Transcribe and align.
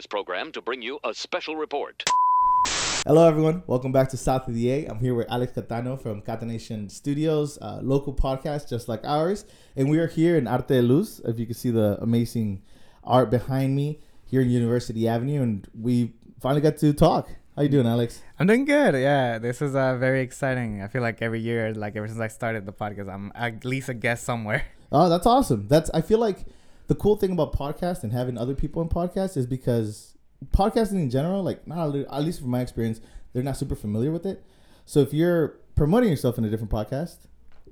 this 0.00 0.06
program 0.06 0.50
to 0.50 0.62
bring 0.62 0.80
you 0.80 0.98
a 1.04 1.12
special 1.12 1.56
report. 1.56 2.02
Hello, 3.06 3.28
everyone. 3.28 3.62
Welcome 3.66 3.92
back 3.92 4.08
to 4.08 4.16
South 4.16 4.48
of 4.48 4.54
the 4.54 4.70
8. 4.70 4.86
I'm 4.88 4.98
here 4.98 5.14
with 5.14 5.30
Alex 5.30 5.52
Catano 5.52 6.00
from 6.00 6.22
Catanation 6.22 6.88
Studios, 6.88 7.58
uh, 7.60 7.80
local 7.82 8.14
podcast 8.14 8.66
just 8.66 8.88
like 8.88 9.04
ours. 9.04 9.44
And 9.76 9.90
we 9.90 9.98
are 9.98 10.06
here 10.06 10.38
in 10.38 10.46
Arte 10.46 10.68
de 10.68 10.80
Luz. 10.80 11.20
If 11.26 11.38
you 11.38 11.44
can 11.44 11.54
see 11.54 11.70
the 11.70 11.98
amazing 12.00 12.62
art 13.04 13.30
behind 13.30 13.76
me 13.76 14.00
here 14.24 14.40
in 14.40 14.48
University 14.48 15.06
Avenue. 15.06 15.42
And 15.42 15.68
we 15.78 16.14
finally 16.40 16.62
got 16.62 16.78
to 16.78 16.94
talk. 16.94 17.28
How 17.54 17.60
you 17.64 17.68
doing, 17.68 17.86
Alex? 17.86 18.22
I'm 18.38 18.46
doing 18.46 18.64
good. 18.64 18.94
Yeah, 18.94 19.38
this 19.38 19.60
is 19.60 19.74
uh, 19.74 19.98
very 19.98 20.22
exciting. 20.22 20.80
I 20.80 20.88
feel 20.88 21.02
like 21.02 21.20
every 21.20 21.40
year, 21.40 21.74
like 21.74 21.94
ever 21.96 22.08
since 22.08 22.20
I 22.20 22.28
started 22.28 22.64
the 22.64 22.72
podcast, 22.72 23.12
I'm 23.12 23.32
at 23.34 23.66
least 23.66 23.90
a 23.90 23.94
guest 23.94 24.24
somewhere. 24.24 24.64
Oh, 24.92 25.10
that's 25.10 25.26
awesome. 25.26 25.68
That's 25.68 25.88
I 25.90 26.00
feel 26.00 26.18
like 26.18 26.46
the 26.90 26.96
cool 26.96 27.14
thing 27.14 27.30
about 27.30 27.52
podcasts 27.52 28.02
and 28.02 28.12
having 28.12 28.36
other 28.36 28.52
people 28.52 28.82
in 28.82 28.88
podcasts 28.88 29.36
is 29.36 29.46
because 29.46 30.18
podcasting 30.52 30.94
in 30.94 31.08
general, 31.08 31.40
like 31.40 31.64
not 31.64 31.94
at 31.94 32.24
least 32.24 32.40
from 32.40 32.50
my 32.50 32.60
experience, 32.60 33.00
they're 33.32 33.44
not 33.44 33.56
super 33.56 33.76
familiar 33.76 34.10
with 34.10 34.26
it. 34.26 34.42
So 34.86 34.98
if 34.98 35.14
you're 35.14 35.60
promoting 35.76 36.10
yourself 36.10 36.36
in 36.36 36.44
a 36.44 36.50
different 36.50 36.72
podcast, 36.72 37.18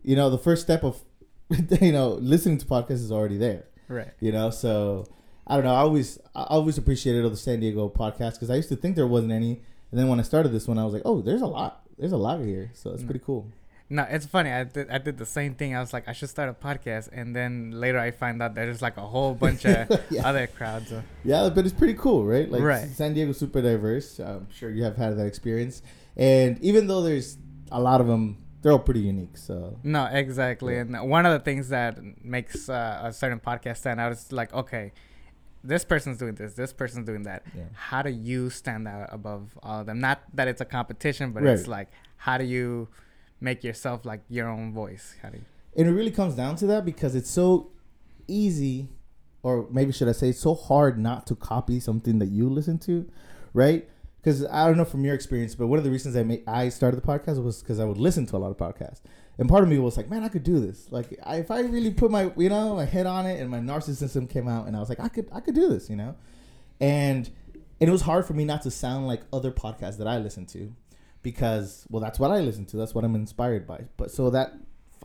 you 0.05 0.15
know 0.15 0.31
the 0.31 0.39
first 0.39 0.63
step 0.63 0.85
of 0.85 1.03
you 1.81 1.91
know 1.91 2.11
listening 2.11 2.59
to 2.59 2.67
podcasts 2.67 3.03
is 3.03 3.11
already 3.11 3.39
there. 3.39 3.65
Right. 3.89 4.13
You 4.21 4.31
know, 4.31 4.51
so 4.51 5.09
I 5.49 5.57
don't 5.57 5.65
know. 5.65 5.75
I 5.75 5.81
always 5.81 6.21
I 6.37 6.45
always 6.45 6.79
appreciated 6.79 7.25
all 7.25 7.31
the 7.31 7.37
San 7.37 7.59
Diego 7.59 7.89
podcast 7.89 8.35
because 8.35 8.51
I 8.51 8.55
used 8.55 8.69
to 8.69 8.77
think 8.77 8.95
there 8.95 9.09
wasn't 9.09 9.33
any, 9.33 9.63
and 9.91 9.99
then 9.99 10.07
when 10.07 10.21
I 10.21 10.23
started 10.23 10.51
this 10.51 10.69
one, 10.69 10.79
I 10.79 10.85
was 10.85 10.95
like, 10.95 11.03
oh, 11.05 11.23
there's 11.23 11.43
a 11.43 11.47
lot. 11.47 11.83
There's 11.99 12.13
a 12.13 12.17
lot 12.17 12.39
here, 12.39 12.71
so 12.73 12.93
it's 12.93 13.03
mm. 13.03 13.07
pretty 13.07 13.25
cool. 13.27 13.49
No, 13.91 14.07
it's 14.09 14.27
funny. 14.27 14.51
I 14.51 14.65
did 14.65 14.91
I 14.91 14.99
did 14.99 15.17
the 15.17 15.27
same 15.27 15.55
thing. 15.55 15.75
I 15.75 15.81
was 15.81 15.93
like, 15.93 16.07
I 16.09 16.13
should 16.13 16.29
start 16.29 16.51
a 16.51 16.53
podcast, 16.53 17.09
and 17.11 17.35
then 17.35 17.71
later 17.73 17.99
I 17.99 18.11
find 18.11 18.43
out 18.43 18.55
there's 18.55 18.83
like 18.83 18.99
a 18.99 19.07
whole 19.07 19.35
bunch 19.35 19.65
of 19.65 19.89
yeah. 20.11 20.29
other 20.29 20.47
crowds. 20.47 20.93
Yeah, 21.25 21.49
but 21.49 21.65
it's 21.65 21.75
pretty 21.75 21.95
cool, 21.95 22.25
right? 22.25 22.51
Like 22.51 22.63
right. 22.63 22.89
San 22.91 23.15
Diego's 23.15 23.39
super 23.39 23.63
diverse. 23.63 24.19
I'm 24.21 24.47
sure 24.53 24.71
you 24.71 24.85
have 24.85 24.97
had 24.97 25.17
that 25.17 25.27
experience, 25.27 25.83
and 26.17 26.61
even 26.61 26.87
though 26.87 27.01
there's 27.01 27.39
a 27.73 27.81
lot 27.81 28.03
of 28.03 28.07
them, 28.07 28.37
they're 28.61 28.73
all 28.73 28.79
pretty 28.79 29.01
unique. 29.01 29.39
So 29.39 29.79
no, 29.83 30.05
exactly. 30.05 30.75
Yeah. 30.75 30.81
And 30.81 31.09
one 31.09 31.25
of 31.25 31.33
the 31.33 31.41
things 31.41 31.71
that 31.71 31.99
makes 32.23 32.69
uh, 32.69 33.01
a 33.05 33.13
certain 33.13 33.41
podcast 33.41 33.79
stand 33.79 34.01
out 34.01 34.13
is 34.13 34.33
like, 34.33 34.53
okay, 34.53 34.93
this 35.65 35.85
person's 35.85 36.19
doing 36.19 36.35
this, 36.35 36.53
this 36.55 36.75
person's 36.75 37.07
doing 37.07 37.23
that. 37.23 37.43
Yeah. 37.57 37.65
How 37.73 38.03
do 38.03 38.11
you 38.11 38.51
stand 38.51 38.87
out 38.87 39.09
above 39.13 39.59
all 39.63 39.81
of 39.81 39.87
them? 39.87 40.01
Not 40.01 40.23
that 40.35 40.47
it's 40.47 40.61
a 40.61 40.67
competition, 40.67 41.33
but 41.33 41.43
right. 41.43 41.55
it's 41.55 41.67
like, 41.67 41.89
how 42.17 42.37
do 42.37 42.45
you 42.45 42.89
make 43.41 43.65
yourself 43.65 44.05
like 44.05 44.23
your 44.29 44.49
own 44.49 44.73
voice? 44.73 45.15
How? 45.23 45.31
And 45.77 45.89
it 45.89 45.93
really 45.93 46.11
comes 46.11 46.35
down 46.35 46.57
to 46.57 46.67
that 46.67 46.85
because 46.85 47.15
it's 47.15 47.31
so 47.31 47.71
easy, 48.27 48.89
or 49.43 49.67
maybe 49.71 49.93
should 49.93 50.09
I 50.09 50.13
say, 50.13 50.31
it's 50.31 50.41
so 50.41 50.55
hard 50.55 50.99
not 50.99 51.27
to 51.29 51.35
copy 51.35 51.81
something 51.81 52.19
that 52.19 52.27
you 52.27 52.49
listen 52.49 52.79
to, 52.81 53.09
right? 53.55 53.89
Because 54.21 54.45
I 54.47 54.67
don't 54.67 54.77
know 54.77 54.85
from 54.85 55.05
your 55.05 55.15
experience, 55.15 55.55
but 55.55 55.69
one 55.69 55.79
of 55.79 55.85
the 55.85 55.91
reasons 55.91 56.17
I 56.17 56.25
made 56.25 56.43
I 56.49 56.69
started 56.69 56.97
the 57.01 57.07
podcast 57.07 57.43
was 57.43 57.63
because 57.63 57.79
I 57.79 57.85
would 57.85 57.99
listen 57.99 58.27
to 58.27 58.37
a 58.37 58.39
lot 58.39 58.51
of 58.51 58.57
podcasts, 58.57 59.01
and 59.39 59.49
part 59.49 59.63
of 59.63 59.71
me 59.71 59.79
was 59.79 59.97
like, 59.97 60.11
man, 60.11 60.25
I 60.25 60.29
could 60.29 60.43
do 60.43 60.59
this. 60.59 60.91
Like, 60.91 61.19
I, 61.23 61.37
if 61.37 61.51
I 61.51 61.61
really 61.61 61.93
put 61.93 62.11
my 62.11 62.33
you 62.37 62.49
know 62.49 62.75
my 62.75 62.85
head 62.85 63.07
on 63.07 63.27
it, 63.27 63.41
and 63.41 63.49
my 63.49 63.61
narcissism 63.61 64.29
came 64.29 64.49
out, 64.49 64.67
and 64.67 64.77
I 64.77 64.81
was 64.81 64.89
like, 64.89 65.01
I 65.01 65.09
could 65.09 65.29
I 65.33 65.41
could 65.41 65.55
do 65.55 65.69
this, 65.69 65.89
you 65.89 65.97
know, 65.97 66.17
and 66.81 67.31
and 67.81 67.89
it 67.89 67.93
was 67.93 68.03
hard 68.03 68.27
for 68.27 68.35
me 68.35 68.45
not 68.45 68.63
to 68.63 68.71
sound 68.73 69.07
like 69.07 69.23
other 69.33 69.53
podcasts 69.53 69.99
that 69.99 70.09
I 70.09 70.19
listen 70.19 70.45
to 70.47 70.75
because 71.23 71.87
well 71.91 72.01
that's 72.01 72.19
what 72.19 72.31
I 72.31 72.41
listen 72.41 72.67
to. 72.67 72.77
That's 72.77 72.95
what 72.95 73.05
I'm 73.05 73.15
inspired 73.15 73.67
by. 73.67 73.85
But 73.97 74.11
so 74.11 74.31
that 74.31 74.55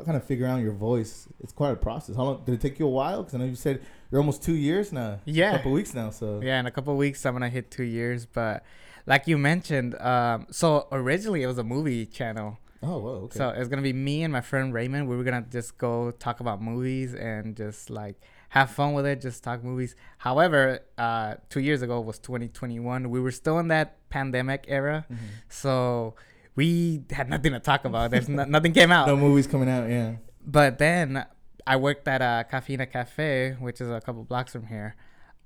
kind 0.05 0.17
of 0.17 0.23
figure 0.23 0.47
out 0.47 0.59
your 0.61 0.73
voice 0.73 1.27
it's 1.39 1.53
quite 1.53 1.71
a 1.71 1.75
process. 1.75 2.15
How 2.15 2.23
long 2.23 2.43
did 2.45 2.55
it 2.55 2.61
take 2.61 2.79
you 2.79 2.87
a 2.87 2.89
while? 2.89 3.23
Because 3.23 3.35
I 3.35 3.37
know 3.39 3.45
you 3.45 3.55
said 3.55 3.81
you're 4.11 4.19
almost 4.19 4.43
two 4.43 4.55
years 4.55 4.91
now. 4.91 5.19
Yeah. 5.25 5.53
A 5.53 5.57
couple 5.57 5.71
weeks 5.71 5.93
now 5.93 6.09
so. 6.09 6.41
Yeah 6.43 6.59
in 6.59 6.65
a 6.65 6.71
couple 6.71 6.95
weeks 6.97 7.25
I'm 7.25 7.33
gonna 7.33 7.49
hit 7.49 7.71
two 7.71 7.83
years 7.83 8.25
but 8.25 8.63
like 9.05 9.27
you 9.27 9.37
mentioned 9.37 9.95
um 10.01 10.47
so 10.51 10.87
originally 10.91 11.43
it 11.43 11.47
was 11.47 11.57
a 11.57 11.63
movie 11.63 12.05
channel. 12.05 12.57
Oh, 12.85 12.97
wow, 12.97 13.09
okay. 13.11 13.37
So 13.37 13.49
it's 13.49 13.69
gonna 13.69 13.81
be 13.81 13.93
me 13.93 14.23
and 14.23 14.33
my 14.33 14.41
friend 14.41 14.73
Raymond. 14.73 15.07
We 15.07 15.15
were 15.15 15.23
gonna 15.23 15.45
just 15.49 15.77
go 15.77 16.11
talk 16.11 16.41
about 16.41 16.61
movies 16.61 17.13
and 17.13 17.55
just 17.55 17.89
like 17.89 18.19
have 18.53 18.69
fun 18.69 18.93
with 18.93 19.03
it, 19.07 19.19
just 19.19 19.43
talk 19.43 19.63
movies. 19.63 19.95
However, 20.19 20.81
uh, 20.95 21.33
two 21.49 21.59
years 21.59 21.81
ago 21.81 21.99
was 21.99 22.19
2021. 22.19 23.09
We 23.09 23.19
were 23.19 23.31
still 23.31 23.57
in 23.57 23.69
that 23.69 24.07
pandemic 24.11 24.65
era, 24.67 25.07
mm-hmm. 25.11 25.25
so 25.49 26.13
we 26.53 27.01
had 27.09 27.31
nothing 27.31 27.53
to 27.53 27.59
talk 27.59 27.83
about. 27.83 28.11
There's 28.11 28.29
no, 28.29 28.43
nothing 28.43 28.71
came 28.71 28.91
out. 28.91 29.07
No 29.13 29.17
movies 29.17 29.47
coming 29.47 29.67
out. 29.67 29.89
Yeah. 29.89 30.17
But 30.45 30.77
then 30.77 31.25
I 31.65 31.77
worked 31.77 32.07
at 32.07 32.21
a 32.21 32.45
Cafeína 32.47 32.91
Cafe, 32.91 33.57
which 33.59 33.81
is 33.81 33.89
a 33.89 33.99
couple 33.99 34.23
blocks 34.23 34.51
from 34.51 34.67
here. 34.67 34.97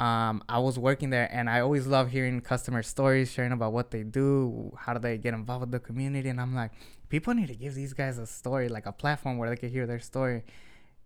Um, 0.01 0.43
I 0.49 0.59
was 0.59 0.77
working 0.77 1.09
there, 1.09 1.29
and 1.31 1.49
I 1.49 1.61
always 1.61 1.87
love 1.87 2.11
hearing 2.11 2.41
customer 2.41 2.83
stories, 2.83 3.31
sharing 3.31 3.53
about 3.53 3.71
what 3.71 3.91
they 3.91 4.03
do, 4.03 4.73
how 4.77 4.91
do 4.91 4.99
they 4.99 5.17
get 5.17 5.33
involved 5.33 5.61
with 5.61 5.71
the 5.71 5.79
community, 5.79 6.27
and 6.27 6.41
I'm 6.41 6.53
like, 6.53 6.71
people 7.07 7.33
need 7.33 7.47
to 7.47 7.55
give 7.55 7.73
these 7.73 7.93
guys 7.93 8.17
a 8.17 8.27
story, 8.27 8.67
like 8.67 8.85
a 8.85 8.91
platform 8.91 9.37
where 9.37 9.49
they 9.49 9.55
can 9.55 9.69
hear 9.69 9.87
their 9.87 10.01
story 10.01 10.43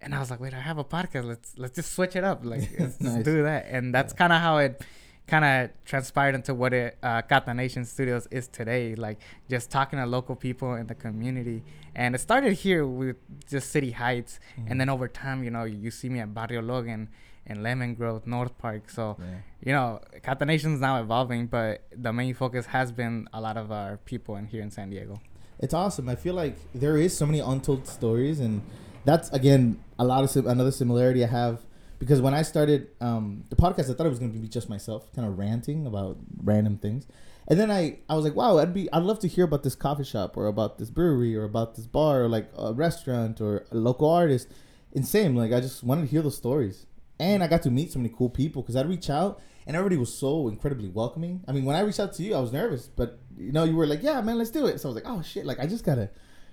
and 0.02 0.16
I 0.16 0.20
was 0.20 0.32
like, 0.32 0.40
wait, 0.40 0.54
I 0.54 0.60
have 0.60 0.78
a 0.78 0.84
podcast. 0.84 1.26
Let's 1.26 1.54
let's 1.58 1.76
just 1.76 1.94
switch 1.94 2.16
it 2.16 2.24
up. 2.24 2.44
Like 2.52 2.70
let's 2.80 3.00
nice. 3.00 3.24
do 3.24 3.44
that. 3.44 3.68
And 3.70 3.94
that's 3.94 4.14
yeah. 4.14 4.18
kind 4.18 4.34
of 4.34 4.42
how 4.42 4.58
it 4.58 4.82
kind 5.28 5.46
of 5.46 5.70
transpired 5.86 6.36
into 6.36 6.54
what 6.54 6.74
it 6.74 6.98
uh, 7.02 7.22
Catanation 7.22 7.86
Studios 7.86 8.28
is 8.32 8.48
today. 8.48 8.96
Like 8.96 9.20
just 9.50 9.72
talking 9.72 10.00
to 10.00 10.06
local 10.06 10.36
people 10.36 10.74
in 10.76 10.88
the 10.88 10.96
community. 10.96 11.64
And 11.96 12.16
it 12.16 12.20
started 12.20 12.54
here 12.54 12.86
with 12.86 13.18
just 13.48 13.70
City 13.70 13.92
Heights, 13.92 14.40
mm-hmm. 14.58 14.72
and 14.72 14.82
then 14.82 14.90
over 14.90 15.08
time, 15.08 15.44
you 15.44 15.52
know, 15.52 15.66
you 15.66 15.92
see 15.92 16.10
me 16.10 16.20
at 16.20 16.34
Barrio 16.34 16.62
Logan 16.62 17.10
and 17.48 17.64
Lemon 17.64 17.96
Grove, 17.96 18.26
North 18.28 18.58
Park. 18.58 18.90
So, 18.90 19.18
yeah. 19.20 19.26
you 19.66 19.74
know, 19.74 20.00
Catanation 20.24 20.76
is 20.76 20.80
now 20.80 21.02
evolving, 21.02 21.48
but 21.48 21.86
the 21.96 22.14
main 22.14 22.34
focus 22.34 22.68
has 22.68 22.92
been 22.92 23.28
a 23.34 23.42
lot 23.42 23.58
of 23.58 23.72
our 23.72 23.98
people 23.98 24.36
in 24.36 24.46
here 24.46 24.62
in 24.62 24.72
San 24.72 24.90
Diego. 24.90 25.20
It's 25.60 25.74
awesome. 25.74 26.10
I 26.10 26.16
feel 26.16 26.34
like 26.34 26.56
there 26.74 26.98
is 26.98 27.16
so 27.16 27.26
many 27.26 27.40
untold 27.40 27.88
stories 27.88 28.40
and 28.40 28.62
that's 29.06 29.30
again 29.32 29.80
a 29.98 30.04
lot 30.04 30.24
of 30.24 30.30
sim- 30.30 30.48
another 30.48 30.72
similarity 30.72 31.24
I 31.24 31.28
have 31.28 31.62
because 32.00 32.20
when 32.20 32.34
I 32.34 32.42
started 32.42 32.88
um, 33.00 33.44
the 33.50 33.56
podcast, 33.56 33.92
I 33.92 33.94
thought 33.94 34.08
it 34.08 34.10
was 34.10 34.18
going 34.18 34.34
to 34.34 34.40
be 34.40 34.48
just 34.48 34.70
myself, 34.70 35.14
kind 35.14 35.28
of 35.28 35.38
ranting 35.38 35.86
about 35.86 36.18
random 36.44 36.78
things, 36.78 37.06
and 37.48 37.60
then 37.60 37.70
I 37.70 38.00
I 38.10 38.16
was 38.16 38.24
like, 38.24 38.36
wow, 38.36 38.58
I'd 38.58 38.74
be 38.74 38.92
I'd 38.92 39.04
love 39.04 39.20
to 39.20 39.28
hear 39.28 39.46
about 39.46 39.64
this 39.64 39.76
coffee 39.76 40.04
shop 40.04 40.36
or 40.38 40.48
about 40.48 40.78
this 40.78 40.90
brewery 40.90 41.36
or 41.36 41.44
about 41.44 41.76
this 41.76 41.86
bar 41.86 42.24
or 42.24 42.28
like 42.28 42.50
a 42.58 42.74
restaurant 42.74 43.40
or 43.42 43.66
a 43.72 43.76
local 43.76 44.10
artist. 44.10 44.48
Insane, 44.94 45.36
like 45.36 45.54
I 45.54 45.62
just 45.62 45.84
wanted 45.84 46.02
to 46.02 46.08
hear 46.08 46.22
those 46.22 46.36
stories, 46.36 46.86
and 47.20 47.44
I 47.44 47.48
got 47.48 47.62
to 47.64 47.72
meet 47.72 47.92
so 47.92 48.00
many 48.00 48.14
cool 48.16 48.30
people 48.30 48.62
because 48.62 48.76
I'd 48.76 48.90
reach 48.90 49.10
out 49.10 49.40
and 49.68 49.76
everybody 49.76 49.96
was 49.96 50.14
so 50.14 50.48
incredibly 50.48 50.90
welcoming. 50.90 51.44
I 51.48 51.52
mean, 51.52 51.66
when 51.66 51.76
I 51.76 51.82
reached 51.82 52.00
out 52.00 52.14
to 52.14 52.24
you, 52.24 52.34
I 52.36 52.40
was 52.40 52.52
nervous, 52.52 52.88
but 52.88 53.20
you 53.38 53.52
know, 53.52 53.64
you 53.64 53.76
were 53.76 53.86
like, 53.86 54.02
yeah, 54.02 54.20
man, 54.22 54.38
let's 54.38 54.50
do 54.50 54.66
it. 54.66 54.82
So 54.82 54.90
I 54.90 54.94
was 54.94 55.02
like, 55.02 55.12
oh 55.12 55.22
shit, 55.22 55.46
like 55.46 55.60
I 55.60 55.68
just 55.68 55.86
gotta 55.86 56.10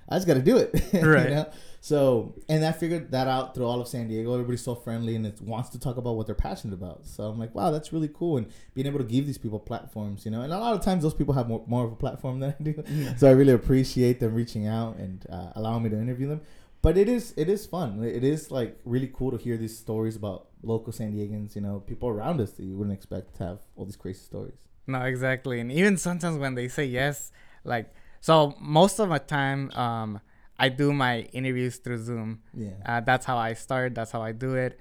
I 0.08 0.16
just 0.16 0.26
got 0.26 0.34
to 0.34 0.42
do 0.42 0.56
it. 0.56 0.70
Right. 1.04 1.28
you 1.28 1.34
know? 1.34 1.50
So, 1.80 2.34
and 2.48 2.64
I 2.64 2.72
figured 2.72 3.12
that 3.12 3.28
out 3.28 3.54
through 3.54 3.66
all 3.66 3.80
of 3.80 3.88
San 3.88 4.08
Diego. 4.08 4.32
Everybody's 4.32 4.62
so 4.62 4.74
friendly 4.74 5.14
and 5.14 5.24
it 5.24 5.40
wants 5.40 5.68
to 5.70 5.78
talk 5.78 5.96
about 5.96 6.16
what 6.16 6.26
they're 6.26 6.34
passionate 6.34 6.74
about. 6.74 7.06
So 7.06 7.24
I'm 7.24 7.38
like, 7.38 7.54
wow, 7.54 7.70
that's 7.70 7.92
really 7.92 8.10
cool. 8.12 8.36
And 8.36 8.48
being 8.74 8.86
able 8.86 8.98
to 8.98 9.04
give 9.04 9.26
these 9.26 9.38
people 9.38 9.60
platforms, 9.60 10.24
you 10.24 10.30
know, 10.30 10.42
and 10.42 10.52
a 10.52 10.58
lot 10.58 10.74
of 10.74 10.82
times 10.82 11.02
those 11.02 11.14
people 11.14 11.34
have 11.34 11.48
more, 11.48 11.62
more 11.66 11.84
of 11.84 11.92
a 11.92 11.96
platform 11.96 12.40
than 12.40 12.54
I 12.58 12.62
do. 12.62 12.82
Yeah. 12.88 13.14
So 13.16 13.28
I 13.28 13.32
really 13.32 13.52
appreciate 13.52 14.18
them 14.18 14.34
reaching 14.34 14.66
out 14.66 14.96
and 14.96 15.24
uh, 15.30 15.52
allowing 15.54 15.84
me 15.84 15.90
to 15.90 15.96
interview 15.96 16.28
them. 16.28 16.40
But 16.80 16.96
it 16.96 17.08
is 17.08 17.34
it 17.36 17.48
is 17.48 17.66
fun. 17.66 18.02
It 18.04 18.22
is 18.22 18.50
like 18.52 18.78
really 18.84 19.10
cool 19.12 19.32
to 19.32 19.36
hear 19.36 19.56
these 19.56 19.76
stories 19.76 20.14
about 20.14 20.46
local 20.62 20.92
San 20.92 21.12
Diegans, 21.12 21.56
you 21.56 21.60
know, 21.60 21.80
people 21.80 22.08
around 22.08 22.40
us 22.40 22.52
that 22.52 22.62
you 22.62 22.76
wouldn't 22.76 22.96
expect 22.96 23.36
to 23.36 23.44
have 23.44 23.58
all 23.76 23.84
these 23.84 23.96
crazy 23.96 24.20
stories. 24.20 24.58
No, 24.86 25.02
exactly. 25.02 25.58
And 25.60 25.72
even 25.72 25.96
sometimes 25.96 26.38
when 26.38 26.54
they 26.54 26.68
say 26.68 26.84
yes, 26.84 27.32
like 27.64 27.92
so 28.20 28.54
most 28.60 29.00
of 29.00 29.08
the 29.08 29.18
time, 29.18 29.70
um, 29.72 30.20
I 30.58 30.68
do 30.68 30.92
my 30.92 31.20
interviews 31.32 31.76
through 31.76 31.98
Zoom. 31.98 32.42
Yeah. 32.52 32.70
Uh, 32.84 33.00
that's 33.00 33.24
how 33.24 33.38
I 33.38 33.54
start. 33.54 33.94
That's 33.94 34.10
how 34.10 34.22
I 34.22 34.32
do 34.32 34.54
it. 34.54 34.78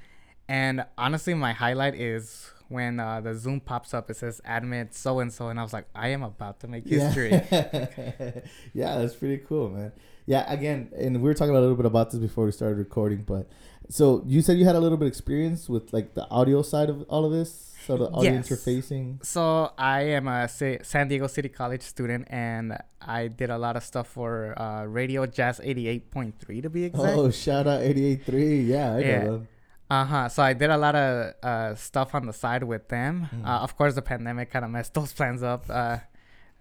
And 0.50 0.86
honestly, 0.98 1.34
my 1.34 1.54
highlight 1.54 1.96
is 1.96 2.52
when 2.69 3.00
uh, 3.00 3.22
the 3.22 3.36
Zoom 3.36 3.60
pops 3.60 3.94
up. 3.94 4.10
It 4.10 4.18
says 4.18 4.42
admit 4.46 4.94
so 4.96 5.19
and 5.19 5.31
so, 5.31 5.50
and 5.50 5.60
I 5.60 5.63
was 5.63 5.74
like, 5.74 5.88
I 5.94 6.10
am 6.10 6.24
about 6.24 6.60
to 6.62 6.68
make 6.68 6.88
history. 6.88 7.31
Yeah. 7.31 8.31
yeah, 8.74 8.98
that's 8.98 9.16
pretty 9.16 9.38
cool, 9.38 9.69
man. 9.69 9.92
Yeah, 10.28 10.44
again, 10.52 10.92
and 10.96 11.16
we 11.16 11.24
were 11.24 11.34
talking 11.34 11.56
a 11.56 11.60
little 11.60 11.76
bit 11.76 11.86
about 11.86 12.12
this 12.12 12.20
before 12.20 12.46
we 12.46 12.52
started 12.52 12.78
recording, 12.78 13.24
but 13.26 13.48
so 13.90 14.22
you 14.26 14.42
said 14.42 14.58
you 14.58 14.66
had 14.66 14.76
a 14.76 14.80
little 14.80 14.98
bit 14.98 15.08
experience 15.08 15.70
with 15.70 15.94
like 15.94 16.14
the 16.16 16.28
audio 16.30 16.62
side 16.62 16.90
of 16.90 17.04
all 17.04 17.26
of 17.26 17.32
this. 17.32 17.74
So 17.86 17.96
the 17.96 18.10
audience 18.10 18.50
yes. 18.50 18.60
interfacing. 18.60 19.26
So 19.26 19.72
I 19.78 20.02
am 20.02 20.28
a 20.28 20.50
San 20.50 21.08
Diego 21.08 21.28
City 21.28 21.48
College 21.48 21.82
student, 21.82 22.28
and 22.30 22.78
I 23.02 23.30
did 23.30 23.50
a 23.50 23.58
lot 23.58 23.78
of 23.78 23.84
stuff 23.84 24.10
for 24.10 24.60
uh, 24.60 24.84
Radio 24.84 25.26
Jazz 25.26 25.62
eighty 25.64 25.88
eight 25.88 26.12
point 26.12 26.38
three 26.38 26.60
to 26.60 26.70
be 26.70 26.84
exact. 26.84 27.18
Oh, 27.18 27.32
shout 27.32 27.66
out 27.66 27.82
eighty 27.82 28.06
eight 28.06 28.26
three! 28.26 28.60
Yeah, 28.60 28.96
I 28.96 29.00
yeah. 29.00 29.24
know 29.24 29.48
Uh 29.90 30.04
huh. 30.04 30.28
So 30.28 30.44
I 30.44 30.52
did 30.52 30.70
a 30.70 30.78
lot 30.78 30.96
of 30.96 31.34
uh, 31.42 31.76
stuff 31.76 32.14
on 32.14 32.26
the 32.26 32.34
side 32.34 32.66
with 32.66 32.90
them. 32.90 33.30
Mm. 33.34 33.48
Uh, 33.48 33.60
of 33.64 33.78
course, 33.78 33.96
the 33.96 34.02
pandemic 34.02 34.52
kind 34.52 34.66
of 34.66 34.72
messed 34.72 34.94
those 35.00 35.14
plans 35.14 35.42
up, 35.42 35.64
uh, 35.70 36.00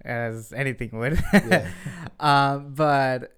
as 0.04 0.52
anything 0.52 0.90
would. 0.92 1.20
yeah. 1.32 1.68
uh, 2.20 2.58
but 2.58 3.35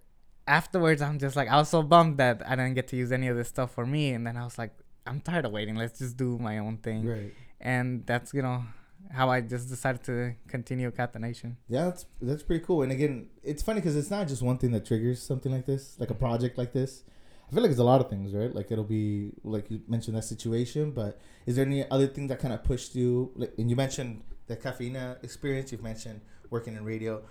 afterwards, 0.48 1.00
I'm 1.02 1.18
just 1.18 1.36
like, 1.36 1.48
I 1.48 1.56
was 1.56 1.68
so 1.68 1.82
bummed 1.82 2.18
that 2.18 2.42
I 2.44 2.56
didn't 2.56 2.74
get 2.74 2.88
to 2.88 2.96
use 2.96 3.12
any 3.12 3.28
of 3.28 3.36
this 3.36 3.48
stuff 3.48 3.70
for 3.70 3.86
me. 3.86 4.10
And 4.10 4.26
then 4.26 4.36
I 4.36 4.44
was 4.44 4.58
like, 4.58 4.72
I'm 5.06 5.20
tired 5.20 5.44
of 5.44 5.52
waiting. 5.52 5.76
Let's 5.76 5.98
just 5.98 6.16
do 6.16 6.38
my 6.38 6.58
own 6.58 6.78
thing. 6.78 7.06
Right 7.06 7.32
and 7.60 8.06
that's 8.06 8.32
you 8.32 8.42
know 8.42 8.64
how 9.12 9.30
I 9.30 9.40
just 9.40 9.68
decided 9.68 10.02
to 10.04 10.34
continue 10.48 10.90
Catanation. 10.90 11.56
Yeah, 11.68 11.86
that's 11.86 12.06
that's 12.20 12.42
pretty 12.42 12.64
cool. 12.64 12.82
And 12.82 12.92
again, 12.92 13.28
it's 13.42 13.62
funny 13.62 13.80
because 13.80 13.96
it's 13.96 14.10
not 14.10 14.28
just 14.28 14.42
one 14.42 14.58
thing 14.58 14.72
that 14.72 14.84
triggers 14.84 15.22
something 15.22 15.52
like 15.52 15.66
this, 15.66 15.96
like 15.98 16.10
a 16.10 16.14
project 16.14 16.58
like 16.58 16.72
this. 16.72 17.04
I 17.48 17.54
feel 17.54 17.62
like 17.62 17.70
it's 17.70 17.80
a 17.80 17.84
lot 17.84 18.02
of 18.02 18.10
things, 18.10 18.34
right? 18.34 18.54
Like 18.54 18.70
it'll 18.70 18.84
be 18.84 19.32
like 19.44 19.70
you 19.70 19.80
mentioned 19.88 20.16
that 20.16 20.24
situation, 20.24 20.90
but 20.90 21.18
is 21.46 21.56
there 21.56 21.64
any 21.64 21.88
other 21.90 22.06
thing 22.06 22.26
that 22.28 22.38
kind 22.38 22.52
of 22.52 22.62
pushed 22.64 22.94
you? 22.94 23.32
Like, 23.34 23.54
and 23.56 23.70
you 23.70 23.76
mentioned 23.76 24.22
the 24.46 24.56
Cafeína 24.56 25.22
experience. 25.24 25.72
You've 25.72 25.82
mentioned 25.82 26.20
working 26.50 26.76
in 26.76 26.84
radio. 26.84 27.22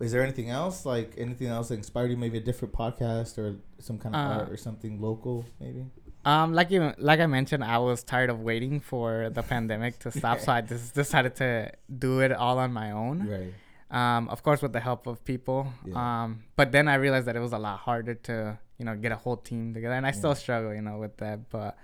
Is 0.00 0.12
there 0.12 0.22
anything 0.22 0.50
else, 0.50 0.84
like 0.84 1.14
anything 1.16 1.46
else 1.46 1.68
that 1.68 1.74
inspired 1.74 2.10
you? 2.10 2.16
Maybe 2.16 2.38
a 2.38 2.40
different 2.40 2.74
podcast 2.74 3.38
or 3.38 3.56
some 3.78 3.98
kind 3.98 4.14
of 4.14 4.20
Uh, 4.20 4.34
art 4.40 4.50
or 4.50 4.56
something 4.56 5.00
local, 5.00 5.44
maybe. 5.60 5.86
Um, 6.24 6.52
like 6.54 6.70
you, 6.70 6.92
like 6.98 7.20
I 7.20 7.26
mentioned, 7.26 7.62
I 7.62 7.78
was 7.78 8.02
tired 8.02 8.30
of 8.30 8.40
waiting 8.40 8.80
for 8.80 9.30
the 9.30 9.42
pandemic 9.42 9.98
to 10.00 10.10
stop, 10.10 10.40
so 10.40 10.52
I 10.52 10.60
just 10.72 10.94
decided 10.94 11.36
to 11.36 11.70
do 11.98 12.20
it 12.20 12.32
all 12.32 12.58
on 12.58 12.72
my 12.72 12.90
own. 12.92 13.28
Right. 13.28 13.52
Um, 13.90 14.28
of 14.30 14.42
course, 14.42 14.62
with 14.62 14.72
the 14.72 14.80
help 14.80 15.06
of 15.06 15.24
people. 15.24 15.72
Yeah. 15.84 15.94
Um, 16.24 16.44
but 16.56 16.72
then 16.72 16.88
I 16.88 16.94
realized 16.94 17.26
that 17.26 17.36
it 17.36 17.40
was 17.40 17.52
a 17.52 17.58
lot 17.58 17.78
harder 17.78 18.14
to, 18.14 18.58
you 18.78 18.84
know, 18.86 18.96
get 18.96 19.12
a 19.12 19.16
whole 19.16 19.36
team 19.36 19.74
together, 19.74 19.94
and 19.94 20.06
I 20.06 20.10
still 20.12 20.34
struggle, 20.34 20.74
you 20.74 20.80
know, 20.82 20.96
with 20.98 21.16
that. 21.18 21.50
But 21.50 21.76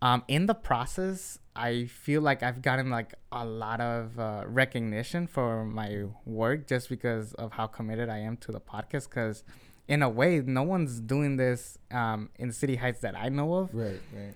um, 0.00 0.22
in 0.28 0.46
the 0.46 0.54
process, 0.54 1.38
I 1.56 1.86
feel 1.86 2.22
like 2.22 2.42
I've 2.42 2.62
gotten 2.62 2.88
like 2.90 3.14
a 3.32 3.44
lot 3.44 3.80
of 3.80 4.18
uh, 4.18 4.44
recognition 4.46 5.26
for 5.26 5.64
my 5.64 6.04
work 6.24 6.68
just 6.68 6.88
because 6.88 7.34
of 7.34 7.52
how 7.52 7.66
committed 7.66 8.08
I 8.08 8.18
am 8.18 8.36
to 8.38 8.52
the 8.52 8.60
podcast. 8.60 9.08
Because 9.10 9.42
in 9.88 10.02
a 10.02 10.08
way, 10.08 10.40
no 10.44 10.62
one's 10.62 11.00
doing 11.00 11.36
this 11.36 11.78
um, 11.90 12.30
in 12.36 12.52
City 12.52 12.76
Heights 12.76 13.00
that 13.00 13.16
I 13.16 13.28
know 13.28 13.54
of 13.54 13.74
Right. 13.74 14.00
Right. 14.14 14.34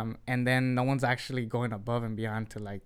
um, 0.00 0.18
and 0.26 0.46
then 0.46 0.74
no 0.74 0.82
one's 0.82 1.04
actually 1.04 1.46
going 1.46 1.72
above 1.72 2.02
and 2.02 2.16
beyond 2.16 2.50
to 2.50 2.58
like 2.58 2.82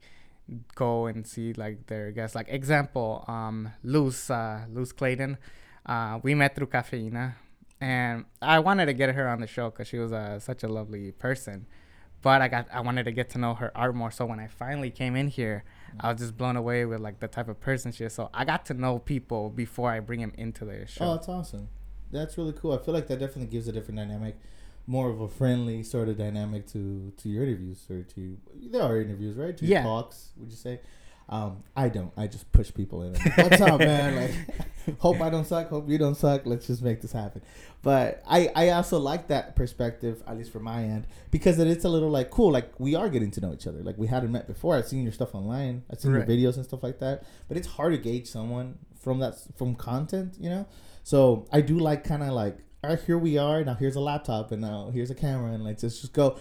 go 0.75 1.07
and 1.07 1.27
see 1.27 1.53
like 1.55 1.87
their 1.87 2.11
guests. 2.13 2.35
Like 2.35 2.49
example, 2.51 3.25
um, 3.27 3.71
Luz, 3.83 4.31
uh, 4.31 4.67
Luz 4.71 4.93
Clayton, 4.93 5.39
uh, 5.87 6.19
we 6.23 6.35
met 6.35 6.55
through 6.55 6.67
Cafeína, 6.67 7.35
and 7.81 8.27
I 8.43 8.59
wanted 8.59 8.87
to 8.87 8.93
get 8.93 9.15
her 9.15 9.29
on 9.29 9.41
the 9.41 9.47
show 9.47 9.71
because 9.71 9.89
she 9.89 9.99
was 9.99 10.13
uh, 10.13 10.39
such 10.39 10.63
a 10.63 10.69
lovely 10.69 11.11
person. 11.13 11.67
But 12.27 12.43
I 12.43 12.49
got 12.49 12.67
I 12.73 12.81
wanted 12.81 13.05
to 13.05 13.13
get 13.13 13.31
to 13.31 13.39
know 13.39 13.55
her 13.55 13.71
art 13.77 13.95
more. 13.95 14.11
So 14.11 14.27
when 14.27 14.41
I 14.41 14.49
finally 14.49 14.91
came 14.91 15.15
in 15.15 15.29
here, 15.29 15.63
mm. 15.95 15.99
I 16.01 16.11
was 16.11 16.21
just 16.21 16.37
blown 16.37 16.57
away 16.57 16.85
with 16.85 16.99
like 16.99 17.21
the 17.21 17.29
type 17.29 17.47
of 17.49 17.61
person 17.61 17.93
she 17.93 18.03
is. 18.03 18.15
So 18.15 18.31
I 18.35 18.45
got 18.45 18.67
to 18.67 18.75
know 18.75 18.99
people 18.99 19.49
before 19.49 19.93
I 19.93 20.01
bring 20.01 20.23
them 20.23 20.33
into 20.37 20.65
the 20.65 20.89
show. 20.89 21.05
Oh, 21.05 21.15
that's 21.15 21.29
awesome. 21.29 21.69
That's 22.11 22.37
really 22.37 22.53
cool. 22.53 22.73
I 22.73 22.79
feel 22.79 22.95
like 22.95 23.07
that 23.07 23.21
definitely 23.21 23.47
gives 23.47 23.69
a 23.69 23.73
different 23.73 23.99
dynamic, 23.99 24.35
more 24.89 25.09
of 25.09 25.21
a 25.21 25.29
friendly 25.29 25.85
sort 25.85 26.09
of 26.09 26.19
dynamic 26.19 26.67
to 26.73 27.13
to 27.17 27.29
your 27.29 27.45
interviews 27.45 27.87
or 27.89 28.03
to 28.03 28.37
there 28.73 28.83
are 28.83 29.01
interviews, 29.01 29.37
right? 29.37 29.57
To 29.59 29.65
Yeah. 29.65 29.85
talks, 29.85 30.31
would 30.37 30.51
you 30.51 30.57
say? 30.57 30.81
Um, 31.29 31.65
I 31.75 31.89
don't. 31.89 32.13
I 32.17 32.27
just 32.29 32.51
push 32.53 32.73
people 32.73 33.03
in. 33.03 33.15
What's 33.15 33.61
up, 33.61 33.81
man? 33.81 34.15
Like, 34.17 34.99
hope 35.01 35.21
I 35.21 35.29
don't 35.29 35.45
suck. 35.45 35.69
Hope 35.71 35.89
you 35.89 35.99
don't 35.99 36.15
suck. 36.15 36.43
Let's 36.47 36.69
just 36.69 36.83
make 36.83 37.01
this 37.01 37.11
happen. 37.13 37.43
But 37.83 38.23
I 38.29 38.49
I 38.55 38.71
also 38.71 38.99
like 38.99 39.27
that 39.29 39.57
perspective, 39.57 40.23
at 40.27 40.37
least 40.37 40.53
from 40.53 40.63
my 40.63 40.85
end, 40.85 41.07
because 41.33 41.59
it, 41.59 41.67
it's 41.67 41.85
a 41.85 41.89
little 41.89 42.11
like 42.11 42.31
cool. 42.31 42.53
Like 42.53 42.79
we 42.79 42.95
are 42.95 43.09
getting 43.09 43.33
to 43.33 43.41
know 43.41 43.53
each 43.53 43.67
other. 43.67 43.83
Like 43.83 43.99
we 43.99 44.07
hadn't 44.07 44.31
met 44.31 44.47
before. 44.47 44.77
I've 44.77 44.87
seen 44.87 45.03
your 45.03 45.13
stuff 45.13 45.35
online. 45.35 45.83
I've 45.91 45.99
seen 46.01 46.13
Right. 46.13 46.29
your 46.29 46.37
videos 46.37 46.57
and 46.57 46.65
stuff 46.65 46.83
like 46.85 47.01
that. 47.01 47.25
But 47.49 47.57
it's 47.57 47.67
hard 47.67 47.93
to 47.93 47.99
gauge 47.99 48.29
someone 48.29 48.79
from 49.01 49.19
that 49.19 49.35
from 49.57 49.75
content, 49.75 50.37
you 50.39 50.49
know. 50.51 50.67
So 51.03 51.47
I 51.53 51.61
do 51.61 51.79
like 51.79 52.05
kind 52.05 52.23
of 52.23 52.31
like, 52.31 52.59
all 52.85 52.91
right, 52.91 53.01
here 53.01 53.19
we 53.19 53.37
are. 53.39 53.65
Now 53.65 53.75
here's 53.75 53.97
a 53.97 54.01
laptop, 54.01 54.53
and 54.53 54.63
now 54.63 54.91
here's 54.95 55.11
a 55.11 55.15
camera, 55.17 55.53
and 55.53 55.65
like 55.65 55.83
let's 55.83 56.01
just 56.01 56.13
go, 56.13 56.39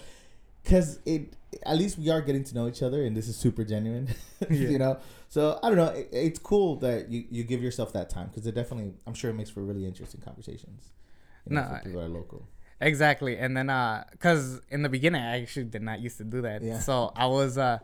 because 0.66 1.00
it 1.06 1.36
at 1.64 1.78
least 1.78 1.98
we 1.98 2.10
are 2.10 2.22
getting 2.22 2.44
to 2.44 2.56
know 2.56 2.68
each 2.68 2.82
other, 2.84 3.04
and 3.06 3.16
this 3.16 3.28
is 3.30 3.38
super 3.38 3.64
genuine, 3.64 4.08
Yeah. 4.50 4.70
you 4.70 4.80
know. 4.80 4.98
So 5.30 5.60
I 5.64 5.70
don't 5.70 5.78
know. 5.78 5.88
It, 5.90 6.10
it's 6.12 6.40
cool 6.40 6.76
that 6.78 7.10
you, 7.10 7.24
you 7.30 7.44
give 7.44 7.62
yourself 7.64 7.94
that 7.94 8.10
time 8.10 8.28
because 8.28 8.46
it 8.48 8.56
definitely, 8.56 8.94
I'm 9.08 9.14
sure, 9.14 9.30
it 9.32 9.36
makes 9.36 9.50
for 9.50 9.62
really 9.62 9.86
interesting 9.86 10.22
conversations. 10.22 10.92
You 11.48 11.56
know, 11.56 11.62
No, 11.62 11.80
people 11.84 12.00
that 12.02 12.06
are 12.08 12.10
local. 12.10 12.48
Exactly. 12.82 13.38
And 13.38 13.56
then 13.56 13.70
uh 13.70 14.04
cuz 14.20 14.60
in 14.70 14.82
the 14.82 14.90
beginning 14.90 15.22
I 15.22 15.42
actually 15.42 15.66
did 15.76 15.82
not 15.82 16.00
used 16.02 16.18
to 16.18 16.24
do 16.26 16.42
that. 16.42 16.62
Yeah. 16.62 16.80
So 16.80 17.12
I 17.16 17.28
was 17.28 17.58
uh 17.58 17.80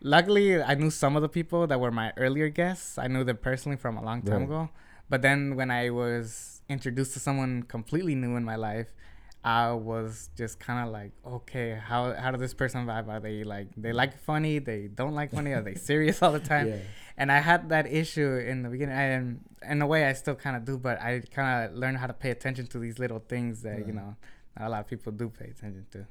luckily 0.00 0.62
I 0.62 0.74
knew 0.74 0.90
some 0.90 1.16
of 1.16 1.22
the 1.22 1.28
people 1.28 1.66
that 1.66 1.80
were 1.80 1.90
my 1.90 2.12
earlier 2.16 2.48
guests. 2.48 2.98
I 2.98 3.06
knew 3.08 3.24
them 3.24 3.38
personally 3.38 3.76
from 3.76 3.96
a 3.96 4.04
long 4.04 4.22
time 4.22 4.40
Right. 4.40 4.44
ago. 4.44 4.68
But 5.08 5.22
then 5.22 5.56
when 5.56 5.70
I 5.70 5.90
was 5.90 6.60
introduced 6.68 7.12
to 7.14 7.18
someone 7.20 7.62
completely 7.64 8.14
new 8.14 8.36
in 8.36 8.44
my 8.44 8.56
life, 8.56 8.92
I 9.44 9.72
was 9.72 10.30
just 10.36 10.58
kind 10.58 10.86
of 10.86 10.92
like, 10.92 11.12
okay, 11.24 11.80
how 11.82 12.12
how 12.14 12.30
does 12.32 12.40
this 12.40 12.54
person 12.54 12.86
vibe? 12.86 13.08
Are 13.08 13.20
they 13.20 13.44
like 13.44 13.68
they 13.76 13.92
like 13.92 14.18
funny? 14.18 14.58
They 14.58 14.88
don't 14.88 15.14
like 15.14 15.30
funny? 15.32 15.52
Are 15.52 15.62
they 15.62 15.74
serious 15.90 16.22
all 16.22 16.32
the 16.32 16.40
time? 16.40 16.68
Yeah. 16.68 16.78
And 17.16 17.32
I 17.32 17.38
had 17.38 17.68
that 17.70 17.86
issue 17.92 18.36
in 18.36 18.62
the 18.62 18.68
beginning, 18.68 18.96
and 18.96 19.40
in 19.68 19.82
a 19.82 19.86
way, 19.86 20.04
I 20.04 20.12
still 20.12 20.34
kind 20.34 20.56
of 20.56 20.64
do. 20.64 20.76
But 20.76 21.00
I 21.00 21.22
kind 21.32 21.64
of 21.64 21.76
learned 21.76 21.98
how 21.98 22.06
to 22.06 22.12
pay 22.12 22.30
attention 22.30 22.66
to 22.68 22.78
these 22.78 22.98
little 22.98 23.20
things 23.20 23.62
that 23.62 23.86
you 23.86 23.92
know 23.92 24.16
not 24.58 24.68
a 24.68 24.70
lot 24.70 24.80
of 24.80 24.88
people 24.88 25.12
do 25.12 25.28
pay 25.28 25.46
attention 25.46 25.86
to. 25.92 26.06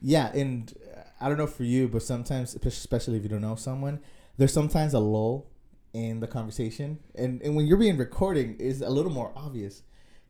Yeah, 0.00 0.32
and 0.32 0.72
uh, 0.96 1.00
I 1.20 1.28
don't 1.28 1.38
know 1.38 1.46
for 1.46 1.64
you, 1.64 1.88
but 1.88 2.02
sometimes, 2.02 2.54
especially 2.54 3.16
if 3.16 3.22
you 3.22 3.28
don't 3.28 3.40
know 3.40 3.56
someone, 3.56 4.00
there's 4.36 4.52
sometimes 4.52 4.92
a 4.94 4.98
lull 4.98 5.46
in 5.92 6.20
the 6.20 6.26
conversation, 6.26 6.98
and 7.14 7.40
and 7.42 7.56
when 7.56 7.66
you're 7.66 7.78
being 7.78 7.98
recording, 7.98 8.56
is 8.56 8.80
a 8.80 8.90
little 8.90 9.12
more 9.12 9.32
obvious 9.36 9.82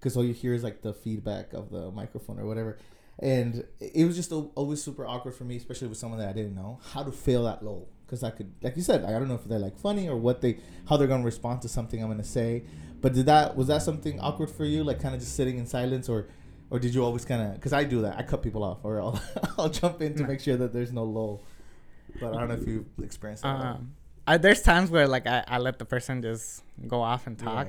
because 0.04 0.18
all 0.18 0.24
you 0.24 0.34
hear 0.34 0.52
is 0.52 0.62
like 0.62 0.82
the 0.82 0.92
feedback 0.92 1.54
of 1.54 1.70
the 1.70 1.90
microphone 1.90 2.38
or 2.38 2.44
whatever, 2.44 2.76
and 3.20 3.64
it 3.80 4.04
was 4.04 4.16
just 4.16 4.30
always 4.32 4.82
super 4.82 5.06
awkward 5.06 5.34
for 5.34 5.44
me, 5.44 5.56
especially 5.56 5.88
with 5.88 5.96
someone 5.96 6.20
that 6.20 6.28
I 6.28 6.34
didn't 6.34 6.54
know 6.54 6.78
how 6.92 7.02
to 7.02 7.10
fill 7.10 7.44
that 7.44 7.64
lull. 7.64 7.88
Because 8.04 8.22
I 8.22 8.28
could, 8.28 8.52
like 8.60 8.76
you 8.76 8.82
said, 8.82 9.02
I 9.02 9.12
don't 9.12 9.28
know 9.28 9.34
if 9.34 9.44
they're 9.44 9.58
like 9.58 9.78
funny 9.78 10.10
or 10.10 10.16
what 10.16 10.42
they, 10.42 10.58
how 10.90 10.98
they're 10.98 11.08
gonna 11.08 11.24
respond 11.24 11.62
to 11.62 11.70
something 11.70 12.02
I'm 12.02 12.10
gonna 12.10 12.22
say. 12.22 12.64
But 13.00 13.14
did 13.14 13.24
that 13.26 13.56
was 13.56 13.68
that 13.68 13.80
something 13.80 14.20
awkward 14.20 14.50
for 14.50 14.66
you, 14.66 14.84
like 14.84 15.00
kind 15.00 15.14
of 15.14 15.22
just 15.22 15.34
sitting 15.34 15.56
in 15.56 15.66
silence, 15.66 16.10
or 16.10 16.26
or 16.68 16.78
did 16.78 16.94
you 16.94 17.02
always 17.02 17.24
kind 17.24 17.40
of? 17.40 17.54
Because 17.54 17.72
I 17.72 17.84
do 17.84 18.02
that. 18.02 18.18
I 18.18 18.24
cut 18.24 18.42
people 18.42 18.62
off, 18.62 18.80
or 18.82 19.00
I'll 19.00 19.18
I'll 19.58 19.70
jump 19.70 20.02
in 20.02 20.14
to 20.16 20.26
make 20.26 20.40
sure 20.40 20.58
that 20.58 20.74
there's 20.74 20.92
no 20.92 21.04
lull. 21.04 21.42
But 22.20 22.34
I 22.34 22.40
don't 22.40 22.48
know 22.48 22.56
if 22.56 22.68
you 22.68 22.84
experienced 23.02 23.42
that. 23.44 23.48
Um, 23.48 23.94
I, 24.26 24.36
there's 24.36 24.60
times 24.60 24.90
where 24.90 25.08
like 25.08 25.26
I, 25.26 25.44
I 25.48 25.58
let 25.58 25.78
the 25.78 25.86
person 25.86 26.20
just 26.20 26.62
go 26.86 27.00
off 27.00 27.26
and 27.26 27.38
talk. 27.38 27.68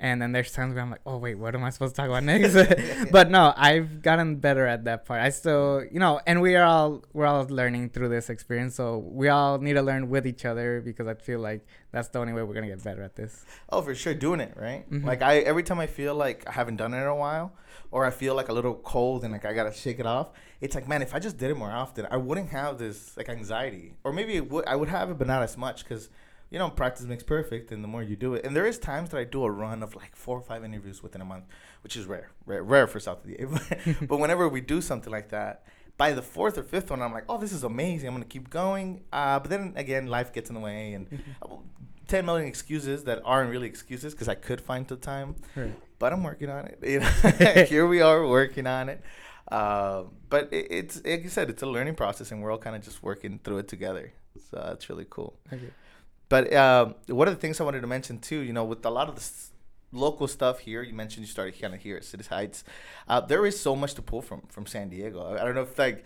And 0.00 0.20
then 0.20 0.32
there's 0.32 0.50
times 0.50 0.74
where 0.74 0.82
I'm 0.82 0.90
like, 0.90 1.02
oh 1.04 1.18
wait, 1.18 1.36
what 1.36 1.54
am 1.54 1.62
I 1.62 1.68
supposed 1.68 1.94
to 1.94 2.00
talk 2.00 2.08
about 2.08 2.24
next? 2.24 2.54
but 3.12 3.30
no, 3.30 3.52
I've 3.54 4.00
gotten 4.00 4.36
better 4.36 4.66
at 4.66 4.84
that 4.84 5.04
part. 5.04 5.20
I 5.20 5.28
still, 5.28 5.84
you 5.92 6.00
know, 6.00 6.20
and 6.26 6.40
we 6.40 6.56
are 6.56 6.64
all 6.64 7.04
we're 7.12 7.26
all 7.26 7.44
learning 7.44 7.90
through 7.90 8.08
this 8.08 8.30
experience, 8.30 8.74
so 8.74 8.98
we 8.98 9.28
all 9.28 9.58
need 9.58 9.74
to 9.74 9.82
learn 9.82 10.08
with 10.08 10.26
each 10.26 10.44
other 10.46 10.80
because 10.80 11.06
I 11.06 11.14
feel 11.14 11.38
like 11.38 11.66
that's 11.92 12.08
the 12.08 12.18
only 12.18 12.32
way 12.32 12.42
we're 12.42 12.54
gonna 12.54 12.68
get 12.68 12.82
better 12.82 13.02
at 13.02 13.14
this. 13.14 13.44
Oh, 13.68 13.82
for 13.82 13.94
sure, 13.94 14.14
doing 14.14 14.40
it 14.40 14.54
right. 14.56 14.90
Mhm. 14.90 15.04
Like 15.04 15.20
I, 15.20 15.38
every 15.40 15.62
time 15.62 15.78
I 15.78 15.86
feel 15.86 16.14
like 16.14 16.48
I 16.48 16.52
haven't 16.52 16.76
done 16.76 16.94
it 16.94 16.98
in 16.98 17.06
a 17.06 17.14
while, 17.14 17.52
or 17.90 18.06
I 18.06 18.10
feel 18.10 18.34
like 18.34 18.48
a 18.48 18.54
little 18.54 18.74
cold 18.74 19.22
and 19.22 19.32
like 19.32 19.44
I 19.44 19.52
gotta 19.52 19.72
shake 19.72 20.00
it 20.00 20.06
off. 20.06 20.28
It's 20.62 20.74
like, 20.74 20.88
man, 20.88 21.02
if 21.02 21.14
I 21.14 21.18
just 21.18 21.36
did 21.36 21.50
it 21.50 21.56
more 21.58 21.70
often, 21.70 22.06
I 22.10 22.16
wouldn't 22.16 22.48
have 22.50 22.78
this 22.78 23.16
like 23.18 23.28
anxiety, 23.28 23.94
or 24.02 24.12
maybe 24.14 24.40
would, 24.40 24.66
I 24.66 24.76
would 24.76 24.88
have 24.88 25.10
it, 25.10 25.18
but 25.18 25.26
not 25.26 25.42
as 25.42 25.58
much, 25.58 25.84
because 25.84 26.08
you 26.50 26.58
know, 26.58 26.68
practice 26.70 27.06
makes 27.06 27.22
perfect, 27.22 27.70
and 27.72 27.82
the 27.84 27.88
more 27.88 28.02
you 28.02 28.16
do 28.16 28.34
it, 28.34 28.44
and 28.44 28.54
there 28.56 28.66
is 28.66 28.78
times 28.78 29.10
that 29.10 29.18
I 29.18 29.24
do 29.24 29.44
a 29.44 29.50
run 29.50 29.82
of 29.82 29.94
like 29.94 30.14
four 30.16 30.36
or 30.38 30.42
five 30.42 30.64
interviews 30.64 31.02
within 31.02 31.20
a 31.20 31.24
month, 31.24 31.44
which 31.82 31.96
is 31.96 32.06
rare, 32.06 32.30
rare, 32.46 32.62
rare 32.62 32.86
for 32.86 32.98
South 33.00 33.18
of 33.24 33.26
the 33.30 33.40
8. 33.40 34.08
but 34.08 34.18
whenever 34.18 34.48
we 34.48 34.60
do 34.60 34.80
something 34.80 35.12
like 35.12 35.28
that. 35.30 35.64
By 35.96 36.12
the 36.12 36.22
fourth 36.22 36.56
or 36.56 36.62
fifth 36.62 36.88
one, 36.90 37.02
I'm 37.02 37.12
like, 37.12 37.24
"Oh, 37.28 37.36
this 37.36 37.52
is 37.52 37.62
amazing! 37.62 38.08
I'm 38.08 38.14
gonna 38.14 38.24
keep 38.24 38.48
going." 38.48 39.02
Uh, 39.12 39.38
but 39.38 39.50
then 39.50 39.74
again, 39.76 40.06
life 40.06 40.32
gets 40.32 40.48
in 40.48 40.54
the 40.54 40.60
way, 40.60 40.94
and 40.94 41.06
uh, 41.42 41.56
10 42.08 42.24
million 42.24 42.48
excuses 42.48 43.04
that 43.04 43.20
aren't 43.22 43.50
really 43.50 43.68
excuses 43.68 44.14
because 44.14 44.26
I 44.26 44.34
could 44.34 44.62
find 44.62 44.86
the 44.88 44.96
time, 44.96 45.36
Right. 45.54 45.74
but 45.98 46.12
I'm 46.14 46.22
working 46.22 46.48
on 46.48 46.64
it. 46.66 46.78
You 46.82 47.00
know? 47.00 47.64
Here 47.64 47.86
we 47.86 48.00
are 48.00 48.26
working 48.26 48.66
on 48.66 48.88
it. 48.88 49.02
Uh, 49.52 50.04
but 50.28 50.52
it, 50.52 50.66
it's, 50.70 51.04
like 51.04 51.22
you 51.22 51.28
said, 51.28 51.50
it's 51.50 51.62
a 51.62 51.66
learning 51.66 51.96
process 51.96 52.30
and 52.32 52.40
we're 52.42 52.50
all 52.50 52.58
kind 52.58 52.74
of 52.76 52.82
just 52.82 53.02
working 53.02 53.38
through 53.44 53.58
it 53.58 53.68
together. 53.68 54.12
So 54.50 54.56
that's 54.64 54.88
really 54.88 55.06
cool. 55.10 55.34
Okay. 55.52 55.70
But 56.30 56.54
um, 56.54 56.94
one 57.08 57.28
of 57.28 57.34
the 57.34 57.40
things 57.40 57.60
I 57.60 57.64
wanted 57.64 57.82
to 57.82 57.86
mention 57.86 58.18
too, 58.18 58.40
you 58.40 58.54
know, 58.54 58.64
with 58.64 58.86
a 58.86 58.90
lot 58.90 59.08
of 59.10 59.14
the 59.16 59.20
s- 59.20 59.50
local 59.92 60.26
stuff 60.28 60.60
here, 60.60 60.82
you 60.82 60.94
mentioned 60.94 61.26
you 61.26 61.30
started 61.30 61.60
kind 61.60 61.74
of 61.74 61.80
here 61.80 61.96
at 61.96 62.04
City 62.04 62.24
Heights. 62.24 62.64
Uh, 63.08 63.20
there 63.20 63.44
is 63.44 63.60
so 63.60 63.76
much 63.76 63.92
to 63.94 64.02
pull 64.02 64.22
from 64.22 64.40
from 64.48 64.64
San 64.64 64.88
Diego. 64.88 65.20
I, 65.20 65.42
I 65.42 65.44
don't 65.44 65.54
know 65.54 65.62
if 65.62 65.78
like, 65.78 66.04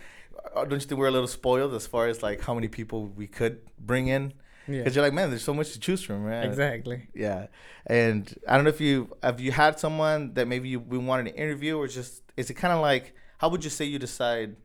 uh, 0.56 0.64
don't 0.64 0.80
you 0.80 0.86
think 0.88 0.98
we're 0.98 1.08
a 1.08 1.16
little 1.18 1.28
spoiled 1.28 1.72
as 1.74 1.86
far 1.86 2.08
as 2.08 2.22
like 2.22 2.40
how 2.40 2.54
many 2.54 2.68
people 2.68 3.06
we 3.06 3.26
could 3.26 3.60
bring 3.78 4.08
in? 4.08 4.32
Yeah. 4.66 4.78
Because 4.78 4.96
you're 4.96 5.04
like, 5.04 5.12
man, 5.12 5.28
there's 5.28 5.44
so 5.44 5.52
much 5.52 5.72
to 5.74 5.78
choose 5.78 6.02
from, 6.02 6.24
right? 6.24 6.46
Exactly. 6.46 7.08
Yeah, 7.14 7.48
and 7.84 8.34
I 8.48 8.54
don't 8.56 8.64
know 8.64 8.70
if 8.70 8.80
you 8.80 9.10
have 9.22 9.38
you 9.38 9.52
had 9.52 9.78
someone 9.78 10.32
that 10.34 10.48
maybe 10.48 10.70
you 10.70 10.80
we 10.80 10.96
wanted 10.96 11.24
to 11.30 11.34
interview, 11.36 11.76
or 11.76 11.86
just 11.86 12.22
is 12.38 12.48
it 12.48 12.54
kind 12.54 12.72
of 12.72 12.80
like 12.80 13.14
how 13.40 13.50
would 13.50 13.62
you 13.62 13.68
say 13.68 13.84
you 13.84 13.98
decide, 13.98 14.56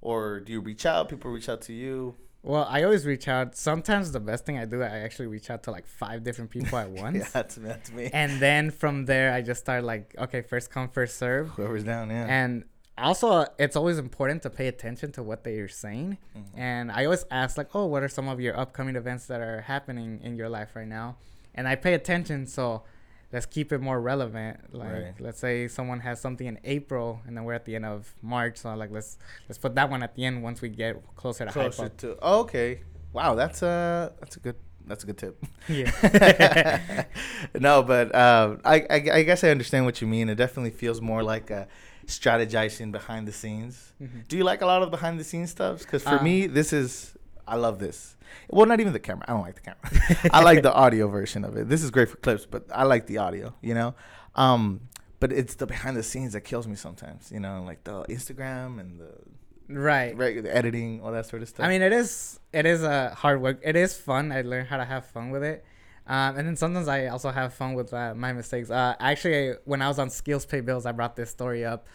or 0.00 0.40
do 0.40 0.50
you 0.50 0.60
reach 0.60 0.84
out? 0.84 1.08
People 1.08 1.30
reach 1.30 1.48
out 1.48 1.60
to 1.62 1.72
you. 1.72 2.16
Well, 2.44 2.66
I 2.68 2.82
always 2.82 3.06
reach 3.06 3.26
out. 3.26 3.56
Sometimes 3.56 4.12
the 4.12 4.20
best 4.20 4.44
thing 4.44 4.58
I 4.58 4.66
do, 4.66 4.82
I 4.82 4.98
actually 5.06 5.28
reach 5.28 5.48
out 5.50 5.62
to 5.64 5.70
like 5.70 5.86
five 5.86 6.22
different 6.22 6.50
people 6.50 6.76
at 6.78 6.90
once. 7.04 7.16
yeah, 7.16 7.28
that's 7.32 7.56
me. 7.58 7.68
That's 7.68 7.90
me. 7.90 8.10
And 8.12 8.38
then 8.38 8.70
from 8.70 9.06
there, 9.06 9.32
I 9.32 9.40
just 9.40 9.60
start 9.60 9.82
like, 9.82 10.14
okay, 10.18 10.42
first 10.42 10.70
come, 10.70 10.88
first 10.88 11.16
serve. 11.16 11.48
Whoever's 11.56 11.84
down, 11.84 12.10
yeah. 12.10 12.26
And 12.28 12.64
also 12.98 13.44
it's 13.58 13.74
always 13.76 13.98
important 13.98 14.42
to 14.42 14.50
pay 14.50 14.68
attention 14.68 15.10
to 15.12 15.22
what 15.22 15.42
they're 15.42 15.66
saying 15.66 16.16
Mm-hmm. 16.38 16.60
and 16.60 16.92
i 16.92 17.04
always 17.06 17.24
ask 17.28 17.58
like 17.58 17.74
oh 17.74 17.86
what 17.86 18.04
are 18.04 18.08
some 18.08 18.28
of 18.28 18.38
your 18.40 18.56
upcoming 18.56 18.94
events 18.94 19.26
that 19.26 19.40
are 19.40 19.62
happening 19.62 20.20
in 20.22 20.36
your 20.36 20.48
life 20.48 20.76
right 20.76 20.86
now 20.86 21.16
and 21.56 21.66
i 21.66 21.74
pay 21.74 21.94
attention 21.94 22.46
so 22.46 22.84
let's 23.34 23.46
keep 23.56 23.68
it 23.76 23.80
more 23.88 23.98
relevant 24.12 24.54
like 24.80 24.92
Right. 24.92 25.14
let's 25.26 25.40
say 25.46 25.54
someone 25.78 26.00
has 26.08 26.16
something 26.26 26.46
in 26.52 26.58
april 26.76 27.08
and 27.26 27.32
then 27.36 27.42
we're 27.46 27.58
at 27.60 27.64
the 27.68 27.74
end 27.78 27.86
of 27.94 28.00
march 28.34 28.56
so 28.62 28.66
like 28.82 28.90
let's 28.98 29.10
let's 29.48 29.58
put 29.64 29.72
that 29.78 29.88
one 29.94 30.02
at 30.06 30.12
the 30.16 30.22
end 30.28 30.36
once 30.48 30.58
we 30.64 30.68
get 30.84 30.92
closer 31.22 31.42
to 31.46 31.50
hype 31.50 31.72
Closer 31.72 31.86
up. 31.90 31.96
to. 32.02 32.08
Oh, 32.28 32.40
okay. 32.44 32.70
Wow, 33.12 33.34
that's 33.42 33.60
a 33.62 34.12
that's 34.20 34.36
a 34.36 34.40
good 34.46 34.56
that's 34.90 35.02
a 35.04 35.06
good 35.08 35.18
tip. 35.24 35.34
yeah 35.68 35.90
no, 37.68 37.82
but 37.82 38.06
um, 38.26 38.60
I, 38.74 38.76
I 38.90 38.98
I 39.18 39.22
guess 39.28 39.40
I 39.46 39.50
understand 39.56 39.82
what 39.88 39.96
you 40.00 40.06
mean. 40.16 40.26
It 40.28 40.34
definitely 40.44 40.74
feels 40.82 41.00
more 41.00 41.22
like 41.22 41.48
a 41.50 41.62
strategizing 42.06 42.92
behind 42.98 43.22
the 43.30 43.32
scenes. 43.32 43.92
Mhm. 44.02 44.28
Do 44.28 44.36
you 44.36 44.44
like 44.44 44.60
a 44.62 44.66
lot 44.66 44.82
of 44.82 44.90
behind 44.90 45.18
the 45.18 45.24
scenes 45.24 45.50
stuff? 45.50 45.76
Because 45.80 46.02
for 46.02 46.18
Uh, 46.20 46.22
me, 46.28 46.46
this 46.58 46.72
is 46.72 47.16
I 47.46 47.56
love 47.56 47.78
this. 47.78 48.16
Well, 48.48 48.66
not 48.66 48.80
even 48.80 48.92
the 48.92 49.00
camera. 49.00 49.24
I 49.28 49.32
don't 49.32 49.42
like 49.42 49.54
the 49.54 49.60
camera. 49.60 50.30
I 50.32 50.42
like 50.42 50.62
the 50.62 50.72
audio 50.72 51.08
version 51.08 51.44
of 51.44 51.56
it. 51.56 51.68
This 51.68 51.82
is 51.82 51.90
great 51.90 52.08
for 52.08 52.16
clips, 52.16 52.46
but 52.46 52.64
I 52.74 52.84
like 52.84 53.06
the 53.06 53.18
audio. 53.18 53.54
You 53.60 53.74
know, 53.74 53.94
um, 54.34 54.80
but 55.20 55.32
it's 55.32 55.54
the 55.54 55.66
behind 55.66 55.96
the 55.96 56.02
scenes 56.02 56.32
that 56.32 56.42
kills 56.42 56.66
me 56.66 56.76
sometimes. 56.76 57.30
You 57.32 57.40
know, 57.40 57.62
like 57.64 57.84
the 57.84 58.04
Instagram 58.04 58.80
and 58.80 59.00
the 59.00 59.12
right 59.68 60.16
right, 60.16 60.42
the 60.42 60.54
editing, 60.54 61.00
all 61.02 61.12
that 61.12 61.26
sort 61.26 61.42
of 61.42 61.48
stuff. 61.48 61.66
I 61.66 61.68
mean, 61.68 61.82
it 61.82 61.92
is 61.92 62.40
it 62.52 62.66
is 62.66 62.82
a 62.82 63.10
hard 63.10 63.40
work. 63.40 63.60
It 63.62 63.76
is 63.76 63.96
fun. 63.96 64.32
I 64.32 64.42
learned 64.42 64.68
how 64.68 64.78
to 64.78 64.84
have 64.84 65.06
fun 65.06 65.30
with 65.30 65.42
it, 65.42 65.64
um, 66.06 66.36
and 66.36 66.46
then 66.46 66.56
sometimes 66.56 66.88
I 66.88 67.06
also 67.06 67.30
have 67.30 67.54
fun 67.54 67.74
with 67.74 67.92
uh, 67.94 68.14
my 68.14 68.32
mistakes. 68.32 68.70
Uh, 68.70 68.94
actually, 68.98 69.54
when 69.64 69.80
I 69.82 69.88
was 69.88 69.98
on 69.98 70.10
Skills 70.10 70.44
Pay 70.44 70.60
Bills, 70.60 70.86
I 70.86 70.92
brought 70.92 71.16
this 71.16 71.30
story 71.30 71.64
up, 71.64 71.86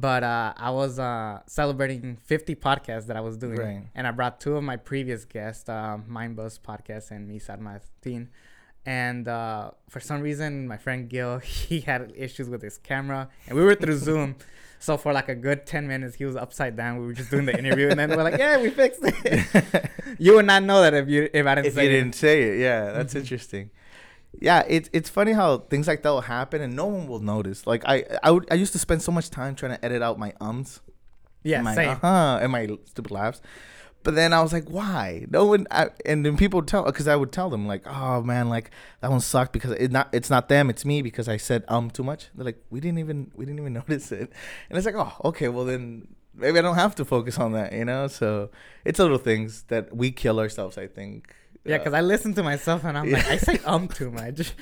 but 0.00 0.22
uh, 0.24 0.52
I 0.56 0.70
was 0.70 0.98
uh, 0.98 1.40
celebrating 1.46 2.16
50 2.16 2.54
podcasts 2.56 3.06
that 3.06 3.16
I 3.16 3.20
was 3.20 3.36
doing, 3.36 3.58
Right. 3.58 3.82
and 3.94 4.06
I 4.06 4.10
brought 4.10 4.40
two 4.40 4.56
of 4.56 4.62
my 4.62 4.76
previous 4.76 5.24
guests, 5.24 5.68
um, 5.68 6.04
Mind 6.08 6.36
Buzz 6.36 6.58
podcast 6.58 7.10
and 7.10 7.28
Misad 7.30 7.60
Martin. 7.60 8.30
And 8.86 9.28
uh, 9.28 9.70
for 9.88 10.00
some 10.00 10.20
reason, 10.20 10.68
my 10.68 10.76
friend 10.76 11.08
Gil, 11.08 11.38
he 11.66 11.80
had 11.80 12.12
issues 12.16 12.48
with 12.48 12.62
his 12.62 12.76
camera, 12.78 13.28
and 13.46 13.56
we 13.56 13.64
were 13.64 13.74
through 13.74 13.96
Zoom. 14.08 14.36
So 14.78 14.98
for 14.98 15.14
like 15.14 15.30
a 15.30 15.34
good 15.34 15.64
ten 15.64 15.86
minutes, 15.88 16.16
he 16.16 16.26
was 16.26 16.36
upside 16.36 16.76
down. 16.76 16.98
We 17.00 17.06
were 17.06 17.14
just 17.14 17.30
doing 17.30 17.46
the 17.46 17.58
interview, 17.58 17.88
and 17.88 17.98
then 17.98 18.10
we're 18.10 18.22
like, 18.22 18.36
"Yeah, 18.38 18.60
we 18.60 18.68
fixed 18.68 19.00
it." 19.02 19.90
you 20.18 20.34
would 20.34 20.44
not 20.44 20.62
know 20.62 20.82
that 20.82 20.92
if 20.92 21.08
you 21.08 21.30
if 21.32 21.46
I 21.46 21.54
didn't 21.54 21.68
if 21.68 21.74
say 21.74 21.84
you 21.84 21.90
it. 21.90 21.92
didn't 21.94 22.14
say 22.14 22.42
it, 22.42 22.58
yeah, 22.60 22.92
that's 22.92 23.14
interesting. 23.14 23.70
Yeah, 24.40 24.62
it's 24.68 24.90
it's 24.92 25.08
funny 25.08 25.32
how 25.32 25.58
things 25.58 25.86
like 25.86 26.02
that 26.02 26.10
will 26.10 26.20
happen 26.22 26.60
and 26.60 26.74
no 26.76 26.86
one 26.86 27.06
will 27.06 27.20
notice. 27.20 27.66
Like 27.66 27.82
I 27.86 28.04
I 28.22 28.30
would 28.30 28.46
I 28.50 28.54
used 28.54 28.72
to 28.72 28.78
spend 28.78 29.02
so 29.02 29.12
much 29.12 29.30
time 29.30 29.54
trying 29.54 29.72
to 29.76 29.84
edit 29.84 30.02
out 30.02 30.18
my 30.18 30.32
ums, 30.40 30.80
Yeah, 31.42 31.56
and 31.56 31.64
my 31.64 31.74
same. 31.74 31.90
uh-huh, 31.90 32.38
and 32.42 32.52
my 32.52 32.66
stupid 32.86 33.10
laughs. 33.10 33.40
But 34.02 34.14
then 34.16 34.34
I 34.34 34.42
was 34.42 34.52
like, 34.52 34.68
why? 34.68 35.24
No 35.30 35.46
one. 35.46 35.66
I, 35.70 35.88
and 36.04 36.26
then 36.26 36.36
people 36.36 36.58
would 36.58 36.68
tell 36.68 36.82
because 36.84 37.08
I 37.08 37.16
would 37.16 37.32
tell 37.32 37.48
them 37.48 37.66
like, 37.66 37.86
oh 37.86 38.22
man, 38.22 38.50
like 38.50 38.70
that 39.00 39.10
one 39.10 39.20
sucked 39.20 39.52
because 39.54 39.70
it 39.72 39.90
not 39.90 40.08
it's 40.12 40.28
not 40.28 40.48
them, 40.50 40.68
it's 40.68 40.84
me 40.84 41.00
because 41.00 41.26
I 41.26 41.38
said 41.38 41.64
um 41.68 41.90
too 41.90 42.02
much. 42.04 42.28
They're 42.34 42.44
like, 42.44 42.62
we 42.70 42.80
didn't 42.80 42.98
even 42.98 43.30
we 43.34 43.46
didn't 43.46 43.60
even 43.60 43.72
notice 43.80 44.12
it, 44.12 44.30
and 44.68 44.76
it's 44.76 44.84
like, 44.84 44.96
oh 44.96 45.12
okay, 45.24 45.48
well 45.48 45.64
then 45.64 46.06
maybe 46.34 46.58
I 46.58 46.62
don't 46.62 46.74
have 46.74 46.94
to 46.96 47.04
focus 47.06 47.38
on 47.38 47.52
that, 47.52 47.72
you 47.72 47.84
know. 47.86 48.08
So 48.08 48.50
it's 48.84 48.98
little 48.98 49.16
things 49.16 49.62
that 49.68 49.96
we 49.96 50.10
kill 50.10 50.38
ourselves. 50.38 50.76
I 50.76 50.86
think. 50.86 51.32
Yeah, 51.66 51.78
because 51.78 51.94
I 51.94 52.02
listen 52.02 52.34
to 52.34 52.42
myself 52.42 52.84
and 52.84 52.96
I'm 52.98 53.10
like, 53.10 53.26
I 53.26 53.36
say 53.38 53.58
um 53.64 53.88
too 53.88 54.10
much. 54.10 54.52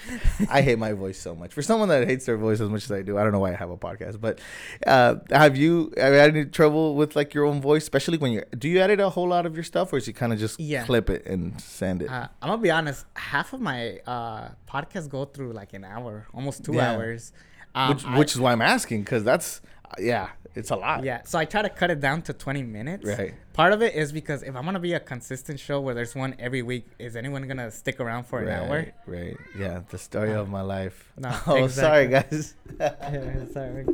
I 0.49 0.63
hate 0.63 0.79
my 0.79 0.93
voice 0.93 1.19
so 1.19 1.35
much. 1.35 1.53
For 1.53 1.61
someone 1.61 1.89
that 1.89 2.07
hates 2.07 2.27
their 2.27 2.37
voice 2.37 2.61
as 2.61 2.69
much 2.71 2.85
as 2.85 2.93
I 2.93 3.03
do, 3.03 3.19
I 3.19 3.25
don't 3.25 3.33
know 3.33 3.41
why 3.41 3.53
I 3.53 3.57
have 3.57 3.71
a 3.71 3.77
podcast. 3.77 4.21
But 4.21 4.41
uh, 4.87 5.17
have 5.31 5.57
you 5.57 5.93
have 5.97 6.13
you 6.13 6.19
had 6.19 6.31
any 6.37 6.45
trouble 6.45 6.95
with 6.95 7.17
like 7.17 7.35
your 7.35 7.45
own 7.45 7.61
voice, 7.61 7.83
especially 7.83 8.19
when 8.19 8.31
you're? 8.33 8.47
Do 8.57 8.69
you 8.69 8.79
edit 8.81 9.01
a 9.01 9.09
whole 9.11 9.27
lot 9.29 9.47
of 9.47 9.55
your 9.55 9.65
stuff, 9.65 9.93
or 9.93 9.97
is 9.97 10.07
you 10.07 10.15
kind 10.15 10.33
of 10.33 10.39
just 10.39 10.61
Yeah. 10.61 10.85
clip 10.85 11.11
it 11.11 11.27
and 11.27 11.61
send 11.61 12.03
it? 12.03 12.09
Uh, 12.09 12.29
I'm 12.41 12.51
gonna 12.51 12.63
be 12.63 12.71
honest. 12.71 13.05
Half 13.17 13.53
of 13.53 13.61
my 13.61 13.99
uh, 14.07 14.51
podcasts 14.71 15.09
go 15.09 15.25
through 15.25 15.53
like 15.55 15.73
an 15.73 15.85
hour, 15.85 16.27
almost 16.33 16.65
two 16.65 16.75
Yeah. 16.75 16.93
hours. 16.93 17.33
Um, 17.75 17.95
which 17.97 18.05
I- 18.07 18.21
is 18.21 18.39
why 18.39 18.53
I'm 18.53 18.63
asking 18.63 19.01
because 19.03 19.25
that's 19.25 19.61
yeah, 19.99 20.29
it's 20.55 20.71
a 20.71 20.77
lot. 20.77 21.05
yeah. 21.05 21.23
So 21.25 21.39
I 21.39 21.45
try 21.45 21.63
to 21.63 21.69
cut 21.69 21.91
it 21.91 22.01
down 22.01 22.23
to 22.23 22.33
20 22.33 22.63
minutes. 22.63 23.07
Right. 23.07 23.35
Part 23.53 23.73
of 23.73 23.83
it 23.83 23.95
is 23.95 24.13
because 24.13 24.43
if 24.43 24.55
I'm 24.57 24.65
gonna 24.65 24.81
be 24.81 24.95
a 24.95 25.01
consistent 25.01 25.61
show 25.61 25.81
where 25.81 25.95
there's 25.95 26.15
one 26.15 26.35
every 26.39 26.63
week, 26.63 26.87
is 26.99 27.17
anyone 27.17 27.47
gonna 27.47 27.71
stick 27.71 28.01
around 28.01 28.25
for 28.25 28.41
an 28.41 28.47
right, 28.47 28.71
hour? 28.71 28.93
Right. 29.07 29.37
Yeah. 29.59 29.81
The 29.89 29.99
story 29.99 30.33
of 30.33 30.49
my 30.49 30.63
life. 30.63 31.13
No, 31.19 31.37
oh, 31.47 31.67
sorry 31.69 32.09
guys. 32.09 32.55
Yeah, 32.81 33.45
sorry. 33.53 33.87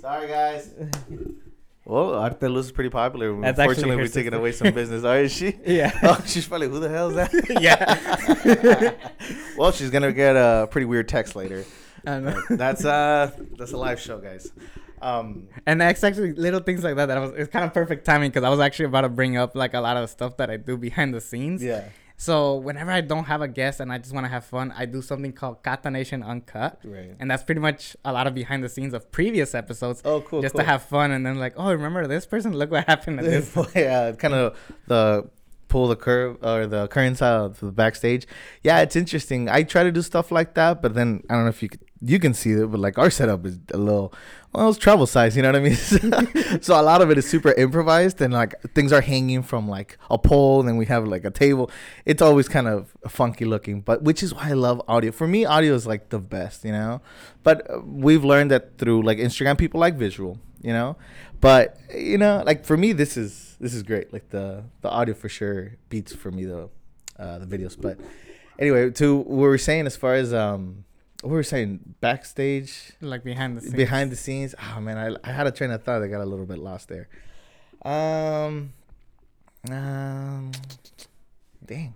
sorry 0.00 0.28
guys. 0.28 0.74
Well, 1.84 2.14
Arte 2.14 2.48
Luz 2.48 2.66
is 2.66 2.72
pretty 2.72 2.90
popular. 2.90 3.40
That's 3.40 3.58
Unfortunately, 3.58 3.96
we're 3.96 4.08
taking 4.08 4.34
away 4.34 4.50
some 4.52 4.74
business. 4.74 5.04
Oh, 5.04 5.12
is 5.14 5.32
she? 5.32 5.54
Yeah. 5.64 5.96
Oh, 6.02 6.20
she's 6.26 6.46
probably 6.46 6.68
who 6.68 6.80
the 6.80 6.88
hell 6.88 7.10
is 7.10 7.16
that? 7.16 7.60
yeah. 7.60 8.92
well, 9.56 9.70
she's 9.72 9.90
gonna 9.90 10.12
get 10.12 10.36
a 10.36 10.66
pretty 10.70 10.84
weird 10.86 11.08
text 11.08 11.36
later. 11.36 11.64
I 12.04 12.18
know. 12.20 12.42
That's 12.50 12.84
uh, 12.84 13.30
that's 13.56 13.72
a 13.72 13.76
live 13.76 14.00
show, 14.00 14.18
guys. 14.18 14.50
Um, 15.02 15.48
And 15.66 15.80
that's 15.80 16.02
actually 16.04 16.32
little 16.32 16.60
things 16.60 16.82
like 16.84 16.96
that 16.96 17.06
that 17.06 17.18
I 17.18 17.20
was 17.20 17.32
it's 17.36 17.50
kind 17.50 17.64
of 17.64 17.72
perfect 17.74 18.04
timing 18.04 18.30
because 18.30 18.44
I 18.44 18.48
was 18.50 18.60
actually 18.60 18.86
about 18.86 19.02
to 19.02 19.08
bring 19.08 19.36
up 19.36 19.54
like 19.54 19.74
a 19.74 19.80
lot 19.80 19.96
of 19.96 20.08
stuff 20.10 20.36
that 20.38 20.50
I 20.50 20.56
do 20.56 20.76
behind 20.76 21.12
the 21.14 21.20
scenes. 21.20 21.62
yeah, 21.62 21.88
So 22.16 22.56
whenever 22.56 22.90
I 22.90 23.02
don't 23.02 23.24
have 23.24 23.42
a 23.42 23.48
guest 23.48 23.80
and 23.80 23.92
I 23.92 23.98
just 23.98 24.14
want 24.14 24.24
to 24.24 24.30
have 24.30 24.44
fun, 24.46 24.72
I 24.76 24.86
do 24.86 25.02
something 25.02 25.32
called 25.32 25.62
Catanation 25.62 26.22
Uncut. 26.22 26.80
right. 26.84 27.14
And 27.20 27.30
that's 27.30 27.42
pretty 27.42 27.60
much 27.60 27.94
a 28.04 28.12
lot 28.12 28.26
of 28.26 28.34
behind 28.34 28.64
the 28.64 28.68
scenes 28.70 28.94
of 28.94 29.12
previous 29.12 29.54
episodes. 29.54 30.00
Oh, 30.04 30.22
cool. 30.22 30.40
just 30.40 30.54
cool. 30.54 30.60
to 30.64 30.66
have 30.66 30.82
fun 30.84 31.10
and 31.10 31.26
then 31.26 31.36
like, 31.38 31.54
oh, 31.58 31.70
remember 31.72 32.06
this 32.06 32.24
person? 32.26 32.52
Look 32.56 32.70
what 32.70 32.86
happened 32.86 33.18
to 33.18 33.24
this. 33.24 33.54
yeah, 33.74 34.12
kind 34.12 34.34
of 34.34 34.56
the 34.86 35.28
pull 35.68 35.88
the 35.88 35.96
curve 35.96 36.38
or 36.42 36.66
the 36.66 36.88
currents 36.88 37.22
out 37.22 37.44
of 37.44 37.60
the 37.60 37.72
backstage. 37.72 38.26
Yeah, 38.62 38.80
it's 38.80 38.96
interesting. 38.96 39.48
I 39.48 39.62
try 39.62 39.82
to 39.82 39.92
do 39.92 40.02
stuff 40.02 40.30
like 40.30 40.54
that, 40.54 40.82
but 40.82 40.94
then 40.94 41.22
I 41.28 41.34
don't 41.34 41.44
know 41.44 41.50
if 41.50 41.62
you 41.62 41.68
could, 41.68 41.80
you 42.02 42.18
can 42.18 42.34
see 42.34 42.52
it, 42.52 42.70
but 42.70 42.78
like 42.80 42.98
our 42.98 43.10
setup 43.10 43.46
is 43.46 43.58
a 43.72 43.78
little 43.78 44.12
well, 44.56 44.70
it's 44.70 44.78
travel 44.78 45.06
size. 45.06 45.36
You 45.36 45.42
know 45.42 45.52
what 45.52 45.56
I 45.56 45.60
mean? 45.60 45.76
so 46.62 46.80
a 46.80 46.82
lot 46.82 47.02
of 47.02 47.10
it 47.10 47.18
is 47.18 47.28
super 47.28 47.52
improvised, 47.52 48.20
and 48.22 48.32
like 48.32 48.54
things 48.74 48.90
are 48.90 49.02
hanging 49.02 49.42
from 49.42 49.68
like 49.68 49.98
a 50.10 50.16
pole, 50.16 50.60
and 50.60 50.68
then 50.68 50.76
we 50.78 50.86
have 50.86 51.06
like 51.06 51.24
a 51.24 51.30
table. 51.30 51.70
It's 52.06 52.22
always 52.22 52.48
kind 52.48 52.66
of 52.66 52.96
funky 53.06 53.44
looking, 53.44 53.82
but 53.82 54.02
which 54.02 54.22
is 54.22 54.32
why 54.32 54.50
I 54.50 54.52
love 54.54 54.80
audio. 54.88 55.12
For 55.12 55.26
me, 55.26 55.44
audio 55.44 55.74
is 55.74 55.86
like 55.86 56.08
the 56.08 56.18
best, 56.18 56.64
you 56.64 56.72
know. 56.72 57.02
But 57.42 57.70
uh, 57.70 57.80
we've 57.80 58.24
learned 58.24 58.50
that 58.50 58.78
through 58.78 59.02
like 59.02 59.18
Instagram, 59.18 59.58
people 59.58 59.78
like 59.78 59.94
visual, 59.94 60.38
you 60.62 60.72
know. 60.72 60.96
But 61.40 61.78
you 61.94 62.16
know, 62.16 62.42
like 62.46 62.64
for 62.64 62.78
me, 62.78 62.92
this 62.92 63.18
is 63.18 63.45
this 63.60 63.74
is 63.74 63.82
great. 63.82 64.12
Like 64.12 64.30
the 64.30 64.64
the 64.82 64.88
audio 64.90 65.14
for 65.14 65.28
sure 65.28 65.76
beats 65.88 66.14
for 66.14 66.30
me 66.30 66.44
the 66.44 66.68
uh, 67.18 67.38
the 67.38 67.46
videos. 67.46 67.80
But 67.80 67.98
anyway, 68.58 68.90
to 68.90 69.16
what 69.16 69.28
we 69.28 69.46
are 69.46 69.58
saying 69.58 69.86
as 69.86 69.96
far 69.96 70.14
as 70.14 70.32
um, 70.34 70.84
what 71.22 71.32
we 71.32 71.38
are 71.38 71.42
saying 71.42 71.94
backstage 72.00 72.92
Like 73.00 73.24
behind 73.24 73.56
the 73.56 73.60
scenes. 73.62 73.74
behind 73.74 74.12
the 74.12 74.16
scenes. 74.16 74.54
Oh 74.60 74.80
man, 74.80 74.98
I, 75.24 75.28
I 75.28 75.32
had 75.32 75.46
a 75.46 75.50
train 75.50 75.70
of 75.70 75.82
thought. 75.82 76.02
I 76.02 76.08
got 76.08 76.20
a 76.20 76.26
little 76.26 76.46
bit 76.46 76.58
lost 76.58 76.88
there. 76.88 77.08
Um, 77.82 78.72
um, 79.70 80.52
dang, 81.64 81.94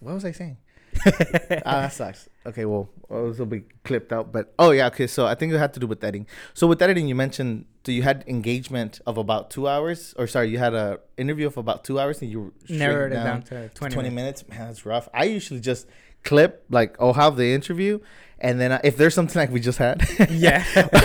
what 0.00 0.14
was 0.14 0.24
I 0.24 0.32
saying? 0.32 0.56
ah, 1.66 1.82
that 1.82 1.92
sucks. 1.92 2.28
Okay, 2.46 2.64
well, 2.64 2.88
well, 3.08 3.28
this 3.28 3.38
will 3.38 3.46
be 3.46 3.64
clipped 3.84 4.12
out. 4.12 4.32
But 4.32 4.52
oh 4.58 4.70
yeah, 4.70 4.86
okay. 4.88 5.06
So 5.06 5.26
I 5.26 5.34
think 5.34 5.52
it 5.52 5.58
had 5.58 5.74
to 5.74 5.80
do 5.80 5.86
with 5.86 6.02
editing. 6.02 6.26
So 6.54 6.66
with 6.66 6.80
editing, 6.82 7.08
you 7.08 7.14
mentioned 7.14 7.66
so 7.84 7.92
you 7.92 8.02
had 8.02 8.22
engagement 8.26 9.00
of 9.06 9.16
about 9.16 9.50
two 9.50 9.66
hours, 9.66 10.14
or 10.18 10.26
sorry, 10.26 10.50
you 10.50 10.58
had 10.58 10.74
a 10.74 11.00
interview 11.16 11.46
of 11.46 11.56
about 11.56 11.84
two 11.84 11.98
hours, 11.98 12.20
and 12.20 12.30
you 12.30 12.52
Narrowed 12.68 13.12
it 13.12 13.14
down 13.14 13.42
to 13.44 13.68
20, 13.70 13.94
20 13.94 14.10
minutes. 14.10 14.42
minutes. 14.42 14.48
Man, 14.48 14.68
that's 14.68 14.84
rough. 14.84 15.08
I 15.14 15.24
usually 15.24 15.60
just 15.60 15.86
clip 16.22 16.64
like 16.68 16.96
I'll 17.00 17.14
have 17.14 17.36
the 17.36 17.54
interview, 17.54 18.00
and 18.40 18.60
then 18.60 18.72
I, 18.72 18.80
if 18.84 18.96
there's 18.96 19.14
something 19.14 19.38
like 19.40 19.50
we 19.50 19.60
just 19.60 19.78
had, 19.78 20.02
Yeah. 20.30 20.64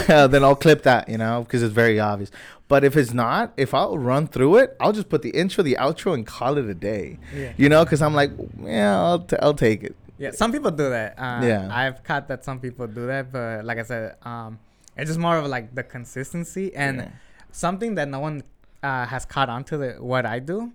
uh, 0.09 0.27
then 0.27 0.43
I'll 0.43 0.55
clip 0.55 0.83
that, 0.83 1.09
you 1.09 1.17
know, 1.17 1.43
because 1.43 1.63
it's 1.63 1.73
very 1.73 1.99
obvious. 1.99 2.31
But 2.67 2.83
if 2.83 2.95
it's 2.97 3.13
not, 3.13 3.53
if 3.57 3.73
I'll 3.73 3.97
run 3.97 4.27
through 4.27 4.57
it, 4.57 4.75
I'll 4.79 4.93
just 4.93 5.09
put 5.09 5.21
the 5.21 5.29
intro, 5.31 5.63
the 5.63 5.75
outro, 5.79 6.13
and 6.13 6.25
call 6.25 6.57
it 6.57 6.65
a 6.65 6.73
day. 6.73 7.19
Yeah. 7.35 7.53
You 7.57 7.69
know, 7.69 7.83
because 7.83 8.01
I'm 8.01 8.13
like, 8.13 8.31
yeah, 8.61 8.99
I'll, 8.99 9.19
t- 9.19 9.35
I'll 9.41 9.53
take 9.53 9.83
it. 9.83 9.95
Yeah, 10.17 10.31
some 10.31 10.51
people 10.51 10.71
do 10.71 10.89
that. 10.89 11.17
Uh, 11.17 11.41
Yeah. 11.45 11.69
I've 11.71 12.03
caught 12.03 12.27
that 12.29 12.43
some 12.45 12.59
people 12.59 12.87
do 12.87 13.07
that, 13.07 13.31
but 13.31 13.65
like 13.65 13.77
I 13.79 13.83
said, 13.83 14.15
um, 14.23 14.59
it's 14.95 15.09
just 15.09 15.19
more 15.19 15.37
of 15.37 15.47
like 15.47 15.73
the 15.75 15.83
consistency 15.83 16.73
and 16.75 16.97
Yeah. 16.97 17.09
something 17.51 17.95
that 17.95 18.07
no 18.07 18.19
one 18.19 18.43
uh, 18.83 19.05
has 19.05 19.25
caught 19.25 19.49
on 19.49 19.63
to 19.65 19.77
the 19.77 19.89
what 19.99 20.25
I 20.25 20.39
do. 20.39 20.71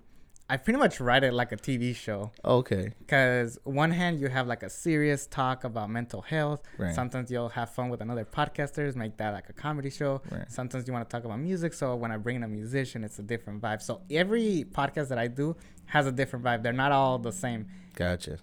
I 0.51 0.57
pretty 0.57 0.79
much 0.79 0.99
write 0.99 1.25
it 1.25 1.35
like 1.35 1.53
a 1.53 1.57
TV 1.57 1.95
show 1.95 2.31
Okay. 2.43 2.93
because 3.01 3.59
one 3.65 3.91
hand 3.91 4.19
you 4.19 4.29
have 4.29 4.47
like 4.47 4.63
a 4.63 4.71
serious 4.71 5.27
talk 5.27 5.65
about 5.65 5.91
mental 5.91 6.23
health. 6.23 6.63
Right. 6.79 6.95
Sometimes 6.95 7.31
you'll 7.31 7.51
have 7.51 7.69
fun 7.71 7.91
with 7.91 8.01
another 8.01 8.25
podcasters, 8.25 8.97
make 8.97 9.19
that 9.19 9.35
like 9.35 9.51
a 9.51 9.53
comedy 9.53 9.91
show. 9.91 10.23
Right. 10.31 10.51
Sometimes 10.51 10.87
you 10.87 10.95
want 10.95 11.09
to 11.09 11.15
talk 11.15 11.25
about 11.27 11.39
music, 11.39 11.75
so 11.75 11.95
when 11.97 12.11
I 12.13 12.17
bring 12.17 12.37
in 12.37 12.45
a 12.45 12.49
musician, 12.49 13.05
it's 13.05 13.19
a 13.19 13.23
different 13.23 13.61
vibe. 13.61 13.83
So 13.83 14.01
every 14.11 14.65
podcast 14.73 15.09
that 15.09 15.19
I 15.19 15.27
do 15.29 15.55
has 15.87 16.07
a 16.07 16.13
different 16.13 16.45
vibe. 16.47 16.63
They're 16.63 16.73
not 16.73 16.93
all 16.93 17.19
the 17.19 17.33
same. 17.33 17.67
Gotcha. 17.95 18.39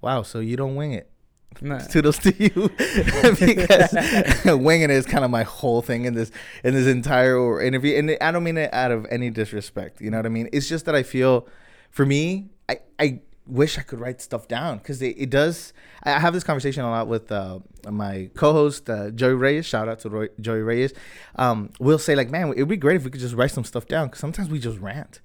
Wow. 0.00 0.22
So 0.22 0.40
you 0.40 0.56
don't 0.56 0.74
wing 0.74 0.92
it. 0.92 1.08
No. 1.60 1.78
Toodles 1.90 2.18
to 2.18 2.34
you, 2.42 2.68
because 3.38 4.44
winging 4.58 4.90
it 4.90 4.90
is 4.90 5.06
kind 5.06 5.24
of 5.24 5.30
my 5.30 5.42
whole 5.42 5.82
thing 5.82 6.04
in 6.04 6.14
this 6.14 6.30
in 6.62 6.74
this 6.74 6.86
entire 6.86 7.60
interview, 7.60 7.96
and 7.96 8.16
I 8.20 8.30
don't 8.30 8.44
mean 8.44 8.56
it 8.56 8.72
out 8.72 8.90
of 8.90 9.06
any 9.10 9.30
disrespect. 9.30 10.00
You 10.00 10.10
know 10.10 10.18
what 10.18 10.26
I 10.26 10.30
mean? 10.30 10.48
It's 10.52 10.68
just 10.68 10.84
that 10.86 10.94
I 10.94 11.02
feel, 11.02 11.46
for 11.90 12.04
me, 12.04 12.50
I 12.68 12.78
I 12.98 13.20
wish 13.46 13.78
I 13.78 13.82
could 13.82 14.00
write 14.00 14.20
stuff 14.20 14.48
down 14.48 14.78
because 14.78 15.02
it, 15.02 15.16
it 15.18 15.30
does. 15.30 15.72
I 16.02 16.18
have 16.18 16.34
this 16.34 16.44
conversation 16.44 16.82
a 16.82 16.90
lot 16.90 17.08
with 17.08 17.30
uh, 17.30 17.60
my 17.90 18.30
co-host 18.34 18.88
uh, 18.88 19.10
Joey 19.10 19.34
Reyes. 19.34 19.66
Shout 19.66 19.88
out 19.88 20.00
to 20.00 20.10
Roy, 20.10 20.28
Joey 20.40 20.60
Reyes. 20.62 20.92
Um, 21.36 21.70
we'll 21.78 21.98
say 21.98 22.14
like, 22.14 22.30
man, 22.30 22.52
it'd 22.52 22.68
be 22.68 22.76
great 22.76 22.96
if 22.96 23.04
we 23.04 23.10
could 23.10 23.20
just 23.20 23.34
write 23.34 23.50
some 23.50 23.64
stuff 23.64 23.86
down 23.86 24.08
because 24.08 24.20
sometimes 24.20 24.48
we 24.48 24.58
just 24.58 24.78
rant, 24.78 25.20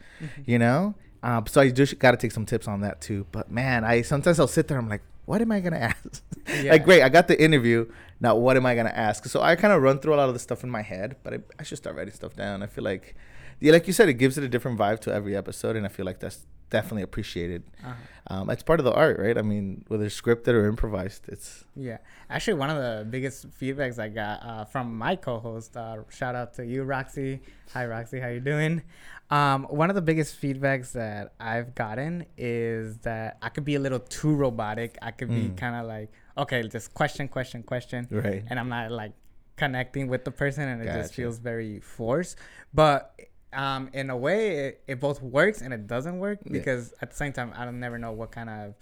you 0.45 0.59
know. 0.59 0.95
Um, 1.21 1.45
so 1.47 1.61
I 1.61 1.69
just 1.69 1.99
got 1.99 2.11
to 2.11 2.17
take 2.17 2.31
some 2.31 2.45
tips 2.45 2.67
on 2.67 2.81
that 2.81 3.01
too. 3.01 3.25
But 3.31 3.51
man, 3.51 3.83
I 3.83 4.01
sometimes 4.01 4.39
I'll 4.39 4.47
sit 4.47 4.67
there. 4.67 4.77
I'm 4.77 4.89
like, 4.89 5.01
what 5.29 5.43
am 5.43 5.51
I 5.51 5.59
gonna 5.59 5.77
ask? 5.91 6.23
Yeah. 6.47 6.71
like, 6.71 6.83
great, 6.83 7.03
I 7.03 7.09
got 7.09 7.27
the 7.27 7.39
interview. 7.39 7.85
Now, 8.19 8.35
what 8.35 8.57
am 8.57 8.65
I 8.65 8.73
gonna 8.73 8.89
ask? 8.89 9.25
So 9.25 9.41
I 9.41 9.55
kind 9.55 9.71
of 9.71 9.83
run 9.83 9.99
through 9.99 10.15
a 10.15 10.17
lot 10.17 10.27
of 10.27 10.33
the 10.33 10.39
stuff 10.39 10.63
in 10.63 10.71
my 10.71 10.81
head, 10.81 11.17
but 11.21 11.33
I, 11.35 11.39
I 11.59 11.63
should 11.63 11.77
start 11.77 11.95
writing 11.95 12.15
stuff 12.15 12.35
down. 12.35 12.63
I 12.63 12.67
feel 12.67 12.83
like, 12.83 13.15
yeah, 13.59 13.71
like 13.71 13.85
you 13.85 13.93
said, 13.93 14.09
it 14.09 14.15
gives 14.15 14.39
it 14.39 14.43
a 14.43 14.47
different 14.49 14.79
vibe 14.79 15.01
to 15.01 15.13
every 15.13 15.35
episode, 15.35 15.75
and 15.75 15.85
I 15.85 15.89
feel 15.89 16.05
like 16.07 16.19
that's 16.19 16.47
definitely 16.69 17.01
appreciated. 17.03 17.63
Uh-huh. 17.83 17.93
Um, 18.31 18.49
it's 18.49 18.63
part 18.63 18.79
of 18.79 18.83
the 18.85 18.93
art, 18.93 19.19
right? 19.19 19.37
I 19.37 19.41
mean, 19.41 19.83
whether 19.87 20.05
it's 20.05 20.19
scripted 20.19 20.49
or 20.53 20.67
improvised, 20.67 21.23
it's 21.27 21.65
Yeah, 21.75 21.97
actually, 22.29 22.55
one 22.55 22.69
of 22.69 22.77
the 22.77 23.05
biggest 23.09 23.49
feedbacks 23.59 23.97
I 23.99 24.09
got 24.09 24.43
uh, 24.45 24.65
from 24.65 24.97
my 24.97 25.15
co-host, 25.15 25.75
uh, 25.75 25.97
shout 26.09 26.35
out 26.35 26.53
to 26.55 26.65
you, 26.65 26.83
Roxy. 26.83 27.41
Hi, 27.73 27.85
Roxy, 27.85 28.19
how 28.19 28.27
you 28.27 28.39
doing? 28.39 28.83
Um, 29.31 29.63
one 29.65 29.89
of 29.89 29.95
the 29.95 30.01
biggest 30.01 30.41
feedbacks 30.41 30.91
that 30.93 31.33
I've 31.39 31.75
gotten 31.75 32.25
is 32.37 32.97
that 32.99 33.37
I 33.41 33.49
could 33.49 33.65
be 33.65 33.75
a 33.75 33.79
little 33.79 33.99
too 33.99 34.33
robotic. 34.33 34.97
I 35.01 35.11
could 35.11 35.29
be 35.29 35.49
Mm. 35.49 35.57
kind 35.57 35.75
of 35.75 35.85
like, 35.87 36.11
okay, 36.37 36.67
just 36.67 36.93
question, 36.93 37.27
question, 37.27 37.61
question, 37.63 38.07
right. 38.09 38.43
and 38.47 38.59
I'm 38.59 38.69
not 38.69 38.91
like 38.91 39.13
connecting 39.55 40.07
with 40.07 40.23
the 40.23 40.31
person, 40.31 40.67
and 40.67 40.81
it 40.81 40.85
just 40.85 41.13
feels 41.13 41.37
very 41.37 41.79
forced. 41.79 42.37
But 42.73 43.13
um, 43.53 43.89
in 43.93 44.09
a 44.09 44.17
way, 44.17 44.57
it, 44.67 44.81
it 44.87 44.99
both 44.99 45.21
works 45.21 45.61
and 45.61 45.73
it 45.73 45.87
doesn't 45.87 46.19
work 46.19 46.39
Yeah. 46.45 46.51
because 46.53 46.93
at 47.01 47.09
the 47.11 47.15
same 47.15 47.33
time, 47.33 47.51
I 47.55 47.65
don't 47.65 47.79
never 47.79 47.97
know 47.97 48.11
what 48.11 48.31
kind 48.31 48.49
of 48.49 48.73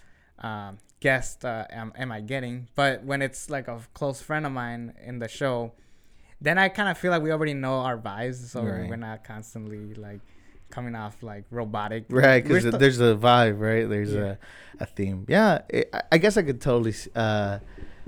um, 0.45 0.77
guest 0.99 1.45
uh, 1.45 1.65
am, 1.69 1.93
am 1.97 2.11
I 2.11 2.21
getting. 2.21 2.67
But 2.75 3.03
when 3.03 3.21
it's 3.21 3.49
like 3.49 3.67
a 3.67 3.79
close 3.93 4.21
friend 4.21 4.45
of 4.45 4.51
mine 4.51 4.93
in 5.03 5.19
the 5.19 5.27
show, 5.27 5.71
then 6.41 6.57
I 6.57 6.69
kind 6.69 6.89
of 6.89 6.97
feel 6.97 7.11
like 7.11 7.21
we 7.23 7.31
already 7.31 7.53
know 7.55 7.79
our 7.79 7.97
vibes, 7.97 8.35
so 8.47 8.61
Right. 8.63 8.87
we're 8.89 8.95
not 8.97 9.23
constantly 9.23 9.93
like 9.95 10.19
coming 10.69 10.95
off 10.95 11.23
like 11.23 11.45
robotic. 11.49 12.05
Right, 12.09 12.43
because 12.43 12.63
still- 12.63 12.77
there's 12.77 12.99
a 12.99 13.15
vibe, 13.15 13.59
right? 13.59 13.87
There's 13.89 14.11
Yeah. 14.13 14.35
a, 14.79 14.83
a 14.83 14.85
theme. 14.85 15.25
Yeah, 15.29 15.61
it, 15.69 15.89
I- 16.11 16.17
guess 16.17 16.35
I 16.37 16.43
could 16.43 16.59
totally, 16.61 16.93
uh, 17.15 17.59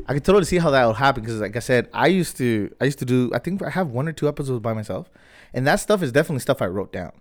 I 0.08 0.14
could 0.14 0.26
totally 0.26 0.46
see 0.46 0.58
how 0.58 0.70
that 0.72 0.86
would 0.86 0.98
happen. 0.98 1.24
Because, 1.24 1.40
like 1.40 1.56
I 1.56 1.60
said, 1.60 1.90
I 1.94 2.08
used 2.08 2.38
to, 2.38 2.70
I 2.80 2.86
used 2.86 3.00
to 3.00 3.06
do. 3.06 3.32
I 3.34 3.40
think 3.40 3.64
I 3.64 3.70
have 3.70 3.88
one 3.92 4.08
or 4.08 4.12
two 4.12 4.28
episodes 4.28 4.60
by 4.62 4.74
myself, 4.74 5.10
and 5.54 5.66
that 5.68 5.78
stuff 5.78 6.02
is 6.04 6.12
definitely 6.12 6.40
stuff 6.42 6.62
I 6.62 6.68
wrote 6.68 6.92
down, 6.92 7.12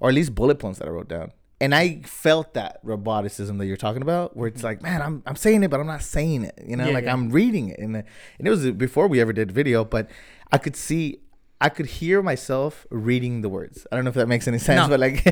or 0.00 0.08
at 0.08 0.14
least 0.14 0.34
bullet 0.34 0.58
points 0.58 0.78
that 0.78 0.88
I 0.88 0.90
wrote 0.90 1.08
down. 1.08 1.32
And 1.58 1.74
I 1.74 2.02
felt 2.04 2.52
that 2.52 2.84
roboticism 2.84 3.56
that 3.58 3.66
you're 3.66 3.78
talking 3.78 4.02
about, 4.02 4.36
where 4.36 4.46
it's 4.48 4.62
like, 4.62 4.82
man, 4.82 5.00
I'm, 5.00 5.22
I'm 5.24 5.36
saying 5.36 5.62
it, 5.62 5.70
but 5.70 5.80
I'm 5.80 5.86
not 5.86 6.02
saying 6.02 6.44
it. 6.44 6.58
You 6.66 6.76
know, 6.76 6.86
Yeah, 6.88 6.92
like 6.92 7.04
yeah. 7.04 7.12
I'm 7.14 7.30
reading 7.30 7.70
it, 7.70 7.78
and 7.78 7.96
uh, 7.96 8.02
and 8.38 8.46
it 8.46 8.50
was 8.50 8.70
before 8.72 9.08
we 9.08 9.20
ever 9.22 9.32
did 9.32 9.50
video, 9.52 9.84
but 9.84 10.10
I 10.52 10.58
could 10.58 10.76
see. 10.76 11.20
I 11.58 11.70
could 11.70 11.86
hear 11.86 12.20
myself 12.20 12.86
reading 12.90 13.40
the 13.40 13.48
words. 13.48 13.86
I 13.90 13.96
don't 13.96 14.04
know 14.04 14.10
if 14.10 14.14
that 14.16 14.28
makes 14.28 14.46
any 14.46 14.58
sense, 14.58 14.78
No. 14.82 14.88
but 14.90 15.00
like 15.00 15.26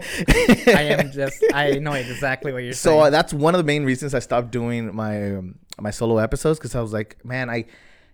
I 0.68 0.80
am 0.98 1.10
just, 1.12 1.44
I 1.52 1.72
know 1.72 1.92
exactly 1.92 2.50
what 2.50 2.62
you're 2.62 2.72
so 2.86 2.88
saying. 2.92 3.04
So 3.04 3.10
that's 3.10 3.34
one 3.34 3.54
of 3.54 3.58
the 3.58 3.64
main 3.64 3.84
reasons 3.84 4.14
I 4.14 4.20
stopped 4.20 4.50
doing 4.50 4.94
my 4.96 5.36
um, 5.36 5.56
my 5.78 5.90
solo 5.90 6.16
episodes 6.16 6.58
because 6.58 6.74
I 6.74 6.80
was 6.80 6.94
like, 6.94 7.22
man, 7.26 7.50
I 7.50 7.66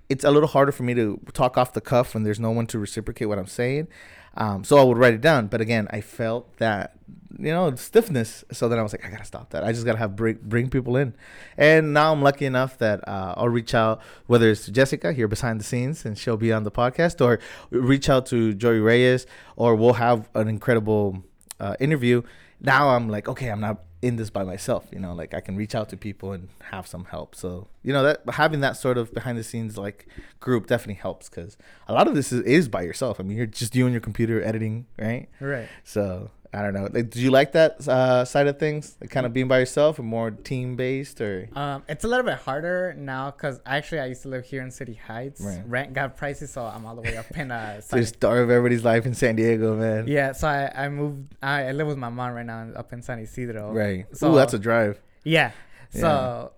it's 0.08 0.24
a 0.24 0.30
little 0.32 0.48
harder 0.48 0.72
for 0.72 0.82
me 0.82 0.92
to 0.94 1.20
talk 1.32 1.56
off 1.56 1.72
the 1.72 1.80
cuff 1.80 2.14
when 2.14 2.24
there's 2.24 2.40
no 2.40 2.50
one 2.50 2.66
to 2.66 2.80
reciprocate 2.80 3.28
what 3.28 3.38
I'm 3.38 3.46
saying. 3.46 3.86
Um, 4.36 4.64
so 4.64 4.78
I 4.78 4.84
would 4.84 4.96
write 4.96 5.14
it 5.14 5.20
down, 5.20 5.48
but 5.48 5.60
again, 5.60 5.88
I 5.90 6.00
felt 6.00 6.56
that 6.58 6.96
you 7.38 7.52
know 7.52 7.74
stiffness. 7.74 8.44
So 8.52 8.68
then 8.68 8.78
I 8.78 8.82
was 8.82 8.92
like, 8.92 9.04
I 9.04 9.10
gotta 9.10 9.24
stop 9.24 9.50
that. 9.50 9.64
I 9.64 9.72
just 9.72 9.84
gotta 9.84 9.98
have 9.98 10.14
bring 10.14 10.38
bring 10.42 10.70
people 10.70 10.96
in, 10.96 11.14
and 11.56 11.92
now 11.92 12.12
I'm 12.12 12.22
lucky 12.22 12.46
enough 12.46 12.78
that 12.78 13.06
uh, 13.08 13.34
I'll 13.36 13.48
reach 13.48 13.74
out 13.74 14.00
whether 14.26 14.50
it's 14.50 14.64
to 14.66 14.72
Jessica 14.72 15.12
here 15.12 15.28
behind 15.28 15.58
the 15.58 15.64
scenes 15.64 16.04
and 16.04 16.16
she'll 16.16 16.36
be 16.36 16.52
on 16.52 16.64
the 16.64 16.70
podcast, 16.70 17.24
or 17.24 17.40
reach 17.70 18.08
out 18.08 18.26
to 18.26 18.54
Joey 18.54 18.80
Reyes, 18.80 19.26
or 19.56 19.74
we'll 19.74 19.94
have 19.94 20.28
an 20.34 20.48
incredible 20.48 21.24
uh, 21.58 21.74
interview. 21.80 22.22
Now 22.60 22.90
I'm 22.90 23.08
like, 23.08 23.28
okay, 23.28 23.48
I'm 23.48 23.60
not 23.60 23.82
in 24.02 24.16
this 24.16 24.30
by 24.30 24.44
myself. 24.44 24.86
You 24.92 24.98
know, 24.98 25.14
like 25.14 25.34
I 25.34 25.40
can 25.40 25.56
reach 25.56 25.74
out 25.74 25.88
to 25.90 25.96
people 25.96 26.32
and 26.32 26.48
have 26.70 26.86
some 26.86 27.04
help. 27.06 27.34
So 27.34 27.68
you 27.82 27.92
know 27.92 28.02
that 28.02 28.22
having 28.30 28.60
that 28.60 28.76
sort 28.76 28.98
of 28.98 29.12
behind 29.12 29.38
the 29.38 29.44
scenes 29.44 29.76
like 29.76 30.06
group 30.40 30.66
definitely 30.66 30.94
helps 30.94 31.28
because 31.28 31.56
a 31.88 31.92
lot 31.92 32.08
of 32.08 32.14
this 32.14 32.32
is, 32.32 32.42
is 32.42 32.68
by 32.68 32.82
yourself. 32.82 33.20
I 33.20 33.22
mean, 33.22 33.36
you're 33.36 33.46
just 33.46 33.74
you 33.74 33.84
and 33.86 33.92
your 33.92 34.00
computer 34.00 34.42
editing, 34.42 34.86
right? 34.98 35.28
right. 35.40 35.68
So 35.84 36.30
I 36.52 36.62
don't 36.62 36.74
know. 36.74 36.88
Like, 36.92 37.10
do 37.10 37.20
you 37.20 37.30
like 37.30 37.52
that 37.52 37.86
uh, 37.86 38.24
side 38.24 38.48
of 38.48 38.58
things, 38.58 38.96
like 39.00 39.08
kind 39.10 39.24
of 39.24 39.32
being 39.32 39.46
by 39.46 39.60
yourself, 39.60 40.00
or 40.00 40.02
more 40.02 40.32
team 40.32 40.74
based, 40.74 41.20
or 41.20 41.48
Um, 41.54 41.84
it's 41.88 42.02
a 42.04 42.08
little 42.08 42.24
bit 42.24 42.38
harder 42.38 42.92
now 42.98 43.30
because 43.30 43.60
actually 43.64 44.00
I 44.00 44.06
used 44.06 44.22
to 44.22 44.28
live 44.28 44.44
here 44.44 44.60
in 44.62 44.70
City 44.72 44.94
Heights. 44.94 45.40
Right. 45.40 45.62
Rent 45.66 45.92
got 45.92 46.18
pricey, 46.18 46.48
so 46.48 46.64
I'm 46.64 46.84
all 46.86 46.96
the 46.96 47.02
way 47.02 47.16
up 47.16 47.30
in 47.36 47.52
uh. 47.52 47.80
San- 47.82 48.00
the 48.00 48.06
star 48.06 48.38
of 48.42 48.50
everybody's 48.50 48.84
life 48.84 49.06
in 49.06 49.14
San 49.14 49.36
Diego, 49.36 49.76
man? 49.76 50.08
yeah, 50.08 50.32
so 50.32 50.48
I, 50.48 50.72
I 50.74 50.88
moved. 50.88 51.34
I, 51.42 51.68
I 51.68 51.72
live 51.72 51.86
with 51.86 51.98
my 51.98 52.08
mom 52.08 52.32
right 52.32 52.46
now 52.46 52.68
up 52.74 52.92
in 52.92 53.02
San 53.02 53.20
Ysidro. 53.20 53.72
Right. 53.72 54.06
So 54.16 54.32
Ooh, 54.32 54.34
that's 54.34 54.52
a 54.54 54.58
drive. 54.58 55.00
yeah. 55.22 55.52
So 55.92 56.52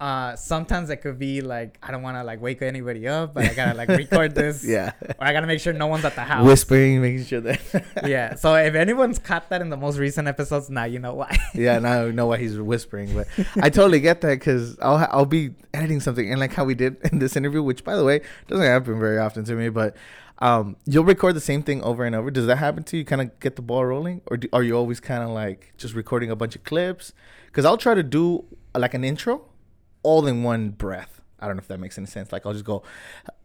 uh, 0.00 0.36
sometimes 0.36 0.90
it 0.90 0.98
could 0.98 1.18
be 1.18 1.40
like 1.40 1.76
I 1.82 1.90
don't 1.90 2.02
want 2.02 2.16
to 2.16 2.22
like 2.22 2.40
wake 2.40 2.62
anybody 2.62 3.08
up, 3.08 3.34
but 3.34 3.44
I 3.44 3.54
gotta 3.54 3.74
like 3.74 3.88
record 3.88 4.34
this. 4.34 4.64
Yeah. 4.64 4.92
Or 5.02 5.26
I 5.26 5.32
gotta 5.32 5.46
make 5.46 5.60
sure 5.60 5.72
no 5.72 5.88
one's 5.88 6.04
at 6.04 6.14
the 6.14 6.22
house. 6.22 6.46
Whispering, 6.46 7.02
making 7.02 7.24
sure 7.24 7.40
that. 7.40 7.60
yeah. 8.06 8.36
So 8.36 8.54
if 8.54 8.74
anyone's 8.74 9.18
caught 9.18 9.48
that 9.50 9.60
in 9.60 9.70
the 9.70 9.76
most 9.76 9.98
recent 9.98 10.28
episodes, 10.28 10.70
now 10.70 10.84
you 10.84 11.00
know 11.00 11.14
why. 11.14 11.36
yeah, 11.54 11.80
now 11.80 12.06
I 12.06 12.10
know 12.12 12.28
why 12.28 12.38
he's 12.38 12.56
whispering, 12.58 13.12
but 13.12 13.26
I 13.60 13.70
totally 13.70 13.98
get 13.98 14.20
that 14.20 14.38
because 14.38 14.78
I'll 14.78 15.08
I'll 15.10 15.26
be 15.26 15.50
editing 15.74 16.00
something 16.00 16.30
and 16.30 16.38
like 16.38 16.52
how 16.52 16.64
we 16.64 16.74
did 16.74 16.98
in 17.10 17.18
this 17.18 17.36
interview, 17.36 17.62
which 17.62 17.82
by 17.82 17.96
the 17.96 18.04
way 18.04 18.20
doesn't 18.46 18.64
happen 18.64 19.00
very 19.00 19.18
often 19.18 19.44
to 19.44 19.54
me, 19.54 19.68
but 19.68 19.96
um, 20.40 20.76
you'll 20.86 21.04
record 21.04 21.34
the 21.34 21.40
same 21.40 21.62
thing 21.64 21.82
over 21.82 22.04
and 22.04 22.14
over. 22.14 22.30
Does 22.30 22.46
that 22.46 22.58
happen 22.58 22.84
to 22.84 22.96
you? 22.96 23.04
Kind 23.04 23.22
of 23.22 23.40
get 23.40 23.56
the 23.56 23.62
ball 23.62 23.84
rolling, 23.84 24.22
or 24.26 24.36
do, 24.36 24.48
are 24.52 24.62
you 24.62 24.76
always 24.76 25.00
kind 25.00 25.24
of 25.24 25.30
like 25.30 25.72
just 25.76 25.94
recording 25.94 26.30
a 26.30 26.36
bunch 26.36 26.54
of 26.54 26.62
clips? 26.62 27.12
Because 27.46 27.64
I'll 27.64 27.76
try 27.76 27.94
to 27.94 28.04
do 28.04 28.44
like 28.76 28.94
an 28.94 29.02
intro, 29.02 29.42
all 30.08 30.26
in 30.26 30.42
one 30.42 30.70
breath. 30.70 31.20
I 31.40 31.46
don't 31.46 31.56
know 31.56 31.60
if 31.60 31.68
that 31.68 31.78
makes 31.80 31.96
any 31.98 32.06
sense. 32.06 32.32
Like 32.32 32.44
I'll 32.46 32.52
just 32.52 32.64
go, 32.64 32.82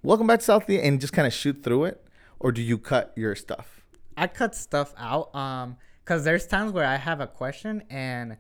"Welcome 0.02 0.28
back 0.28 0.40
to 0.40 0.46
Southie," 0.52 0.80
and 0.84 1.00
just 1.02 1.14
kind 1.14 1.28
of 1.28 1.34
shoot 1.34 1.58
through 1.64 1.84
it, 1.86 1.98
or 2.40 2.52
do 2.52 2.62
you 2.62 2.78
cut 2.78 3.12
your 3.16 3.36
stuff? 3.36 3.82
I 4.18 4.28
cut 4.28 4.56
stuff 4.56 4.94
out 4.98 5.34
um 5.36 5.78
because 6.04 6.24
there's 6.24 6.46
times 6.48 6.72
where 6.72 6.86
I 6.86 6.98
have 6.98 7.20
a 7.22 7.28
question 7.28 7.84
and 7.90 8.38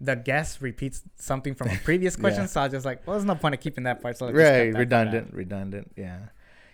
the 0.00 0.14
guest 0.14 0.60
repeats 0.62 1.02
something 1.16 1.54
from 1.54 1.68
a 1.70 1.76
previous 1.84 2.14
question, 2.16 2.42
Yeah. 2.42 2.46
so 2.46 2.60
I 2.60 2.64
was 2.64 2.72
just 2.72 2.86
like, 2.86 3.04
well, 3.06 3.14
there's 3.16 3.24
no 3.24 3.34
point 3.34 3.54
of 3.54 3.60
keeping 3.60 3.84
that 3.84 4.00
part. 4.02 4.16
So 4.18 4.30
right 4.30 4.72
redundant 4.74 5.32
redundant 5.34 5.90
yeah 5.96 6.18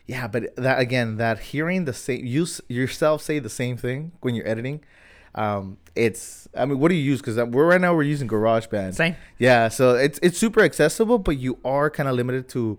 yeah 0.06 0.26
but 0.28 0.54
that 0.56 0.78
again 0.78 1.16
that 1.16 1.38
hearing 1.50 1.84
the 1.86 1.94
same 1.94 2.24
you 2.34 2.46
yourself 2.68 3.22
say 3.22 3.38
the 3.38 3.48
same 3.62 3.76
thing 3.78 4.12
when 4.20 4.34
you're 4.34 4.46
editing 4.54 4.78
um 5.36 5.76
it's 5.96 6.48
i 6.56 6.64
mean 6.64 6.78
what 6.78 6.88
do 6.88 6.94
you 6.94 7.02
use 7.02 7.20
because 7.20 7.36
we're 7.36 7.66
right 7.66 7.80
now 7.80 7.94
we're 7.94 8.02
using 8.02 8.28
garageband. 8.28 8.94
Same. 8.94 9.16
yeah 9.38 9.68
so 9.68 9.94
it's 9.94 10.18
it's 10.22 10.38
super 10.38 10.60
accessible 10.60 11.18
but 11.18 11.36
you 11.38 11.58
are 11.64 11.90
kind 11.90 12.08
of 12.08 12.14
limited 12.14 12.48
to 12.48 12.78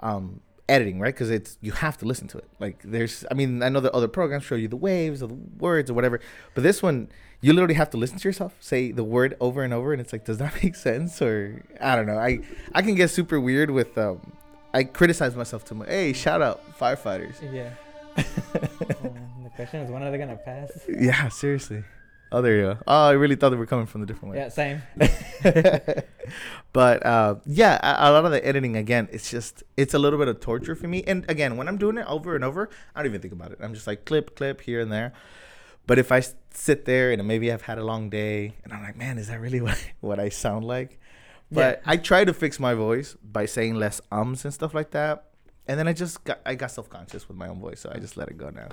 um 0.00 0.40
editing 0.68 0.98
right 0.98 1.14
because 1.14 1.30
it's 1.30 1.58
you 1.60 1.70
have 1.72 1.96
to 1.96 2.04
listen 2.04 2.26
to 2.26 2.38
it 2.38 2.48
like 2.58 2.80
there's 2.84 3.24
i 3.30 3.34
mean 3.34 3.62
i 3.62 3.68
know 3.68 3.78
that 3.80 3.92
other 3.92 4.08
programs 4.08 4.42
show 4.44 4.56
you 4.56 4.66
the 4.68 4.76
waves 4.76 5.22
or 5.22 5.28
the 5.28 5.38
words 5.58 5.90
or 5.90 5.94
whatever 5.94 6.20
but 6.54 6.62
this 6.64 6.82
one 6.82 7.08
you 7.40 7.52
literally 7.52 7.74
have 7.74 7.88
to 7.90 7.96
listen 7.96 8.18
to 8.18 8.26
yourself 8.28 8.56
say 8.60 8.90
the 8.90 9.04
word 9.04 9.36
over 9.40 9.62
and 9.62 9.72
over 9.72 9.92
and 9.92 10.00
it's 10.00 10.12
like 10.12 10.24
does 10.24 10.38
that 10.38 10.52
make 10.62 10.74
sense 10.74 11.22
or 11.22 11.62
i 11.80 11.94
don't 11.94 12.06
know 12.06 12.18
i 12.18 12.40
i 12.74 12.82
can 12.82 12.94
get 12.96 13.10
super 13.10 13.38
weird 13.40 13.70
with 13.70 13.96
um 13.96 14.32
i 14.74 14.82
criticize 14.82 15.36
myself 15.36 15.64
too 15.64 15.74
much 15.76 15.88
hey 15.88 16.12
shout 16.12 16.42
out 16.42 16.60
firefighters 16.78 17.34
Yeah. 17.52 17.70
the 18.16 19.50
question 19.56 19.80
is, 19.80 19.90
when 19.90 20.02
are 20.02 20.10
they 20.10 20.18
gonna 20.18 20.36
pass? 20.36 20.70
yeah 20.88 21.28
seriously 21.28 21.84
oh 22.32 22.42
there 22.42 22.56
you 22.56 22.62
go 22.62 22.78
oh 22.86 23.06
i 23.08 23.12
really 23.12 23.36
thought 23.36 23.50
they 23.50 23.56
were 23.56 23.66
coming 23.66 23.86
from 23.86 24.00
the 24.00 24.06
different 24.06 24.32
way 24.32 24.38
Yeah, 24.38 24.48
same. 24.48 24.82
but 26.72 27.04
uh, 27.06 27.36
yeah, 27.46 27.78
a, 27.82 28.10
a 28.10 28.12
lot 28.12 28.24
of 28.24 28.32
the 28.32 28.44
editing 28.46 28.76
again, 28.76 29.08
it's 29.12 29.30
just 29.30 29.62
it's 29.76 29.94
a 29.94 29.98
little 29.98 30.18
bit 30.18 30.28
of 30.28 30.40
torture 30.40 30.74
for 30.74 30.88
me. 30.88 31.02
And 31.06 31.24
again, 31.30 31.56
when 31.56 31.68
I'm 31.68 31.78
doing 31.78 31.98
it 31.98 32.06
over 32.06 32.34
and 32.34 32.44
over, 32.44 32.68
I 32.94 33.00
don't 33.00 33.10
even 33.10 33.20
think 33.20 33.32
about 33.32 33.52
it. 33.52 33.58
I'm 33.60 33.74
just 33.74 33.86
like 33.86 34.04
clip, 34.04 34.36
clip 34.36 34.60
here 34.60 34.80
and 34.80 34.90
there. 34.90 35.12
But 35.86 35.98
if 35.98 36.10
I 36.10 36.22
sit 36.50 36.84
there 36.84 37.12
and 37.12 37.24
maybe 37.26 37.52
I've 37.52 37.62
had 37.62 37.78
a 37.78 37.84
long 37.84 38.10
day 38.10 38.56
and 38.64 38.72
I'm 38.72 38.82
like, 38.82 38.96
man, 38.96 39.18
is 39.18 39.28
that 39.28 39.40
really 39.40 39.60
what 39.66 39.78
what 40.00 40.18
I 40.18 40.28
sound 40.28 40.64
like? 40.64 40.98
But 41.50 41.80
I 41.86 41.96
try 41.96 42.24
to 42.24 42.34
fix 42.34 42.58
my 42.58 42.74
voice 42.74 43.16
by 43.22 43.46
saying 43.46 43.76
less 43.76 44.00
ums 44.10 44.44
and 44.44 44.52
stuff 44.52 44.74
like 44.74 44.90
that. 44.90 45.26
And 45.68 45.78
then 45.78 45.86
I 45.86 45.92
just 45.92 46.24
got 46.24 46.40
I 46.44 46.54
got 46.56 46.72
self 46.72 46.90
conscious 46.90 47.28
with 47.28 47.36
my 47.36 47.48
own 47.48 47.60
voice, 47.60 47.80
so 47.80 47.92
I 47.94 47.98
just 47.98 48.16
let 48.16 48.28
it 48.28 48.36
go 48.36 48.50
now. 48.50 48.68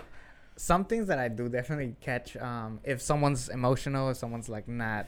Some 0.56 0.86
things 0.86 1.08
that 1.08 1.20
I 1.20 1.28
do 1.30 1.50
definitely 1.50 1.96
catch 2.02 2.38
um 2.38 2.80
if 2.84 3.02
someone's 3.02 3.50
emotional, 3.50 4.10
if 4.10 4.18
someone's 4.18 4.50
like 4.50 4.68
not 4.68 5.08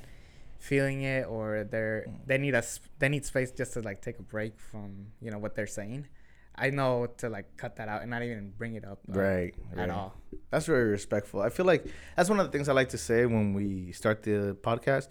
feeling 0.60 1.04
it 1.04 1.28
or 1.28 1.64
they're 1.70 2.06
they 2.26 2.38
need 2.38 2.56
a 2.56 2.64
sp- 2.66 2.90
they 2.98 3.10
need 3.10 3.26
space 3.26 3.52
just 3.52 3.74
to 3.74 3.82
like 3.82 4.02
take 4.02 4.18
a 4.18 4.24
break 4.24 4.60
from 4.60 5.08
you 5.22 5.30
know 5.30 5.38
what 5.38 5.54
they're 5.54 5.68
saying 5.68 6.08
i 6.56 6.70
know 6.72 7.06
to 7.18 7.30
like 7.30 7.46
cut 7.58 7.76
that 7.76 7.88
out 7.88 8.02
and 8.02 8.10
not 8.10 8.24
even 8.24 8.52
bring 8.58 8.74
it 8.74 8.84
up 8.86 9.00
uh, 9.14 9.20
Right, 9.20 9.54
at 9.78 9.90
all. 9.92 10.16
That's 10.50 10.66
very 10.66 10.90
respectful. 10.90 11.42
I 11.42 11.50
feel 11.50 11.66
like 11.66 11.86
that's 12.16 12.30
one 12.30 12.40
of 12.40 12.46
the 12.48 12.52
things 12.52 12.70
I 12.70 12.74
like 12.74 12.90
to 12.90 12.98
say 12.98 13.26
when 13.26 13.54
we 13.54 13.92
start 13.92 14.24
the 14.24 14.56
podcast, 14.62 15.10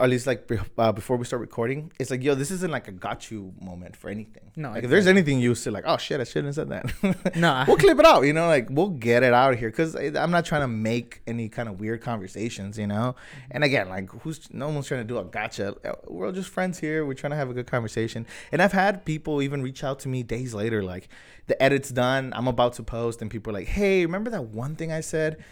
at 0.00 0.08
least 0.08 0.26
like 0.26 0.50
uh, 0.78 0.92
before 0.92 1.18
we 1.18 1.26
start 1.26 1.40
recording. 1.40 1.92
It's 1.98 2.10
like, 2.10 2.22
yo, 2.22 2.34
this 2.34 2.50
isn't 2.50 2.70
like 2.70 2.88
a 2.88 2.92
got 2.92 3.30
you 3.30 3.52
moment 3.60 3.94
for 3.94 4.08
anything. 4.08 4.50
No, 4.56 4.70
like 4.70 4.84
if 4.84 4.90
there's 4.90 5.06
anything 5.06 5.38
you 5.38 5.54
say, 5.54 5.70
like, 5.70 5.84
oh 5.86 5.98
shit, 5.98 6.18
I 6.20 6.24
shouldn't 6.24 6.46
have 6.46 6.54
said 6.54 6.68
that. 6.70 7.36
No, 7.36 7.64
we'll 7.66 7.76
clip 7.76 7.98
it 7.98 8.06
out. 8.06 8.22
You 8.22 8.32
know, 8.32 8.46
like 8.46 8.68
we'll 8.70 8.90
get 8.90 9.22
it 9.22 9.32
out 9.32 9.52
of 9.52 9.58
here 9.58 9.70
because 9.70 9.94
I'm 9.94 10.30
not 10.30 10.44
trying 10.44 10.62
to 10.62 10.68
make 10.68 11.20
any 11.26 11.48
kind 11.48 11.68
of 11.68 11.78
weird 11.78 12.00
conversations. 12.00 12.78
You 12.78 12.86
know, 12.86 13.16
and 13.50 13.64
again, 13.64 13.88
like 13.88 14.10
who's 14.22 14.48
no 14.52 14.68
one's 14.68 14.86
trying 14.86 15.02
to 15.02 15.06
do 15.06 15.18
a 15.18 15.24
gotcha. 15.24 15.74
We're 16.06 16.26
all 16.26 16.32
just 16.32 16.48
friends 16.48 16.78
here. 16.78 17.04
We're 17.04 17.14
trying 17.14 17.32
to 17.32 17.36
have 17.36 17.50
a 17.50 17.54
good 17.54 17.66
conversation. 17.66 18.26
And 18.50 18.62
I've 18.62 18.72
had 18.72 19.04
people 19.04 19.42
even 19.42 19.62
reach 19.62 19.84
out 19.84 19.98
to 20.00 20.08
me 20.08 20.22
days 20.22 20.54
later, 20.54 20.82
like 20.82 21.08
the 21.46 21.60
edit's 21.62 21.90
done. 21.90 22.32
I'm 22.34 22.48
about 22.48 22.74
to 22.74 22.82
post, 22.82 23.20
and 23.20 23.30
people 23.30 23.50
are 23.50 23.54
like, 23.54 23.68
"Hey, 23.68 24.06
remember 24.06 24.30
that 24.30 24.44
one 24.44 24.74
thing 24.74 24.90
I 24.90 25.00
said? 25.00 25.42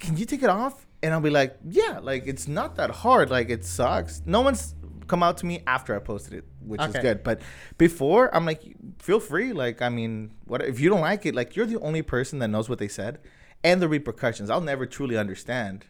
Can 0.00 0.16
you 0.16 0.26
take 0.26 0.42
it 0.42 0.50
off?" 0.50 0.86
And 1.02 1.12
I'll 1.12 1.20
be 1.20 1.30
like, 1.30 1.56
"Yeah, 1.68 1.98
like 2.02 2.26
it's 2.26 2.48
not 2.48 2.76
that 2.76 2.90
hard. 2.90 3.30
Like 3.30 3.50
it 3.50 3.64
sucks. 3.64 4.22
No 4.24 4.40
one's 4.40 4.74
come 5.06 5.22
out 5.22 5.38
to 5.38 5.46
me 5.46 5.62
after 5.66 5.94
I 5.94 5.98
posted 5.98 6.34
it, 6.34 6.44
which 6.60 6.80
is 6.80 6.94
good. 6.96 7.22
But 7.22 7.40
before, 7.78 8.34
I'm 8.34 8.46
like, 8.46 8.62
feel 8.98 9.20
free. 9.20 9.52
Like, 9.52 9.82
I 9.82 9.88
mean, 9.88 10.30
what 10.46 10.62
if 10.62 10.80
you 10.80 10.88
don't 10.88 11.00
like 11.00 11.26
it? 11.26 11.34
Like, 11.34 11.56
you're 11.56 11.66
the 11.66 11.80
only 11.80 12.02
person 12.02 12.38
that 12.40 12.48
knows 12.48 12.68
what 12.68 12.78
they 12.78 12.88
said 12.88 13.18
and 13.62 13.80
the 13.80 13.88
repercussions. 13.88 14.50
I'll 14.50 14.60
never 14.60 14.86
truly 14.86 15.16
understand 15.16 15.86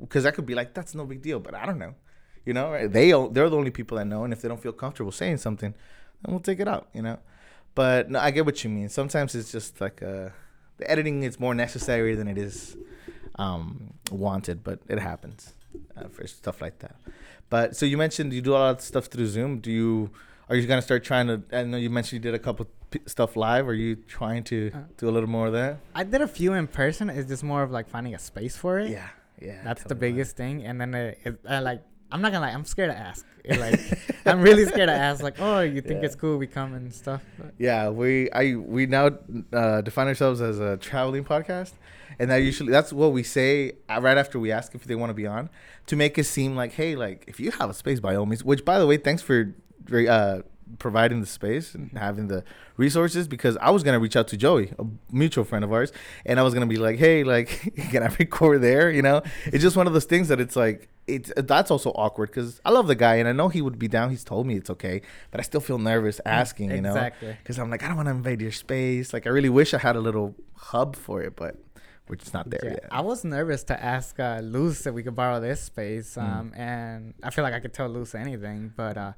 because 0.00 0.26
I 0.26 0.30
could 0.30 0.46
be 0.46 0.54
like, 0.54 0.74
that's 0.74 0.94
no 0.94 1.04
big 1.04 1.22
deal, 1.22 1.40
but 1.40 1.54
I 1.54 1.66
don't 1.66 1.78
know. 1.78 1.94
You 2.44 2.52
know, 2.54 2.72
right? 2.72 2.92
they 2.92 3.10
they're 3.10 3.48
the 3.48 3.56
only 3.56 3.70
people 3.70 3.98
that 3.98 4.06
know, 4.06 4.24
and 4.24 4.32
if 4.32 4.42
they 4.42 4.48
don't 4.48 4.60
feel 4.60 4.72
comfortable 4.72 5.12
saying 5.12 5.36
something, 5.36 5.72
then 6.22 6.34
we'll 6.34 6.40
take 6.40 6.58
it 6.58 6.66
out. 6.66 6.88
You 6.92 7.02
know, 7.02 7.20
but 7.76 8.10
no, 8.10 8.18
I 8.18 8.32
get 8.32 8.44
what 8.44 8.64
you 8.64 8.70
mean. 8.70 8.88
Sometimes 8.88 9.36
it's 9.36 9.52
just 9.52 9.80
like 9.80 10.02
uh, 10.02 10.30
the 10.82 10.90
editing 10.90 11.22
is 11.28 11.38
more 11.38 11.54
necessary 11.54 12.14
than 12.14 12.28
it 12.28 12.38
is 12.38 12.76
um, 13.44 13.94
wanted, 14.10 14.62
but 14.68 14.80
it 14.88 14.98
happens 14.98 15.54
uh, 15.96 16.08
for 16.08 16.26
stuff 16.26 16.60
like 16.60 16.76
that. 16.80 16.96
But 17.50 17.76
so 17.76 17.86
you 17.86 17.96
mentioned 17.96 18.32
you 18.32 18.40
do 18.42 18.52
a 18.52 18.60
lot 18.64 18.70
of 18.76 18.80
stuff 18.80 19.06
through 19.06 19.26
Zoom. 19.26 19.50
Do 19.60 19.70
you 19.70 20.10
are 20.48 20.56
you 20.56 20.66
gonna 20.66 20.82
start 20.90 21.02
trying 21.04 21.26
to? 21.28 21.36
I 21.52 21.62
know 21.64 21.76
you 21.78 21.90
mentioned 21.90 22.16
you 22.24 22.30
did 22.30 22.34
a 22.34 22.42
couple 22.46 22.66
p- 22.90 23.00
stuff 23.06 23.36
live. 23.36 23.64
Are 23.68 23.74
you 23.84 23.96
trying 24.18 24.42
to 24.52 24.58
Uh, 24.74 24.78
do 25.00 25.08
a 25.08 25.12
little 25.16 25.28
more 25.36 25.46
of 25.50 25.52
that? 25.60 25.72
i 25.94 26.02
did 26.12 26.20
a 26.20 26.28
few 26.38 26.52
in 26.60 26.66
person 26.66 27.04
it's 27.10 27.28
just 27.28 27.44
more 27.52 27.62
of 27.62 27.70
like 27.70 27.86
finding 27.88 28.14
a 28.14 28.18
space 28.18 28.56
for 28.62 28.72
it 28.82 28.90
Yeah, 28.90 29.08
yeah. 29.40 29.60
that's 29.66 29.82
the 29.84 29.94
about 29.94 29.96
it. 29.98 30.00
biggest 30.06 30.36
thing 30.36 30.54
and 30.68 30.74
then 30.80 30.90
it, 30.94 31.18
it 31.26 31.34
I 31.48 31.58
like 31.70 31.80
i'm 32.10 32.20
not 32.24 32.32
gonna 32.32 32.46
lie 32.46 32.52
i'm 32.58 32.64
scared 32.74 32.90
to 32.94 32.98
ask 33.08 33.24
it, 33.44 33.58
like 33.66 33.80
i'm 34.26 34.40
really 34.40 34.64
scared 34.66 34.88
to 34.88 34.94
ask 34.94 35.22
like 35.22 35.36
oh 35.40 35.60
you 35.60 35.80
think 35.80 36.00
Yeah. 36.00 36.06
it's 36.06 36.14
cool 36.14 36.36
we 36.38 36.46
come 36.46 36.74
and 36.74 36.92
stuff 36.92 37.22
but 37.38 37.52
Yeah, 37.58 37.88
we 37.90 38.30
I 38.32 38.56
we 38.56 38.86
now 38.86 39.10
uh, 39.52 39.80
define 39.82 40.06
ourselves 40.08 40.40
as 40.40 40.58
a 40.60 40.76
traveling 40.76 41.24
podcast, 41.24 41.72
and 42.18 42.30
that 42.30 42.36
usually 42.36 42.70
that's 42.72 42.92
what 42.92 43.12
we 43.12 43.22
say 43.22 43.72
uh, 43.88 44.00
right 44.00 44.18
after 44.18 44.38
we 44.38 44.50
ask 44.52 44.74
if 44.74 44.84
they 44.84 44.94
want 44.94 45.10
to 45.10 45.14
be 45.14 45.26
on, 45.26 45.48
to 45.86 45.96
make 45.96 46.18
it 46.18 46.24
seem 46.24 46.56
like 46.56 46.72
hey, 46.72 46.94
like 46.96 47.24
if 47.26 47.38
you 47.40 47.50
have 47.52 47.70
a 47.70 47.74
space, 47.74 48.00
by 48.00 48.14
all 48.14 48.26
means. 48.26 48.44
Which, 48.44 48.64
by 48.64 48.78
the 48.78 48.86
way, 48.86 48.96
thanks 48.96 49.22
for 49.22 49.54
uh, 49.92 50.42
providing 50.78 51.20
the 51.20 51.26
space 51.26 51.74
and 51.74 51.90
having 51.96 52.28
the 52.28 52.44
resources 52.76 53.28
because 53.28 53.56
I 53.58 53.70
was 53.70 53.82
gonna 53.82 53.98
reach 54.00 54.16
out 54.16 54.28
to 54.28 54.36
Joey, 54.36 54.72
a 54.78 54.84
mutual 55.10 55.44
friend 55.44 55.64
of 55.64 55.72
ours, 55.72 55.92
and 56.26 56.38
I 56.40 56.42
was 56.42 56.54
gonna 56.54 56.66
be 56.66 56.76
like, 56.76 56.98
hey, 56.98 57.24
like 57.24 57.72
can 57.90 58.02
I 58.02 58.14
record 58.18 58.62
there? 58.62 58.90
You 58.90 59.02
know, 59.02 59.22
it's 59.46 59.62
just 59.62 59.76
one 59.76 59.86
of 59.86 59.92
those 59.92 60.04
things 60.06 60.28
that 60.28 60.40
it's 60.40 60.56
like 60.56 60.88
it's 61.06 61.32
that's 61.36 61.70
also 61.70 61.90
awkward 61.90 62.30
because 62.30 62.60
I 62.64 62.70
love 62.70 62.86
the 62.86 62.94
guy 62.94 63.16
and 63.16 63.28
I 63.28 63.32
know 63.32 63.48
he 63.48 63.60
would 63.60 63.78
be 63.78 63.88
down. 63.88 64.10
He's 64.10 64.22
told 64.24 64.46
me 64.46 64.54
it's 64.56 64.70
okay, 64.70 65.02
but 65.30 65.40
I 65.40 65.42
still 65.42 65.60
feel 65.60 65.78
nervous 65.78 66.20
asking. 66.24 66.70
You 66.70 66.80
know, 66.80 66.90
Exactly. 66.90 67.36
because 67.42 67.58
I'm 67.58 67.70
like, 67.70 67.82
I 67.82 67.88
don't 67.88 67.96
want 67.96 68.06
to 68.06 68.12
invade 68.12 68.40
your 68.40 68.52
space. 68.52 69.12
Like, 69.12 69.26
I 69.26 69.30
really 69.30 69.48
wish 69.48 69.74
I 69.74 69.78
had 69.78 69.96
a 69.96 70.00
little 70.00 70.34
hub 70.54 70.94
for 70.94 71.20
it, 71.22 71.34
but 71.34 71.56
we're 72.08 72.14
just 72.16 72.32
not 72.34 72.50
there 72.50 72.60
Yeah, 72.62 72.70
yet. 72.70 72.86
I 72.92 73.00
was 73.00 73.24
nervous 73.24 73.64
to 73.64 73.82
ask 73.82 74.18
uh, 74.20 74.40
Luz 74.42 74.86
if 74.86 74.94
we 74.94 75.02
could 75.02 75.16
borrow 75.16 75.40
this 75.40 75.60
space, 75.60 76.14
Mm. 76.14 76.22
um, 76.22 76.52
and 76.56 77.14
I 77.22 77.30
feel 77.30 77.42
like 77.42 77.54
I 77.54 77.58
could 77.60 77.74
tell 77.74 77.88
Luz 77.88 78.14
anything. 78.14 78.72
But 78.76 78.96
uh, 78.96 79.12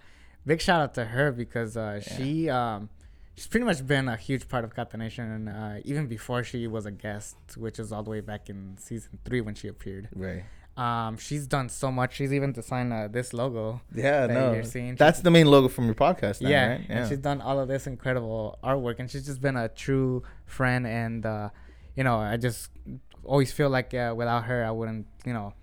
big 0.46 0.61
shout 0.61 0.80
out 0.80 0.94
to 0.94 1.04
her 1.07 1.33
because 1.33 1.76
uh, 1.76 2.00
she 2.00 2.48
um, 2.48 2.88
she's 3.35 3.46
pretty 3.46 3.66
much 3.66 3.87
been 3.87 4.09
a 4.09 4.16
huge 4.16 4.48
part 4.48 4.64
of 4.64 4.74
Catanation, 4.74 5.48
uh, 5.48 5.80
even 5.85 6.07
before 6.07 6.44
she 6.44 6.66
was 6.66 6.87
a 6.87 6.90
guest, 6.90 7.37
which 7.57 7.78
is 7.78 7.92
all 7.92 8.02
the 8.02 8.11
way 8.11 8.20
back 8.20 8.48
in 8.48 8.76
season 8.78 9.18
three 9.24 9.40
when 9.40 9.54
she 9.54 9.68
appeared. 9.68 10.09
right. 10.14 10.44
Um, 10.76 11.18
she's 11.18 11.46
done 11.46 11.68
so 11.68 11.92
much. 11.92 12.16
She's 12.16 12.33
even 12.33 12.50
designed 12.50 12.92
uh, 12.92 13.07
this 13.07 13.33
logo. 13.33 13.80
Yeah, 13.94 14.26
that 14.26 14.35
no. 14.35 14.52
you're 14.54 14.64
seeing. 14.64 14.96
That's 14.96 15.20
the 15.20 15.30
main 15.30 15.46
logo 15.46 15.68
from 15.68 15.85
your 15.85 15.94
podcast, 15.94 16.40
now, 16.40 16.48
yeah, 16.48 16.68
right? 16.68 16.87
and 16.88 17.09
she's 17.09 17.18
done 17.18 17.40
all 17.40 17.61
of 17.61 17.68
this 17.68 17.87
incredible 17.87 18.59
artwork, 18.64 18.98
and 18.98 19.09
she's 19.09 19.24
just 19.24 19.40
been 19.40 19.57
a 19.57 19.68
true 19.68 20.24
friend. 20.46 20.85
And 20.85 21.24
uh, 21.24 21.50
you 21.94 22.02
know, 22.02 22.16
I 22.16 22.38
just 22.38 22.70
always 23.22 23.52
feel 23.52 23.70
like 23.70 23.94
uh, 23.94 24.14
without 24.16 24.46
her, 24.46 24.64
I 24.64 24.72
wouldn't, 24.72 25.07
you 25.24 25.33
know, 25.33 25.54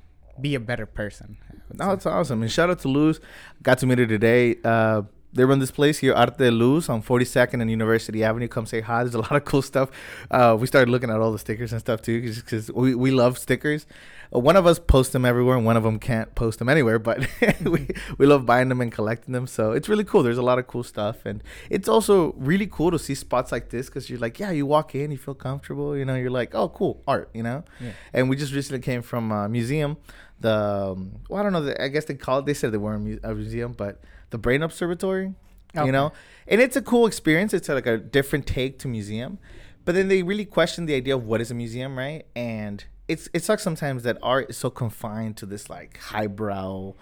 be 0.41 0.55
a 0.55 0.59
better 0.59 0.85
person. 0.85 1.37
No, 1.73 1.89
that's 1.89 2.05
awesome. 2.05 2.41
And 2.41 2.51
shout 2.51 2.69
out 2.69 2.79
to 2.79 2.87
Luz. 2.87 3.19
Got 3.63 3.77
to 3.79 3.85
meet 3.85 3.99
her 3.99 4.07
today. 4.07 4.57
Uh, 4.63 5.03
they 5.33 5.45
run 5.45 5.59
this 5.59 5.71
place 5.71 5.99
here, 5.99 6.13
Arte 6.13 6.37
de 6.37 6.51
Luz, 6.51 6.89
on 6.89 7.01
42nd 7.01 7.61
and 7.61 7.69
University 7.69 8.23
Avenue. 8.23 8.47
Come 8.47 8.65
say 8.65 8.81
hi. 8.81 9.03
There's 9.03 9.15
a 9.15 9.19
lot 9.19 9.31
of 9.31 9.45
cool 9.45 9.61
stuff. 9.61 9.89
Uh, 10.29 10.57
we 10.59 10.67
started 10.67 10.91
looking 10.91 11.09
at 11.09 11.19
all 11.19 11.31
the 11.31 11.39
stickers 11.39 11.71
and 11.71 11.79
stuff 11.79 12.01
too, 12.01 12.21
because 12.21 12.71
we, 12.71 12.95
we 12.95 13.11
love 13.11 13.37
stickers. 13.37 13.85
Uh, 14.33 14.39
one 14.39 14.55
of 14.57 14.65
us 14.65 14.77
posts 14.79 15.13
them 15.13 15.23
everywhere, 15.23 15.55
and 15.55 15.65
one 15.65 15.77
of 15.77 15.83
them 15.83 15.99
can't 15.99 16.35
post 16.35 16.59
them 16.59 16.67
anywhere. 16.67 16.99
But 16.99 17.27
we 17.61 17.87
we 18.17 18.25
love 18.25 18.45
buying 18.45 18.69
them 18.69 18.81
and 18.81 18.91
collecting 18.91 19.33
them. 19.33 19.47
So 19.47 19.71
it's 19.71 19.87
really 19.87 20.03
cool. 20.03 20.23
There's 20.23 20.37
a 20.37 20.43
lot 20.43 20.59
of 20.59 20.67
cool 20.67 20.83
stuff, 20.83 21.25
and 21.25 21.41
it's 21.69 21.87
also 21.87 22.33
really 22.33 22.67
cool 22.67 22.91
to 22.91 22.99
see 22.99 23.15
spots 23.15 23.51
like 23.51 23.69
this 23.69 23.87
because 23.87 24.09
you're 24.09 24.19
like, 24.19 24.39
yeah, 24.39 24.51
you 24.51 24.65
walk 24.65 24.95
in, 24.95 25.11
you 25.11 25.17
feel 25.17 25.35
comfortable. 25.35 25.97
You 25.97 26.05
know, 26.05 26.15
you're 26.15 26.29
like, 26.29 26.53
oh, 26.53 26.69
cool, 26.69 27.03
art. 27.07 27.29
You 27.33 27.43
know. 27.43 27.63
Yeah. 27.79 27.91
And 28.13 28.29
we 28.29 28.35
just 28.35 28.53
recently 28.53 28.81
came 28.81 29.01
from 29.01 29.31
a 29.31 29.47
museum. 29.47 29.97
The 30.41 30.91
um, 30.93 31.11
well, 31.29 31.39
I 31.39 31.43
don't 31.43 31.53
know. 31.53 31.73
I 31.79 31.87
guess 31.87 32.05
they 32.05 32.15
call 32.15 32.39
it. 32.39 32.45
They 32.45 32.53
said 32.53 32.71
they 32.71 32.77
were 32.77 32.95
a, 32.95 33.31
a 33.31 33.35
museum, 33.35 33.73
but 33.73 34.01
the 34.31 34.37
Brain 34.37 34.63
Observatory. 34.63 35.33
Okay. 35.75 35.85
You 35.85 35.91
know, 35.93 36.11
and 36.47 36.59
it's 36.59 36.75
a 36.75 36.81
cool 36.81 37.05
experience. 37.05 37.53
It's 37.53 37.69
like 37.69 37.85
a 37.85 37.97
different 37.97 38.45
take 38.45 38.77
to 38.79 38.89
museum, 38.89 39.39
but 39.85 39.95
then 39.95 40.09
they 40.09 40.21
really 40.21 40.43
question 40.43 40.85
the 40.85 40.95
idea 40.95 41.15
of 41.15 41.23
what 41.23 41.39
is 41.39 41.49
a 41.49 41.53
museum, 41.53 41.97
right? 41.97 42.25
And 42.35 42.83
it's 43.07 43.29
it 43.33 43.43
sucks 43.43 43.63
sometimes 43.63 44.03
that 44.03 44.17
art 44.21 44.49
is 44.49 44.57
so 44.57 44.69
confined 44.69 45.37
to 45.37 45.45
this 45.45 45.69
like 45.69 45.97
highbrow 45.97 46.93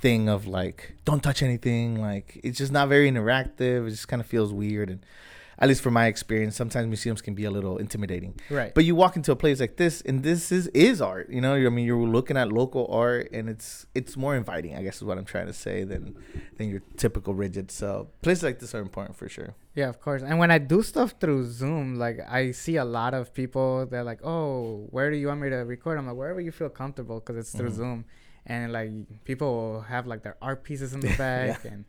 thing 0.00 0.28
of 0.28 0.46
like 0.46 0.96
don't 1.04 1.22
touch 1.22 1.42
anything. 1.42 2.00
Like 2.00 2.40
it's 2.42 2.58
just 2.58 2.72
not 2.72 2.88
very 2.88 3.08
interactive. 3.08 3.86
It 3.86 3.90
just 3.90 4.08
kind 4.08 4.20
of 4.20 4.26
feels 4.26 4.52
weird 4.52 4.90
and. 4.90 5.06
At 5.58 5.68
least 5.68 5.80
from 5.80 5.94
my 5.94 6.06
experience, 6.06 6.54
sometimes 6.54 6.86
museums 6.86 7.22
can 7.22 7.34
be 7.34 7.44
a 7.44 7.50
little 7.50 7.78
intimidating. 7.78 8.34
Right. 8.50 8.74
But 8.74 8.84
you 8.84 8.94
walk 8.94 9.16
into 9.16 9.32
a 9.32 9.36
place 9.36 9.58
like 9.58 9.76
this, 9.76 10.02
and 10.02 10.22
this 10.22 10.52
is 10.52 10.66
is 10.68 11.00
art. 11.00 11.30
You 11.30 11.40
know, 11.40 11.54
I 11.54 11.68
mean, 11.70 11.86
you're 11.86 11.96
looking 12.18 12.36
at 12.36 12.52
local 12.52 12.86
art, 12.90 13.30
and 13.32 13.48
it's 13.48 13.86
it's 13.94 14.16
more 14.18 14.36
inviting. 14.36 14.76
I 14.76 14.82
guess 14.82 14.96
is 14.96 15.04
what 15.04 15.16
I'm 15.16 15.24
trying 15.24 15.46
to 15.46 15.54
say 15.54 15.84
than 15.84 16.14
than 16.58 16.68
your 16.68 16.82
typical 16.98 17.32
rigid. 17.34 17.70
So 17.70 18.10
places 18.20 18.42
like 18.42 18.58
this 18.58 18.74
are 18.74 18.80
important 18.80 19.16
for 19.16 19.28
sure. 19.30 19.54
Yeah, 19.74 19.88
of 19.88 19.98
course. 20.00 20.22
And 20.22 20.38
when 20.38 20.50
I 20.50 20.58
do 20.58 20.82
stuff 20.82 21.14
through 21.20 21.44
Zoom, 21.46 21.94
like 21.96 22.18
I 22.28 22.50
see 22.50 22.76
a 22.76 22.84
lot 22.84 23.14
of 23.14 23.32
people. 23.32 23.86
They're 23.86 24.04
like, 24.04 24.20
"Oh, 24.24 24.88
where 24.90 25.10
do 25.10 25.16
you 25.16 25.28
want 25.28 25.40
me 25.40 25.48
to 25.50 25.56
record?" 25.64 25.96
I'm 25.98 26.06
like, 26.06 26.16
"Wherever 26.16 26.40
you 26.40 26.52
feel 26.52 26.68
comfortable," 26.68 27.20
because 27.20 27.36
it's 27.36 27.52
through 27.56 27.70
Mhm. 27.70 27.80
Zoom. 27.80 28.04
And 28.48 28.72
like 28.72 28.90
people 29.24 29.48
will 29.56 29.80
have 29.82 30.06
like 30.06 30.22
their 30.22 30.36
art 30.40 30.62
pieces 30.62 30.92
in 30.94 31.00
the 31.00 31.14
back, 31.18 31.64
and 31.64 31.84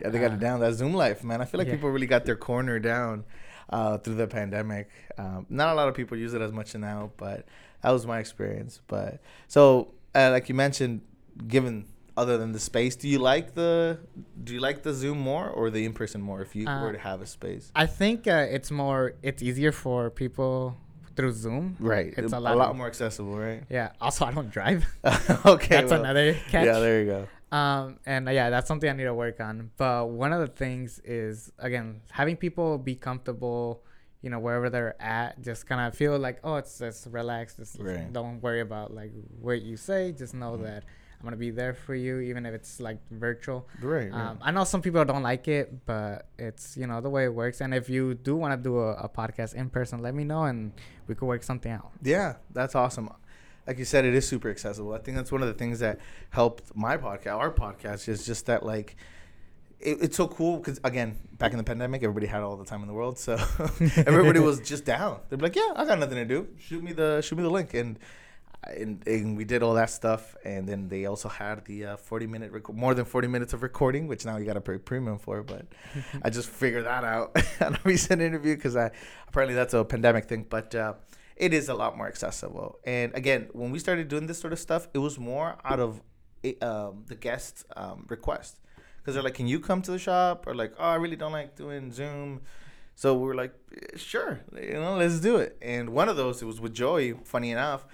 Yeah, 0.00 0.08
they 0.10 0.18
got 0.18 0.32
Uh, 0.32 0.34
it 0.34 0.40
down. 0.40 0.60
That 0.60 0.74
Zoom 0.74 0.92
life, 0.94 1.22
man. 1.22 1.40
I 1.40 1.44
feel 1.44 1.58
like 1.58 1.68
yeah. 1.68 1.74
people 1.74 1.90
really 1.90 2.06
got 2.08 2.24
their 2.24 2.36
corner 2.36 2.78
down 2.80 3.24
uh, 3.70 3.98
through 3.98 4.16
the 4.16 4.26
pandemic. 4.26 4.88
Um, 5.18 5.46
not 5.48 5.68
a 5.72 5.74
lot 5.74 5.88
of 5.88 5.94
people 5.94 6.16
use 6.16 6.34
it 6.34 6.42
as 6.42 6.52
much 6.52 6.74
now, 6.74 7.12
but 7.16 7.46
that 7.82 7.90
was 7.90 8.06
my 8.06 8.18
experience. 8.18 8.80
But 8.88 9.20
so, 9.46 9.92
uh, 10.14 10.30
like 10.32 10.48
you 10.48 10.54
mentioned, 10.56 11.02
given 11.46 11.86
other 12.16 12.36
than 12.36 12.50
the 12.52 12.58
space, 12.58 12.96
do 12.96 13.08
you 13.08 13.18
like 13.20 13.54
the 13.54 13.98
do 14.42 14.52
you 14.52 14.60
like 14.60 14.82
the 14.82 14.92
Zoom 14.92 15.18
more 15.20 15.48
or 15.48 15.70
the 15.70 15.84
in 15.84 15.92
person 15.92 16.20
more? 16.20 16.42
If 16.42 16.56
you 16.56 16.66
Uh, 16.66 16.82
were 16.82 16.92
to 16.92 16.98
have 16.98 17.22
a 17.22 17.26
space, 17.26 17.70
I 17.74 17.86
think 17.86 18.26
uh, 18.26 18.46
it's 18.50 18.70
more 18.72 19.14
it's 19.22 19.42
easier 19.42 19.70
for 19.72 20.10
people 20.10 20.76
through 21.16 21.32
Zoom. 21.32 21.76
right? 21.80 22.12
It's 22.16 22.32
a, 22.32 22.40
lot, 22.40 22.54
a 22.54 22.56
lot, 22.56 22.76
more 22.76 22.86
accessible, 22.86 23.36
right? 23.38 23.62
Yeah. 23.68 23.90
Also, 24.00 24.24
I 24.24 24.32
don't 24.32 24.50
drive. 24.50 24.84
okay, 25.46 25.76
That's 25.76 25.90
well, 25.90 26.00
another 26.00 26.34
catch. 26.48 26.66
Yeah, 26.66 26.78
there 26.78 27.00
you 27.02 27.06
go. 27.06 27.28
Um, 27.56 27.98
and 28.06 28.28
uh, 28.28 28.32
yeah, 28.32 28.48
that's 28.50 28.68
something 28.68 28.88
I 28.88 28.92
need 28.92 29.04
to 29.04 29.14
work 29.14 29.40
on. 29.40 29.70
But 29.76 30.08
one 30.10 30.32
of 30.32 30.40
the 30.40 30.46
things 30.46 31.00
is 31.04 31.50
again 31.58 32.00
having 32.12 32.36
people 32.36 32.78
be 32.78 32.94
comfortable, 32.94 33.82
you 34.22 34.30
know, 34.30 34.38
wherever 34.38 34.70
they're 34.70 34.94
at. 35.02 35.42
Just 35.42 35.66
kind 35.66 35.80
of 35.86 35.94
feel 35.96 36.16
like, 36.18 36.38
oh, 36.44 36.56
it's 36.56 36.78
just 36.78 37.06
relax. 37.10 37.56
Just 37.56 37.76
Right. 37.80 38.12
don't 38.12 38.40
worry 38.40 38.60
about 38.60 38.94
like 38.94 39.10
what 39.40 39.62
you 39.62 39.76
say. 39.76 40.12
Just 40.12 40.32
know 40.34 40.52
Mhm. 40.56 40.62
that 40.62 40.84
I'm 41.20 41.24
gonna 41.24 41.36
be 41.36 41.50
there 41.50 41.74
for 41.74 41.94
you, 41.94 42.20
even 42.20 42.46
if 42.46 42.54
it's 42.54 42.80
like 42.80 42.98
virtual. 43.10 43.68
Right. 43.82 44.10
Um, 44.10 44.38
I 44.40 44.50
know 44.52 44.64
some 44.64 44.80
people 44.80 45.04
don't 45.04 45.22
like 45.22 45.48
it, 45.48 45.84
but 45.84 46.26
it's 46.38 46.78
you 46.78 46.86
know 46.86 47.02
the 47.02 47.10
way 47.10 47.24
it 47.24 47.34
works. 47.34 47.60
And 47.60 47.74
if 47.74 47.90
you 47.90 48.14
do 48.14 48.36
want 48.36 48.52
to 48.54 48.56
do 48.56 48.78
a, 48.78 48.92
a 48.94 49.08
podcast 49.08 49.54
in 49.54 49.68
person, 49.68 50.00
let 50.00 50.14
me 50.14 50.24
know 50.24 50.44
and 50.44 50.72
we 51.06 51.14
could 51.14 51.26
work 51.26 51.42
something 51.42 51.70
out. 51.70 51.90
Yeah, 52.02 52.36
that's 52.52 52.74
awesome. 52.74 53.10
like 53.66 53.78
you 53.78 53.84
said, 53.84 54.06
it 54.06 54.14
is 54.14 54.26
super 54.26 54.48
accessible. 54.48 54.94
I 54.94 54.98
think 54.98 55.16
that's 55.16 55.30
one 55.30 55.42
of 55.42 55.48
the 55.48 55.54
things 55.54 55.80
that 55.80 55.98
helped 56.30 56.74
my 56.74 56.96
podcast, 56.96 57.36
our 57.36 57.52
podcast, 57.52 58.08
is 58.08 58.24
just 58.24 58.46
that 58.46 58.64
like 58.64 58.96
it, 59.78 59.98
it's 60.00 60.16
so 60.16 60.26
cool 60.26 60.56
because 60.56 60.80
again, 60.84 61.18
back 61.38 61.52
in 61.52 61.58
the 61.58 61.64
pandemic, 61.64 62.02
everybody 62.02 62.26
had 62.26 62.42
all 62.42 62.56
the 62.56 62.64
time 62.64 62.80
in 62.80 62.88
the 62.88 62.94
world, 62.94 63.18
so 63.18 63.34
everybody 63.96 64.40
was 64.50 64.60
just 64.60 64.86
down. 64.86 65.20
They're 65.28 65.38
like, 65.38 65.56
"Yeah, 65.56 65.72
I 65.76 65.84
got 65.84 65.98
nothing 65.98 66.16
to 66.16 66.24
do. 66.24 66.48
Shoot 66.58 66.82
me 66.82 66.92
the 66.92 67.20
shoot 67.20 67.36
me 67.36 67.42
the 67.42 67.50
link." 67.50 67.74
And 67.74 67.98
and, 68.64 69.06
and 69.06 69.36
we 69.36 69.44
did 69.44 69.62
all 69.62 69.74
that 69.74 69.90
stuff, 69.90 70.36
and 70.44 70.68
then 70.68 70.88
they 70.88 71.06
also 71.06 71.28
had 71.28 71.64
the 71.64 71.86
uh, 71.86 71.96
forty 71.96 72.26
minute 72.26 72.52
rec- 72.52 72.72
more 72.72 72.94
than 72.94 73.04
forty 73.04 73.28
minutes 73.28 73.52
of 73.52 73.62
recording, 73.62 74.06
which 74.06 74.24
now 74.24 74.36
you 74.36 74.44
got 74.44 74.54
to 74.54 74.60
pay 74.60 74.78
premium 74.78 75.18
for. 75.18 75.42
But 75.42 75.66
I 76.22 76.30
just 76.30 76.48
figured 76.48 76.84
that 76.86 77.04
out 77.04 77.36
on 77.60 77.74
a 77.74 77.80
recent 77.84 78.20
interview 78.20 78.56
because 78.56 78.76
I 78.76 78.90
apparently 79.28 79.54
that's 79.54 79.74
a 79.74 79.84
pandemic 79.84 80.26
thing, 80.26 80.46
but. 80.48 80.74
Uh, 80.74 80.94
it 81.36 81.54
is 81.54 81.70
a 81.70 81.74
lot 81.74 81.96
more 81.96 82.06
accessible. 82.06 82.78
And 82.84 83.14
again, 83.14 83.48
when 83.52 83.70
we 83.70 83.78
started 83.78 84.08
doing 84.08 84.26
this 84.26 84.38
sort 84.38 84.52
of 84.52 84.58
stuff, 84.58 84.88
it 84.92 84.98
was 84.98 85.18
more 85.18 85.56
out 85.64 85.80
of 85.80 86.02
um, 86.60 87.04
the 87.06 87.14
guest 87.14 87.64
um, 87.76 88.04
request 88.10 88.58
because 88.98 89.14
they're 89.14 89.22
like, 89.22 89.34
"Can 89.34 89.46
you 89.46 89.60
come 89.60 89.82
to 89.82 89.90
the 89.90 89.98
shop?" 89.98 90.46
Or 90.46 90.54
like, 90.54 90.74
"Oh, 90.78 90.84
I 90.84 90.96
really 90.96 91.16
don't 91.16 91.32
like 91.32 91.56
doing 91.56 91.92
Zoom." 91.92 92.42
So 92.94 93.14
we 93.14 93.30
are 93.30 93.34
like, 93.34 93.54
"Sure, 93.96 94.40
you 94.54 94.74
know, 94.74 94.96
let's 94.96 95.20
do 95.20 95.36
it." 95.36 95.56
And 95.62 95.90
one 95.90 96.08
of 96.08 96.16
those, 96.16 96.42
it 96.42 96.44
was 96.44 96.60
with 96.60 96.74
Joey. 96.74 97.14
Funny 97.24 97.50
enough, 97.50 97.86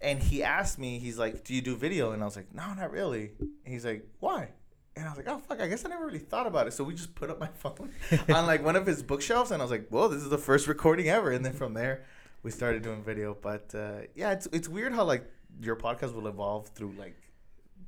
and 0.00 0.22
he 0.22 0.42
asked 0.42 0.78
me, 0.78 0.98
he's 0.98 1.18
like, 1.18 1.44
"Do 1.44 1.54
you 1.54 1.62
do 1.62 1.76
video?" 1.76 2.12
And 2.12 2.22
I 2.22 2.24
was 2.24 2.36
like, 2.36 2.54
"No, 2.54 2.74
not 2.74 2.90
really." 2.90 3.32
And 3.38 3.50
he's 3.64 3.84
like, 3.84 4.06
"Why?" 4.20 4.48
And 4.96 5.06
I 5.06 5.08
was 5.08 5.18
like, 5.18 5.28
"Oh 5.28 5.38
fuck, 5.38 5.60
I 5.60 5.68
guess 5.68 5.84
I 5.84 5.88
never 5.88 6.06
really 6.06 6.18
thought 6.18 6.46
about 6.46 6.66
it." 6.66 6.72
So 6.72 6.84
we 6.84 6.94
just 6.94 7.14
put 7.14 7.30
up 7.30 7.40
my 7.40 7.48
phone 7.54 7.90
on 8.28 8.46
like 8.46 8.64
one 8.64 8.76
of 8.76 8.86
his 8.86 9.02
bookshelves, 9.02 9.50
and 9.50 9.60
I 9.60 9.64
was 9.64 9.70
like, 9.70 9.88
"Well, 9.90 10.08
this 10.08 10.22
is 10.22 10.30
the 10.30 10.38
first 10.38 10.66
recording 10.68 11.08
ever." 11.08 11.30
And 11.30 11.44
then 11.44 11.52
from 11.52 11.74
there 11.74 12.04
we 12.42 12.50
started 12.50 12.82
doing 12.82 13.02
video. 13.02 13.36
But 13.40 13.74
uh, 13.74 14.06
yeah, 14.14 14.32
it's 14.32 14.46
it's 14.52 14.68
weird 14.68 14.92
how 14.92 15.04
like 15.04 15.24
your 15.60 15.76
podcast 15.76 16.14
will 16.14 16.28
evolve 16.28 16.68
through 16.68 16.94
like 16.98 17.16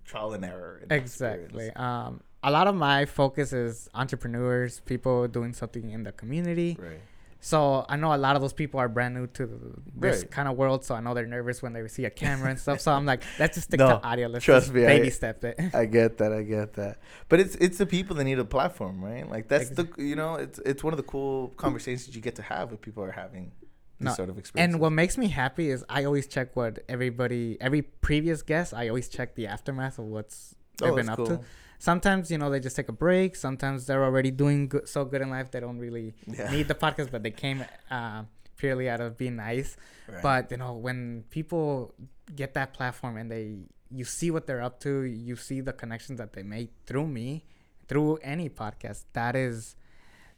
trial 0.04 0.32
and 0.32 0.44
error. 0.44 0.80
And 0.82 0.90
exactly. 0.90 1.70
Um, 1.76 2.20
a 2.42 2.50
lot 2.50 2.66
of 2.66 2.74
my 2.74 3.04
focus 3.04 3.52
is 3.52 3.88
entrepreneurs, 3.94 4.80
people 4.80 5.28
doing 5.28 5.52
something 5.52 5.90
in 5.90 6.02
the 6.02 6.12
community. 6.12 6.76
Right. 6.80 7.00
So 7.40 7.86
I 7.88 7.96
know 7.96 8.12
a 8.14 8.16
lot 8.16 8.34
of 8.34 8.42
those 8.42 8.52
people 8.52 8.80
are 8.80 8.88
brand 8.88 9.14
new 9.14 9.26
to 9.28 9.46
this 9.94 10.22
Right. 10.22 10.30
kind 10.30 10.48
of 10.48 10.56
world. 10.56 10.84
So 10.84 10.94
I 10.94 11.00
know 11.00 11.14
they're 11.14 11.26
nervous 11.26 11.62
when 11.62 11.72
they 11.72 11.86
see 11.88 12.04
a 12.04 12.10
camera 12.10 12.50
and 12.50 12.58
stuff. 12.58 12.80
So 12.80 12.92
I'm 12.92 13.06
like, 13.06 13.22
let's 13.38 13.54
just 13.56 13.68
stick 13.68 13.78
No, 13.78 13.88
to 13.90 14.02
audio. 14.04 14.26
Let's 14.28 14.44
trust 14.44 14.66
just 14.66 14.74
me, 14.74 14.82
baby 14.84 15.06
I- 15.06 15.10
step 15.10 15.44
it. 15.44 15.56
I 15.74 15.84
get 15.84 16.18
that. 16.18 16.32
I 16.32 16.42
get 16.42 16.74
that. 16.74 16.98
But 17.28 17.40
it's 17.40 17.54
it's 17.56 17.78
the 17.78 17.86
people 17.86 18.16
that 18.16 18.24
need 18.24 18.38
a 18.40 18.44
platform, 18.44 19.02
right? 19.04 19.28
Like 19.28 19.46
that's 19.48 19.70
the 19.70 19.88
you 19.98 20.16
know 20.16 20.34
it's 20.34 20.58
it's 20.66 20.82
one 20.82 20.92
of 20.92 20.96
the 20.96 21.04
cool 21.04 21.48
conversations 21.56 22.14
you 22.16 22.20
get 22.22 22.34
to 22.36 22.42
have 22.42 22.70
with 22.72 22.80
people 22.80 23.04
are 23.04 23.12
having 23.12 23.52
No, 24.00 24.12
sort 24.14 24.28
of. 24.30 24.40
And 24.56 24.80
what 24.80 24.90
makes 24.90 25.16
me 25.16 25.28
happy 25.28 25.70
is 25.70 25.84
I 25.88 26.04
always 26.04 26.26
check 26.26 26.54
what 26.56 26.80
everybody, 26.88 27.56
every 27.60 27.82
previous 27.82 28.42
guest, 28.42 28.72
I 28.74 28.88
always 28.88 29.08
check 29.08 29.34
the 29.36 29.46
aftermath 29.46 29.98
of 29.98 30.06
what's 30.06 30.54
they've 30.78 30.90
Oh, 30.92 30.96
been 30.96 31.08
up 31.08 31.16
cool. 31.16 31.26
to. 31.26 31.40
Sometimes 31.80 32.30
you 32.30 32.38
know 32.38 32.50
they 32.50 32.58
just 32.60 32.74
take 32.76 32.88
a 32.88 32.92
break. 32.92 33.36
Sometimes 33.36 33.86
they're 33.86 34.04
already 34.04 34.30
doing 34.32 34.68
good, 34.68 34.88
so 34.88 35.04
good 35.04 35.20
in 35.22 35.30
life 35.30 35.50
they 35.50 35.60
don't 35.60 35.78
really 35.78 36.14
Yeah. 36.26 36.50
need 36.50 36.66
the 36.68 36.74
podcast, 36.74 37.10
but 37.10 37.22
they 37.22 37.30
came 37.30 37.64
uh, 37.90 38.24
purely 38.56 38.88
out 38.88 39.00
of 39.00 39.16
being 39.16 39.36
nice. 39.36 39.76
Right. 40.08 40.22
But 40.22 40.50
you 40.50 40.56
know 40.56 40.72
when 40.74 41.24
people 41.30 41.94
get 42.34 42.54
that 42.54 42.72
platform 42.74 43.16
and 43.16 43.30
they 43.30 43.58
you 43.90 44.04
see 44.04 44.30
what 44.30 44.46
they're 44.46 44.60
up 44.60 44.80
to, 44.80 45.02
you 45.04 45.34
see 45.36 45.60
the 45.60 45.72
connections 45.72 46.18
that 46.18 46.32
they 46.34 46.42
make 46.42 46.70
through 46.84 47.06
me, 47.06 47.44
through 47.88 48.16
any 48.16 48.48
podcast. 48.50 49.04
That 49.12 49.34
is 49.36 49.76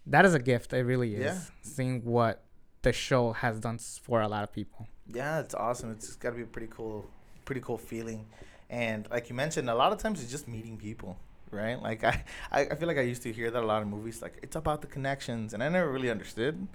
that 0.06 0.24
is 0.26 0.34
a 0.34 0.38
gift. 0.38 0.72
It 0.72 0.82
really 0.84 1.14
is. 1.16 1.22
Yeah. 1.24 1.40
Seeing 1.62 2.04
what 2.04 2.44
the 2.82 2.92
show 2.92 3.32
has 3.32 3.60
done 3.60 3.78
for 3.78 4.20
a 4.20 4.28
lot 4.28 4.42
of 4.44 4.52
people. 4.52 4.86
Yeah, 5.06 5.40
it's 5.40 5.54
awesome. 5.54 5.90
It's 5.90 6.14
got 6.16 6.30
to 6.30 6.36
be 6.36 6.42
a 6.42 6.46
pretty 6.46 6.68
cool, 6.70 7.06
pretty 7.44 7.60
cool 7.60 7.76
feeling. 7.78 8.26
And 8.70 9.08
like 9.10 9.28
you 9.28 9.34
mentioned, 9.34 9.68
a 9.68 9.74
lot 9.74 9.92
of 9.92 9.98
times 9.98 10.22
it's 10.22 10.30
just 10.30 10.46
meeting 10.46 10.78
people, 10.78 11.18
right? 11.50 11.80
Like 11.82 12.04
I, 12.04 12.22
I 12.52 12.74
feel 12.76 12.86
like 12.86 12.98
I 12.98 13.02
used 13.02 13.22
to 13.24 13.32
hear 13.32 13.50
that 13.50 13.62
a 13.62 13.66
lot 13.66 13.82
of 13.82 13.88
movies. 13.88 14.22
Like 14.22 14.38
it's 14.42 14.56
about 14.56 14.80
the 14.80 14.86
connections, 14.86 15.52
and 15.52 15.62
I 15.62 15.68
never 15.68 15.90
really 15.90 16.08
understood 16.08 16.68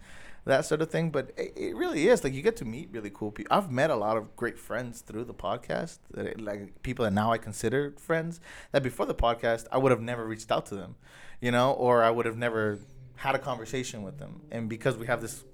that 0.43 0.65
sort 0.65 0.81
of 0.81 0.91
thing. 0.91 1.09
But 1.09 1.31
it, 1.37 1.53
it 1.55 1.75
really 1.75 2.09
is. 2.09 2.21
Like 2.21 2.33
you 2.33 2.41
get 2.41 2.57
to 2.57 2.65
meet 2.65 2.89
really 2.91 3.09
cool 3.09 3.31
people. 3.31 3.55
I've 3.55 3.71
met 3.71 3.89
a 3.89 3.95
lot 3.95 4.17
of 4.17 4.35
great 4.35 4.59
friends 4.59 5.01
through 5.01 5.23
the 5.23 5.33
podcast. 5.33 5.99
That 6.11 6.41
like 6.41 6.83
people 6.83 7.05
that 7.05 7.11
now 7.11 7.31
I 7.31 7.37
consider 7.37 7.93
friends. 7.97 8.41
That 8.73 8.83
before 8.83 9.05
the 9.05 9.15
podcast, 9.15 9.65
I 9.71 9.77
would 9.77 9.91
have 9.91 10.01
never 10.01 10.25
reached 10.25 10.51
out 10.51 10.65
to 10.67 10.75
them, 10.75 10.95
you 11.39 11.51
know, 11.51 11.71
or 11.71 12.03
I 12.03 12.11
would 12.11 12.25
have 12.25 12.37
never 12.37 12.79
had 13.15 13.35
a 13.35 13.39
conversation 13.39 14.03
with 14.03 14.19
them. 14.19 14.41
And 14.51 14.67
because 14.67 14.97
we 14.97 15.07
have 15.07 15.21
this 15.21 15.45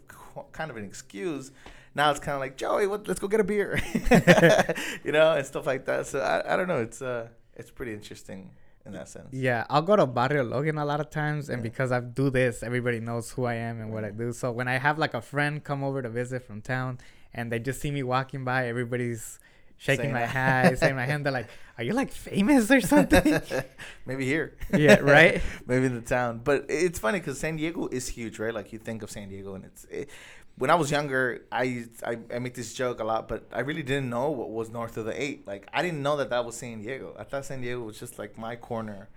kind 0.54 0.72
of 0.72 0.78
an 0.78 0.86
excuse 0.86 1.52
now 1.96 2.12
it's 2.12 2.20
kind 2.20 2.36
of 2.36 2.40
like 2.42 2.58
Joey, 2.58 2.88
what, 2.88 3.08
let's 3.08 3.20
go 3.20 3.28
get 3.28 3.40
a 3.40 3.44
beer, 3.44 3.80
you 5.04 5.12
know, 5.12 5.34
and 5.34 5.46
stuff 5.46 5.66
like 5.66 5.86
that. 5.86 6.08
So 6.08 6.20
I, 6.20 6.54
I 6.54 6.56
don't 6.58 6.68
know. 6.68 6.82
It's 6.82 7.02
uh, 7.02 7.28
it's 7.56 7.72
pretty 7.72 7.94
interesting 7.94 8.52
in 8.86 8.94
that 8.94 9.08
sense. 9.10 9.28
Yeah, 9.32 9.66
I'll 9.70 9.82
go 9.82 9.96
to 9.96 10.06
Barrio 10.08 10.44
Logan 10.44 10.78
a 10.78 10.86
lot 10.86 11.00
of 11.00 11.10
times, 11.10 11.50
and 11.50 11.60
Yeah. 11.60 11.70
because 11.70 11.92
I 11.92 12.00
do 12.00 12.30
this, 12.30 12.64
everybody 12.64 13.00
knows 13.00 13.32
who 13.32 13.46
I 13.46 13.56
am 13.56 13.80
and 13.82 13.92
what 13.94 14.04
I 14.04 14.12
do. 14.12 14.32
So 14.34 14.52
when 14.52 14.68
I 14.68 14.78
have 14.78 14.98
like 14.98 15.14
a 15.14 15.22
friend 15.22 15.64
come 15.64 15.84
over 15.84 16.02
to 16.02 16.10
visit 16.10 16.44
from 16.44 16.62
town, 16.62 16.98
and 17.34 17.52
they 17.52 17.60
just 17.60 17.80
see 17.82 17.92
me 17.92 18.04
walking 18.04 18.44
by, 18.44 18.68
everybody's 18.68 19.40
shaking 19.78 20.04
Saying 20.06 20.14
my 20.14 20.26
hat, 20.26 20.78
saying 20.80 20.96
my 20.96 21.06
hand. 21.06 21.26
They're 21.26 21.32
like, 21.34 21.48
"Are 21.78 21.84
you 21.84 21.94
like 21.94 22.12
famous 22.12 22.70
or 22.70 22.82
something?" 22.82 23.42
Maybe 24.06 24.26
here. 24.26 24.56
yeah, 24.74 24.96
right. 25.00 25.42
Maybe 25.66 25.86
in 25.88 25.96
the 25.96 26.02
town. 26.02 26.42
But 26.44 26.66
it's 26.70 27.00
funny 27.00 27.20
because 27.20 27.40
San 27.40 27.56
Diego 27.58 27.88
is 27.88 28.08
huge, 28.08 28.38
right? 28.40 28.54
Like 28.54 28.74
you 28.74 28.80
think 28.80 29.02
of 29.04 29.10
San 29.12 29.30
Diego, 29.30 29.56
and 29.56 29.66
it's. 29.66 29.86
It, 29.86 30.10
when 30.58 30.70
I 30.70 30.76
was 30.76 30.92
younger, 30.92 31.46
I, 31.52 31.86
I 32.06 32.18
I 32.34 32.40
make 32.40 32.54
this 32.54 32.74
joke 32.74 33.00
a 33.00 33.04
lot, 33.04 33.28
but 33.28 33.48
I 33.52 33.62
really 33.62 33.84
didn't 33.84 34.10
know 34.10 34.30
what 34.30 34.50
was 34.50 34.70
north 34.70 34.98
of 34.98 35.06
the 35.06 35.22
eight. 35.22 35.48
Like 35.48 35.68
I 35.74 35.82
didn't 35.82 36.04
know 36.04 36.18
that 36.18 36.30
that 36.30 36.46
was 36.46 36.56
San 36.56 36.82
Diego. 36.82 37.16
I 37.18 37.24
thought 37.24 37.46
San 37.46 37.62
Diego 37.62 37.82
was 37.82 38.00
just 38.00 38.20
like 38.20 38.38
my 38.38 38.56
corner, 38.56 39.10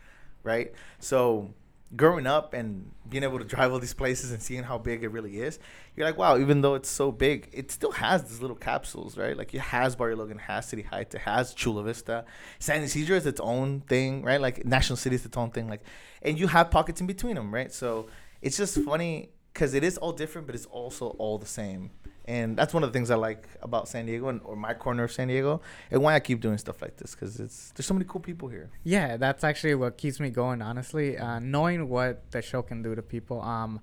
right? 0.42 0.72
So 1.00 1.52
growing 1.96 2.26
up 2.26 2.54
and 2.54 2.90
being 3.08 3.22
able 3.22 3.38
to 3.38 3.44
drive 3.44 3.72
all 3.72 3.78
these 3.78 3.94
places 3.94 4.32
and 4.32 4.42
seeing 4.42 4.62
how 4.62 4.78
big 4.78 5.04
it 5.04 5.08
really 5.08 5.40
is, 5.40 5.58
you're 5.94 6.06
like, 6.06 6.16
wow. 6.16 6.38
Even 6.38 6.60
though 6.60 6.74
it's 6.74 6.88
so 6.88 7.12
big, 7.12 7.48
it 7.52 7.70
still 7.70 7.92
has 7.92 8.22
these 8.24 8.40
little 8.40 8.56
capsules, 8.56 9.16
right? 9.16 9.36
Like 9.36 9.54
it 9.54 9.60
has 9.60 9.94
Barrio 9.94 10.16
Logan, 10.16 10.38
has 10.38 10.66
City 10.66 10.82
Heights, 10.82 11.14
it 11.14 11.20
has 11.22 11.54
Chula 11.54 11.82
Vista. 11.82 12.24
San 12.58 12.82
Ysidro 12.82 13.16
is 13.16 13.26
its 13.26 13.40
own 13.40 13.80
thing, 13.82 14.22
right? 14.22 14.40
Like 14.40 14.64
National 14.64 14.96
City 14.96 15.16
is 15.16 15.24
its 15.24 15.36
own 15.36 15.50
thing, 15.50 15.68
like, 15.68 15.82
and 16.22 16.38
you 16.38 16.46
have 16.46 16.70
pockets 16.70 17.00
in 17.00 17.06
between 17.06 17.34
them, 17.34 17.52
right? 17.52 17.72
So 17.72 18.06
it's 18.40 18.56
just 18.56 18.78
funny 18.80 19.30
because 19.54 19.72
it 19.72 19.84
is 19.84 19.96
all 19.98 20.12
different, 20.12 20.46
but 20.46 20.54
it's 20.54 20.66
also 20.66 21.10
all 21.18 21.38
the 21.38 21.46
same. 21.46 21.90
And 22.26 22.56
that's 22.56 22.72
one 22.74 22.82
of 22.82 22.90
the 22.90 22.92
things 22.98 23.10
I 23.10 23.16
like 23.16 23.46
about 23.62 23.86
San 23.86 24.06
Diego 24.06 24.28
and 24.28 24.40
or 24.44 24.56
my 24.56 24.72
corner 24.74 25.04
of 25.04 25.12
San 25.12 25.28
Diego, 25.28 25.60
and 25.90 26.02
why 26.02 26.14
I 26.14 26.20
keep 26.20 26.40
doing 26.40 26.58
stuff 26.58 26.80
like 26.82 26.96
this 26.96 27.14
because 27.14 27.38
it's 27.38 27.70
there's 27.72 27.86
so 27.86 27.94
many 27.94 28.06
cool 28.08 28.20
people 28.20 28.48
here. 28.48 28.70
Yeah, 28.82 29.18
that's 29.18 29.44
actually 29.44 29.74
what 29.74 29.98
keeps 29.98 30.18
me 30.20 30.30
going. 30.30 30.62
Honestly, 30.62 31.18
uh, 31.18 31.38
knowing 31.38 31.88
what 31.88 32.30
the 32.30 32.40
show 32.42 32.62
can 32.62 32.82
do 32.82 32.94
to 32.94 33.02
people. 33.02 33.40
Um, 33.42 33.80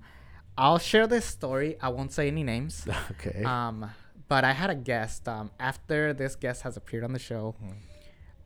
I'll 0.58 0.78
share 0.78 1.06
this 1.06 1.24
story. 1.24 1.76
I 1.80 1.88
won't 1.88 2.12
say 2.12 2.28
any 2.28 2.42
names. 2.42 2.86
Okay. 3.12 3.42
Um, 3.44 3.90
but 4.28 4.44
I 4.44 4.52
had 4.52 4.70
a 4.70 4.74
guest. 4.74 5.28
Um, 5.28 5.50
after 5.60 6.12
this 6.12 6.34
guest 6.34 6.62
has 6.62 6.76
appeared 6.76 7.04
on 7.04 7.12
the 7.12 7.18
show, 7.18 7.54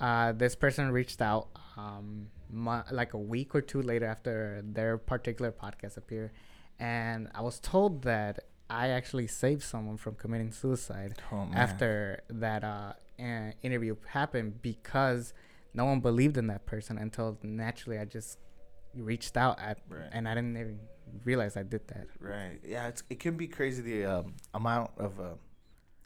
uh, 0.01 0.33
this 0.33 0.55
person 0.55 0.91
reached 0.91 1.23
out 1.23 1.49
um, 1.77 2.29
like 2.91 3.15
a 3.15 3.19
week 3.19 3.55
or 3.55 3.61
two 3.61 3.83
later 3.83 4.07
after 4.07 4.62
their 4.65 4.99
particular 4.99 5.51
podcast 5.53 5.97
appeared, 5.97 6.31
and 6.79 7.29
I 7.35 7.41
was 7.43 7.59
told 7.61 8.03
that 8.03 8.41
I 8.69 8.89
actually 8.89 9.27
saved 9.29 9.62
someone 9.62 9.97
from 9.97 10.15
committing 10.17 10.53
suicide 10.53 11.15
Oh, 11.33 11.49
after 11.55 12.21
that 12.29 12.65
uh, 12.65 12.93
interview 13.62 13.97
happened 14.09 14.61
because 14.62 15.33
no 15.73 15.85
one 15.85 16.01
believed 16.01 16.37
in 16.37 16.47
that 16.49 16.67
person 16.67 16.99
until 16.99 17.39
naturally 17.43 17.99
I 17.99 18.05
just 18.05 18.39
reached 18.95 19.37
out 19.37 19.59
at 19.61 19.79
Right. 19.89 20.09
and 20.12 20.29
I 20.29 20.35
didn't 20.35 20.57
even 20.57 20.81
realize 21.25 21.57
I 21.57 21.62
did 21.62 21.87
that. 21.89 22.07
Right. 22.19 22.59
Yeah, 22.65 22.89
it's 22.89 23.03
it 23.09 23.21
can 23.21 23.37
be 23.37 23.47
crazy 23.47 23.83
the 23.83 24.05
um, 24.07 24.35
amount 24.55 24.91
of 24.99 25.21
uh, 25.21 25.25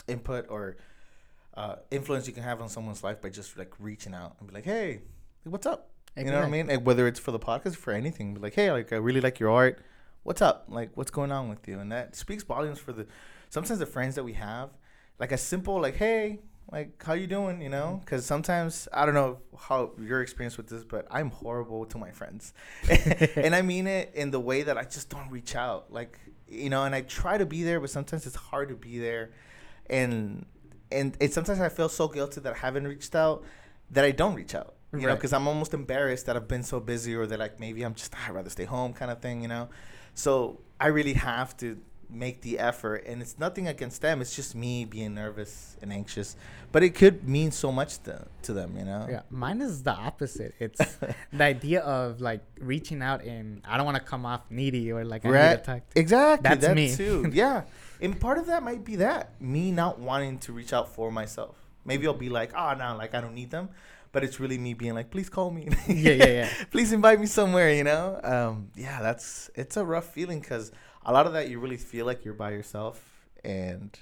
input 0.09 0.46
or 0.50 0.76
uh, 1.54 1.76
influence 1.90 2.26
you 2.26 2.33
can 2.33 2.42
have 2.42 2.61
on 2.61 2.68
someone's 2.68 3.02
life 3.02 3.20
by 3.20 3.28
just 3.30 3.56
like 3.56 3.72
reaching 3.78 4.14
out 4.14 4.37
and 4.38 4.48
be 4.48 4.54
like, 4.54 4.64
"Hey, 4.64 5.00
what's 5.44 5.66
up?" 5.66 5.90
You 6.16 6.24
know 6.24 6.38
what 6.40 6.44
I 6.46 6.50
mean? 6.50 6.66
Like, 6.66 6.85
whether 6.85 7.06
it's 7.06 7.18
for 7.20 7.30
the 7.33 7.38
podcast, 7.38 7.72
or 7.74 7.83
for 7.87 7.92
anything, 7.92 8.35
be 8.35 8.40
like, 8.40 8.54
"Hey, 8.54 8.70
like 8.70 8.92
I 8.92 8.96
really 8.96 9.20
like 9.20 9.40
your 9.40 9.50
art. 9.50 9.80
What's 10.22 10.42
up? 10.42 10.66
Like, 10.68 10.90
what's 10.94 11.11
going 11.11 11.33
on 11.33 11.48
with 11.48 11.66
you?" 11.66 11.78
And 11.78 11.90
that 11.92 12.16
speaks 12.16 12.42
volumes 12.42 12.78
for 12.78 12.92
the 12.92 13.06
sometimes 13.48 13.78
the 13.78 13.87
friends 13.87 14.14
that 14.14 14.24
we 14.24 14.35
have. 14.35 14.70
Like 15.18 15.33
a 15.33 15.38
simple 15.38 15.80
like, 15.80 15.96
"Hey." 15.96 16.40
Like 16.72 17.02
how 17.02 17.14
you 17.14 17.26
doing? 17.26 17.61
You 17.61 17.68
know, 17.68 17.87
mm-hmm. 17.87 17.98
because 17.98 18.24
sometimes 18.24 18.87
I 18.92 19.04
don't 19.04 19.14
know 19.14 19.40
how 19.59 19.90
your 20.00 20.22
experience 20.22 20.56
with 20.56 20.68
this, 20.68 20.85
but 20.85 21.04
I'm 21.11 21.30
horrible 21.30 21.85
to 21.87 21.98
my 21.98 22.12
friends, 22.12 22.54
and 23.35 23.56
I 23.56 23.62
mean 23.62 23.88
it 23.88 24.12
in 24.14 24.30
the 24.30 24.38
way 24.38 24.62
that 24.62 24.78
I 24.78 24.85
just 24.85 25.11
don't 25.11 25.28
reach 25.30 25.56
out. 25.56 25.92
Like 25.92 26.20
you 26.46 26.70
know, 26.70 26.85
and 26.85 26.94
I 26.94 27.00
try 27.02 27.38
to 27.38 27.46
be 27.46 27.62
there, 27.62 27.80
but 27.80 27.90
sometimes 27.90 28.26
it's 28.26 28.37
hard 28.37 28.68
to 28.68 28.76
be 28.76 28.98
there, 28.98 29.30
and 29.88 30.46
and 30.92 31.16
it 31.20 31.33
sometimes 31.33 31.61
I 31.61 31.68
feel 31.68 31.88
so 31.88 32.09
guilty 32.09 32.40
that 32.40 32.52
I 32.52 32.56
haven't 32.56 32.87
reached 32.87 33.14
out 33.14 33.44
that 33.90 34.04
I 34.04 34.11
don't 34.11 34.35
reach 34.35 34.54
out. 34.54 34.74
You 34.92 35.06
know, 35.06 35.14
because 35.14 35.33
I'm 35.33 35.46
almost 35.46 35.72
embarrassed 35.72 36.26
that 36.26 36.35
I've 36.35 36.48
been 36.48 36.64
so 36.64 36.80
busy, 36.80 37.14
or 37.14 37.24
that 37.26 37.38
like 37.38 37.61
maybe 37.61 37.83
I'm 37.83 37.94
just 37.94 38.12
ah, 38.16 38.26
I'd 38.28 38.35
rather 38.35 38.50
stay 38.50 38.64
home 38.64 38.92
kind 38.92 39.11
of 39.11 39.20
thing. 39.20 39.40
You 39.40 39.46
know, 39.46 39.68
so 40.14 40.61
I 40.79 40.88
really 40.88 41.14
have 41.14 41.57
to 41.59 41.79
make 42.12 42.40
the 42.40 42.59
effort, 42.59 43.05
and 43.07 43.23
it's 43.23 43.38
nothing 43.38 43.68
against 43.68 44.03
them. 44.03 44.20
It's 44.20 44.35
just 44.35 44.55
me 44.57 44.85
being 44.85 45.14
nervous 45.14 45.77
and 45.81 45.92
anxious, 45.92 46.35
but 46.73 46.83
it 46.83 46.94
could 46.96 47.29
mean 47.29 47.53
so 47.53 47.70
much 47.70 48.03
to 48.03 48.27
to 48.42 48.53
them, 48.53 48.77
you 48.77 48.85
know. 48.85 49.07
Yeah, 49.09 49.23
mine 49.31 49.61
is 49.61 49.83
the 49.85 49.92
opposite. 49.92 50.55
It's 50.59 50.81
the 51.33 51.44
idea 51.44 51.81
of 51.83 52.20
like 52.20 52.40
reaching 52.59 53.01
out 53.03 53.23
and 53.25 53.62
I 53.64 53.77
don't 53.77 53.87
want 53.87 53.96
to 53.99 54.03
come 54.03 54.27
off 54.27 54.40
needy 54.51 54.90
or 54.90 55.05
like 55.05 55.25
I 55.25 55.29
need 55.29 55.35
to 55.35 55.38
Right. 55.40 55.64
talk. 55.64 55.83
Exactly. 55.94 56.49
That's 56.49 56.66
that 56.66 56.75
me. 56.75 56.94
too. 56.96 57.31
Yeah. 57.33 57.62
And 58.01 58.18
part 58.18 58.38
of 58.38 58.46
that 58.46 58.62
might 58.62 58.83
be 58.85 58.96
that 58.96 59.40
me 59.40 59.70
not 59.70 59.99
wanting 60.01 60.38
to 60.40 60.53
reach 60.53 60.73
out 60.73 60.88
for 60.94 61.12
myself. 61.12 61.55
Maybe 61.85 62.07
I'll 62.07 62.14
be 62.14 62.29
like, 62.31 62.53
ah, 62.57 62.73
oh, 62.75 62.79
no, 62.79 62.96
like 62.96 63.14
I 63.14 63.20
don't 63.20 63.35
need 63.35 63.51
them. 63.51 63.68
But 64.12 64.25
it's 64.25 64.40
really 64.40 64.59
me 64.59 64.75
being 64.75 64.94
like, 64.94 65.11
please 65.11 65.29
call 65.29 65.51
me. 65.51 65.68
Yeah, 65.88 66.12
yeah, 66.12 66.27
yeah. 66.27 66.51
please 66.70 66.92
invite 66.92 67.20
me 67.20 67.27
somewhere, 67.27 67.73
you 67.73 67.85
know? 67.85 68.20
Um, 68.25 68.70
yeah, 68.77 69.01
that's, 69.03 69.51
it's 69.55 69.77
a 69.77 69.85
rough 69.85 70.07
feeling 70.12 70.40
because 70.40 70.73
a 71.07 71.12
lot 71.12 71.27
of 71.27 71.33
that 71.35 71.49
you 71.49 71.61
really 71.61 71.77
feel 71.77 72.07
like 72.07 72.25
you're 72.25 72.35
by 72.35 72.51
yourself. 72.51 73.01
And 73.44 73.96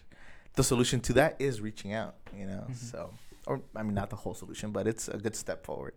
the 0.54 0.64
solution 0.64 1.00
to 1.00 1.12
that 1.14 1.36
is 1.38 1.60
reaching 1.60 1.92
out, 1.92 2.14
you 2.36 2.46
know? 2.46 2.64
Mhm. 2.70 2.76
So, 2.76 3.10
or 3.46 3.60
I 3.76 3.82
mean, 3.82 3.94
not 3.94 4.08
the 4.10 4.16
whole 4.16 4.34
solution, 4.34 4.70
but 4.72 4.86
it's 4.86 5.08
a 5.08 5.18
good 5.18 5.36
step 5.36 5.64
forward. 5.64 5.94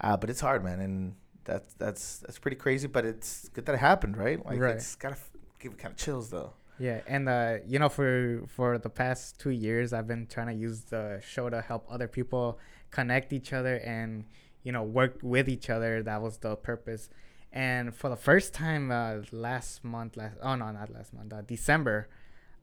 Uh, 0.00 0.16
but 0.16 0.30
it's 0.30 0.40
hard, 0.40 0.64
man. 0.64 0.80
And 0.80 1.14
that's, 1.44 1.74
that's, 1.74 2.18
that's 2.20 2.38
pretty 2.38 2.56
crazy, 2.56 2.88
but 2.88 3.04
it's 3.04 3.48
good 3.50 3.66
that 3.66 3.74
it 3.74 3.78
happened, 3.78 4.16
right? 4.16 4.44
Like, 4.44 4.58
Right. 4.58 4.76
it's 4.76 4.94
got 4.94 5.10
to 5.10 5.18
give 5.60 5.72
it 5.72 5.78
kind 5.78 5.92
of 5.92 5.98
chills, 5.98 6.30
though. 6.30 6.52
Yeah, 6.78 7.00
and 7.06 7.28
uh, 7.28 7.58
you 7.66 7.78
know, 7.78 7.88
for 7.88 8.42
for 8.48 8.78
the 8.78 8.90
past 8.90 9.38
two 9.38 9.50
years, 9.50 9.92
I've 9.92 10.08
been 10.08 10.26
trying 10.26 10.48
to 10.48 10.54
use 10.54 10.82
the 10.82 11.20
show 11.24 11.48
to 11.48 11.60
help 11.60 11.86
other 11.88 12.08
people 12.08 12.58
connect 12.90 13.32
each 13.32 13.52
other 13.52 13.76
and 13.76 14.24
you 14.64 14.72
know 14.72 14.82
work 14.82 15.18
with 15.22 15.48
each 15.48 15.70
other. 15.70 16.02
That 16.02 16.20
was 16.20 16.38
the 16.38 16.56
purpose. 16.56 17.08
And 17.52 17.94
for 17.94 18.10
the 18.10 18.16
first 18.16 18.52
time 18.52 18.90
uh, 18.90 19.18
last 19.30 19.84
month, 19.84 20.16
last 20.16 20.36
oh 20.42 20.56
no, 20.56 20.72
not 20.72 20.90
last 20.90 21.14
month, 21.14 21.32
uh, 21.32 21.42
December, 21.42 22.08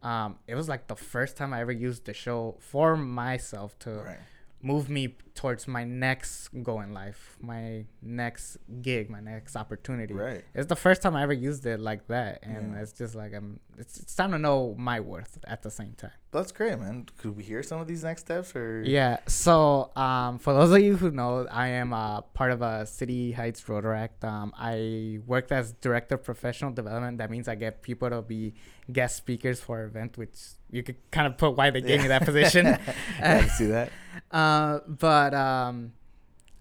um, 0.04 0.38
it 0.46 0.56
was 0.56 0.68
like 0.68 0.88
the 0.88 0.96
first 0.96 1.38
time 1.38 1.54
I 1.54 1.62
ever 1.62 1.72
used 1.72 2.06
the 2.06 2.14
show 2.14 2.58
for 2.60 2.98
myself 2.98 3.80
to 3.80 3.92
Right. 3.92 4.18
Move 4.64 4.90
me 4.90 5.16
towards 5.34 5.68
my 5.68 5.84
next 5.84 6.50
goal 6.62 6.82
in 6.82 6.94
life, 6.94 7.38
my 7.42 7.86
next 8.02 8.58
gig, 8.82 9.10
my 9.10 9.22
next 9.22 9.56
opportunity. 9.56 10.14
Right. 10.14 10.44
It's 10.54 10.68
the 10.68 10.76
first 10.76 11.02
time 11.02 11.16
I 11.16 11.24
ever 11.24 11.34
used 11.34 11.66
it 11.66 11.80
like 11.80 12.08
that, 12.08 12.40
and 12.44 12.74
Yeah. 12.74 12.82
it's 12.82 12.92
just 12.94 13.16
like 13.16 13.34
I'm. 13.34 13.60
It's, 13.78 14.00
it's 14.00 14.14
time 14.14 14.32
to 14.32 14.38
know 14.38 14.76
my 14.78 15.00
worth 15.00 15.40
at 15.48 15.64
the 15.64 15.72
same 15.72 15.94
time. 15.94 16.12
That's 16.32 16.52
great, 16.52 16.78
man. 16.80 17.08
Could 17.18 17.36
we 17.36 17.44
hear 17.44 17.64
some 17.64 17.80
of 17.82 17.88
these 17.88 18.04
next 18.04 18.22
steps 18.22 18.56
or? 18.56 18.84
Yeah. 18.86 19.18
So, 19.28 19.92
um, 19.96 20.38
for 20.40 20.54
those 20.54 20.72
of 20.72 20.80
you 20.82 20.96
who 20.98 21.10
know, 21.12 21.48
I 21.50 21.68
am 21.70 21.94
uh, 21.94 22.22
part 22.22 22.52
of 22.52 22.62
a 22.62 22.86
City 22.86 23.32
Heights 23.32 23.62
Rotaract. 23.64 24.24
Um, 24.24 24.54
I 24.58 25.20
worked 25.26 25.52
as 25.52 25.72
director 25.74 26.16
of 26.16 26.24
professional 26.24 26.72
development. 26.72 27.18
That 27.18 27.32
means 27.32 27.48
I 27.48 27.56
get 27.56 27.82
people 27.82 28.10
to 28.10 28.22
be 28.22 28.54
guest 28.92 29.16
speakers 29.18 29.60
for 29.62 29.80
our 29.80 29.86
event, 29.86 30.18
which 30.18 30.36
you 30.72 30.84
could 30.84 30.96
kind 31.12 31.28
of 31.28 31.38
put 31.38 31.56
why 31.56 31.70
they 31.70 31.82
gave 31.82 32.02
me 32.02 32.08
that 32.08 32.24
position. 32.24 32.66
I 33.22 33.48
see 33.48 33.68
that. 33.68 33.92
Uh, 34.30 34.80
but 34.88 35.34
um, 35.34 35.92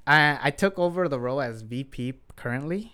I 0.05 0.39
I 0.43 0.51
took 0.51 0.77
over 0.79 1.09
the 1.09 1.21
role 1.21 1.41
as 1.41 1.63
VP 1.63 2.15
currently. 2.35 2.93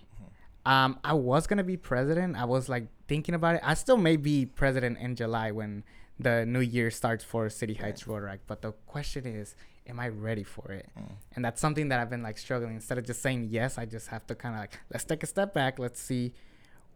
Um, 0.66 0.98
I 1.02 1.14
was 1.14 1.46
gonna 1.46 1.64
be 1.64 1.78
president. 1.78 2.36
I 2.36 2.44
was 2.44 2.68
like 2.68 2.88
thinking 3.08 3.34
about 3.34 3.54
it. 3.54 3.62
I 3.64 3.72
still 3.74 3.96
may 3.96 4.16
be 4.16 4.44
president 4.44 4.98
in 4.98 5.14
July 5.16 5.50
when 5.50 5.82
the 6.18 6.44
new 6.44 6.60
year 6.60 6.90
starts 6.90 7.24
for 7.24 7.48
City 7.48 7.74
Heights 7.74 8.04
Rotaract. 8.04 8.40
But 8.46 8.60
the 8.60 8.72
question 8.86 9.24
is, 9.24 9.54
am 9.86 9.98
I 9.98 10.08
ready 10.08 10.42
for 10.42 10.72
it? 10.72 10.88
Mm. 10.98 11.12
And 11.36 11.44
that's 11.44 11.60
something 11.60 11.88
that 11.88 12.00
I've 12.00 12.10
been 12.10 12.22
like 12.22 12.36
struggling. 12.36 12.74
Instead 12.74 12.98
of 12.98 13.04
just 13.04 13.22
saying 13.22 13.48
yes, 13.50 13.78
I 13.78 13.86
just 13.86 14.08
have 14.08 14.26
to 14.26 14.34
kind 14.34 14.54
of 14.54 14.60
like 14.60 14.78
let's 14.92 15.04
take 15.04 15.22
a 15.22 15.26
step 15.26 15.54
back. 15.54 15.78
Let's 15.78 16.00
see 16.00 16.34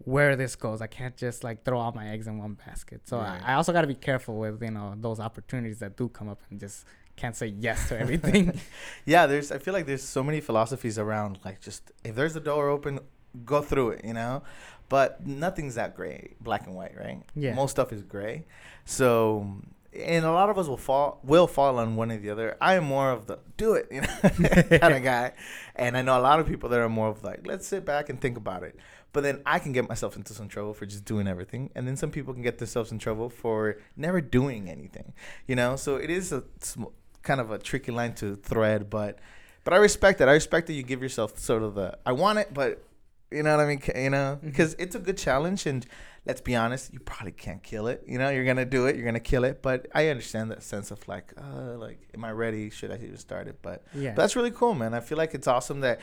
where 0.04 0.36
this 0.36 0.56
goes. 0.56 0.80
I 0.80 0.86
can't 0.86 1.16
just 1.16 1.44
like 1.44 1.64
throw 1.64 1.78
all 1.78 1.92
my 1.92 2.08
eggs 2.10 2.26
in 2.26 2.38
one 2.38 2.54
basket. 2.66 3.02
So 3.08 3.18
Right. 3.18 3.40
I, 3.44 3.52
I 3.52 3.54
also 3.54 3.72
got 3.72 3.82
to 3.82 3.86
be 3.86 3.94
careful 3.94 4.36
with 4.38 4.62
you 4.62 4.70
know 4.70 4.94
those 4.98 5.20
opportunities 5.20 5.78
that 5.80 5.96
do 5.96 6.08
come 6.08 6.28
up 6.28 6.40
and 6.50 6.58
just 6.60 6.84
can't 7.16 7.36
say 7.36 7.46
yes 7.48 7.88
to 7.88 7.98
everything. 7.98 8.58
Yeah, 9.04 9.26
there's. 9.26 9.52
I 9.52 9.58
feel 9.58 9.74
like 9.74 9.86
there's 9.86 10.02
so 10.02 10.22
many 10.22 10.40
philosophies 10.40 10.98
around. 10.98 11.38
Like, 11.44 11.60
just 11.60 11.92
if 12.04 12.14
there's 12.14 12.34
a 12.36 12.40
door 12.40 12.68
open, 12.70 13.00
go 13.44 13.60
through 13.62 13.90
it. 13.90 14.04
You 14.04 14.14
know, 14.14 14.42
but 14.88 15.26
nothing's 15.26 15.74
that 15.74 15.94
gray, 15.94 16.34
black 16.40 16.66
and 16.66 16.74
white, 16.74 16.96
right? 16.96 17.22
Yeah. 17.34 17.54
Most 17.54 17.72
stuff 17.72 17.92
is 17.92 18.02
gray. 18.02 18.44
So, 18.86 19.46
and 19.92 20.24
a 20.24 20.30
lot 20.30 20.48
of 20.50 20.58
us 20.58 20.68
will 20.68 20.76
fall 20.76 21.20
will 21.22 21.46
fall 21.46 21.78
on 21.78 21.96
one 21.96 22.12
or 22.12 22.18
the 22.18 22.30
other. 22.30 22.56
I 22.60 22.74
am 22.74 22.84
more 22.84 23.10
of 23.10 23.26
the 23.26 23.38
do 23.56 23.74
it, 23.74 23.88
you 23.90 24.02
know, 24.02 24.06
kind 24.78 24.94
of 24.94 25.02
guy, 25.02 25.32
and 25.74 25.96
I 25.96 26.02
know 26.02 26.18
a 26.18 26.22
lot 26.22 26.40
of 26.40 26.46
people 26.46 26.68
that 26.70 26.78
are 26.78 26.88
more 26.88 27.08
of 27.08 27.22
like 27.22 27.46
let's 27.46 27.66
sit 27.66 27.84
back 27.84 28.08
and 28.08 28.20
think 28.20 28.36
about 28.36 28.62
it. 28.62 28.76
But 29.12 29.24
then 29.24 29.42
I 29.44 29.58
can 29.58 29.72
get 29.72 29.88
myself 29.88 30.16
into 30.16 30.34
some 30.34 30.46
trouble 30.46 30.72
for 30.72 30.86
just 30.86 31.04
doing 31.04 31.26
everything, 31.26 31.70
and 31.74 31.86
then 31.86 31.96
some 31.96 32.10
people 32.10 32.32
can 32.32 32.42
get 32.42 32.58
themselves 32.58 32.92
in 32.92 32.98
trouble 32.98 33.28
for 33.28 33.78
never 33.96 34.20
doing 34.20 34.70
anything. 34.70 35.12
You 35.48 35.56
know, 35.56 35.74
so 35.76 35.96
it 35.96 36.10
is 36.10 36.30
a 36.32 36.44
sm- 36.60 36.84
kind 37.22 37.40
of 37.40 37.50
a 37.50 37.58
tricky 37.58 37.90
line 37.90 38.14
to 38.14 38.36
thread, 38.36 38.88
but 38.88 39.18
but 39.64 39.74
I 39.74 39.78
respect 39.78 40.20
it. 40.20 40.28
I 40.28 40.32
respect 40.32 40.68
that 40.68 40.74
you 40.74 40.84
give 40.84 41.02
yourself 41.02 41.38
sort 41.38 41.62
of 41.62 41.74
the 41.74 41.98
I 42.06 42.12
want 42.12 42.38
it, 42.38 42.54
but 42.54 42.84
you 43.30 43.42
know 43.42 43.56
what 43.56 43.64
I 43.64 43.68
mean. 43.68 43.80
You 43.94 44.10
know, 44.10 44.38
because 44.42 44.74
it's 44.78 44.94
a 44.94 44.98
good 44.98 45.18
challenge, 45.18 45.66
and 45.66 45.86
let's 46.26 46.40
be 46.40 46.54
honest, 46.56 46.92
you 46.92 47.00
probably 47.00 47.32
can't 47.32 47.62
kill 47.62 47.86
it. 47.86 48.02
You 48.06 48.18
know, 48.18 48.30
you're 48.30 48.44
gonna 48.44 48.64
do 48.64 48.86
it, 48.86 48.96
you're 48.96 49.04
gonna 49.04 49.20
kill 49.20 49.44
it. 49.44 49.62
But 49.62 49.86
I 49.94 50.08
understand 50.08 50.50
that 50.50 50.62
sense 50.62 50.90
of 50.90 51.06
like, 51.08 51.32
uh, 51.38 51.76
like, 51.76 52.08
am 52.14 52.24
I 52.24 52.32
ready? 52.32 52.70
Should 52.70 52.90
I 52.90 52.96
even 52.96 53.16
start 53.16 53.48
it? 53.48 53.58
But 53.62 53.84
yeah. 53.94 54.14
that's 54.14 54.36
really 54.36 54.50
cool, 54.50 54.74
man. 54.74 54.94
I 54.94 55.00
feel 55.00 55.18
like 55.18 55.34
it's 55.34 55.46
awesome 55.46 55.80
that 55.80 56.00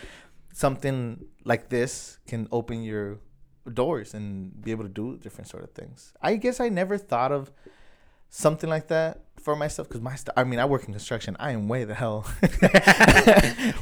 something 0.53 1.25
like 1.43 1.69
this 1.69 2.19
can 2.27 2.47
open 2.51 2.81
your 2.81 3.19
doors 3.73 4.13
and 4.13 4.59
be 4.61 4.71
able 4.71 4.83
to 4.83 4.89
do 4.89 5.17
different 5.17 5.47
sort 5.47 5.63
of 5.63 5.71
things. 5.71 6.13
I 6.21 6.35
guess 6.35 6.59
I 6.59 6.69
never 6.69 6.97
thought 6.97 7.31
of 7.31 7.51
something 8.29 8.69
like 8.69 8.87
that 8.87 9.21
for 9.47 9.55
myself 9.55 9.87
because 9.87 10.01
my 10.01 10.15
st- 10.15 10.33
I 10.35 10.43
mean 10.43 10.59
I 10.59 10.65
work 10.65 10.83
in 10.87 10.91
construction. 10.93 11.37
I 11.39 11.51
am 11.57 11.63
way 11.73 11.85
the 11.85 11.95
hell, 12.03 12.25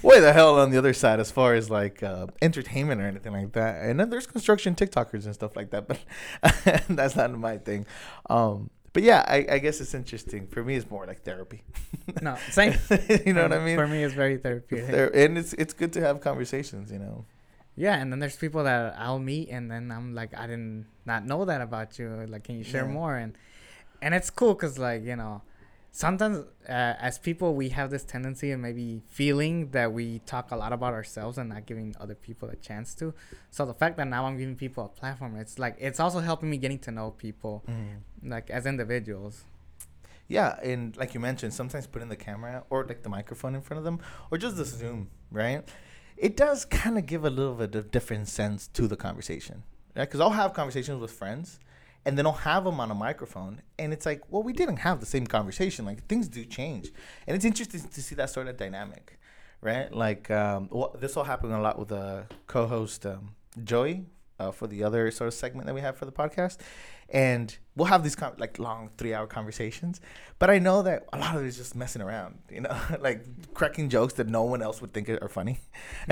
way 0.04 0.20
the 0.20 0.32
hell 0.34 0.60
on 0.60 0.70
the 0.72 0.78
other 0.78 0.94
side 0.94 1.20
as 1.20 1.32
far 1.32 1.54
as 1.56 1.70
like 1.70 2.04
uh, 2.04 2.28
entertainment 2.42 3.02
or 3.02 3.06
anything 3.06 3.34
like 3.34 3.52
that. 3.54 3.82
And 3.84 4.00
then 4.00 4.10
there's 4.12 4.28
construction 4.28 4.76
TikTokers 4.76 5.26
and 5.26 5.34
stuff 5.34 5.56
like 5.56 5.72
that, 5.72 5.88
but 5.88 6.00
that's 6.90 7.16
not 7.16 7.32
my 7.38 7.58
thing. 7.58 7.86
Um, 8.30 8.70
but 8.94 9.04
yeah, 9.04 9.26
I, 9.28 9.46
I 9.56 9.58
guess 9.60 9.82
it's 9.82 9.94
interesting. 9.94 10.48
For 10.48 10.64
me, 10.64 10.76
it's 10.76 10.90
more 10.90 11.06
like 11.06 11.24
therapy. 11.24 11.64
no, 12.22 12.38
same. 12.52 12.74
you 13.26 13.34
know 13.34 13.44
what 13.44 13.54
I 13.54 13.58
Um, 13.58 13.66
mean? 13.66 13.76
For 13.76 13.88
me, 13.88 14.04
it's 14.04 14.14
very 14.14 14.38
therapeutic. 14.38 14.88
There, 14.88 15.10
and 15.16 15.38
it's 15.38 15.54
it's 15.54 15.74
good 15.74 15.92
to 15.94 16.02
have 16.02 16.22
conversations, 16.22 16.92
you 16.92 17.00
know. 17.00 17.26
Yeah, 17.76 17.96
and 18.00 18.10
then 18.12 18.20
there's 18.20 18.38
people 18.38 18.64
that 18.64 18.96
I'll 18.98 19.20
meet, 19.20 19.50
and 19.50 19.70
then 19.70 19.92
I'm 19.92 20.14
like, 20.16 20.32
I 20.38 20.46
didn't 20.48 20.86
not 21.06 21.26
know 21.26 21.44
that 21.46 21.60
about 21.62 21.98
you. 22.00 22.08
Like, 22.30 22.44
can 22.46 22.56
you 22.58 22.64
share 22.64 22.86
Yeah. 22.86 22.92
more? 23.00 23.16
And 23.18 23.34
and 24.02 24.14
it's 24.14 24.30
cool 24.30 24.54
because 24.54 24.78
like 24.80 25.04
you 25.04 25.16
know, 25.18 25.42
sometimes 25.96 26.40
uh, 26.68 27.08
as 27.08 27.18
people 27.18 27.56
we 27.56 27.70
have 27.70 27.90
this 27.90 28.04
tendency 28.04 28.52
and 28.52 28.62
maybe 28.62 29.02
feeling 29.08 29.72
that 29.72 29.94
we 29.94 30.20
talk 30.26 30.52
a 30.52 30.56
lot 30.58 30.74
about 30.74 30.94
ourselves 30.94 31.38
and 31.38 31.48
not 31.48 31.66
giving 31.66 31.96
other 32.02 32.16
people 32.16 32.50
a 32.50 32.56
chance 32.58 32.94
to. 32.96 33.14
So 33.50 33.66
the 33.66 33.74
fact 33.74 33.96
that 33.96 34.08
now 34.10 34.26
I'm 34.26 34.38
giving 34.38 34.58
people 34.58 34.84
a 34.84 34.90
platform, 34.90 35.38
it's 35.38 35.58
like 35.58 35.78
it's 35.80 36.02
also 36.02 36.20
helping 36.20 36.50
me 36.50 36.58
getting 36.58 36.80
to 36.80 36.92
know 36.92 37.12
people 37.12 37.64
like 38.22 38.50
as 38.50 38.66
individuals. 38.66 39.46
Yeah, 40.28 40.60
and 40.62 40.98
like 40.98 41.14
you 41.14 41.22
mentioned, 41.22 41.54
sometimes 41.54 41.88
putting 41.88 42.10
the 42.10 42.18
camera 42.18 42.66
or 42.70 42.84
like 42.84 43.04
the 43.04 43.10
microphone 43.10 43.56
in 43.56 43.62
front 43.62 43.78
of 43.78 43.86
them, 43.86 44.00
or 44.32 44.38
just 44.38 44.58
the 44.58 44.66
Zoom, 44.66 45.10
right? 45.32 45.64
It 46.18 46.36
does 46.36 46.66
kind 46.66 46.98
of 46.98 47.06
give 47.06 47.24
a 47.24 47.30
little 47.30 47.54
bit 47.54 47.74
of 47.74 47.90
different 47.90 48.28
sense 48.28 48.68
to 48.70 48.88
the 48.88 48.98
conversation, 48.98 49.64
right? 49.96 50.04
Because 50.04 50.20
I'll 50.20 50.32
have 50.32 50.54
conversations 50.54 51.00
with 51.00 51.12
friends, 51.12 51.60
and 52.06 52.18
then 52.18 52.26
I'll 52.26 52.34
have 52.34 52.64
them 52.64 52.80
on 52.80 52.92
a 52.92 52.96
microphone, 52.96 53.62
and 53.80 53.92
it's 53.92 54.06
like, 54.06 54.22
well, 54.30 54.44
we 54.44 54.54
didn't 54.54 54.78
have 54.78 55.00
the 55.00 55.06
same 55.06 55.26
conversation. 55.26 55.86
Like 55.86 56.06
things 56.08 56.28
do 56.28 56.46
change, 56.46 56.92
and 57.28 57.36
it's 57.36 57.46
interesting 57.46 57.82
to 57.82 58.02
see 58.02 58.16
that 58.16 58.30
sort 58.30 58.48
of 58.48 58.58
dynamic, 58.58 59.20
right? 59.62 59.92
Like 59.92 60.30
um, 60.30 60.70
well, 60.72 60.96
this 61.00 61.16
will 61.16 61.24
happen 61.24 61.52
a 61.52 61.62
lot 61.62 61.80
with 61.80 61.90
the 61.90 62.26
co-host 62.48 63.06
um, 63.06 63.36
Joey 63.64 64.06
uh, 64.40 64.52
for 64.52 64.68
the 64.68 64.84
other 64.84 65.10
sort 65.12 65.28
of 65.28 65.34
segment 65.34 65.66
that 65.68 65.74
we 65.74 65.82
have 65.82 65.98
for 65.98 66.06
the 66.06 66.12
podcast, 66.12 66.58
and 67.10 67.58
we'll 67.76 67.88
have 67.88 68.04
these 68.04 68.16
con- 68.16 68.36
like 68.38 68.60
long 68.60 68.90
three-hour 68.98 69.28
conversations. 69.28 70.02
But 70.38 70.50
I 70.50 70.60
know 70.60 70.82
that 70.84 71.06
a 71.14 71.18
lot 71.18 71.36
of 71.36 71.44
it 71.44 71.48
is 71.48 71.58
just 71.58 71.76
messing 71.76 72.02
around, 72.02 72.40
you 72.52 72.62
know, 72.62 72.78
like 73.00 73.54
cracking 73.54 73.90
jokes 73.90 74.14
that 74.16 74.28
no 74.28 74.44
one 74.44 74.62
else 74.62 74.82
would 74.82 74.94
think 74.94 75.10
are 75.10 75.30
funny. 75.30 75.60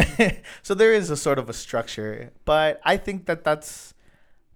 so 0.63 0.73
there 0.73 0.93
is 0.93 1.09
a 1.09 1.17
sort 1.17 1.39
of 1.39 1.49
a 1.49 1.53
structure, 1.53 2.31
but 2.45 2.81
I 2.83 2.97
think 2.97 3.25
that 3.25 3.43
that's 3.43 3.92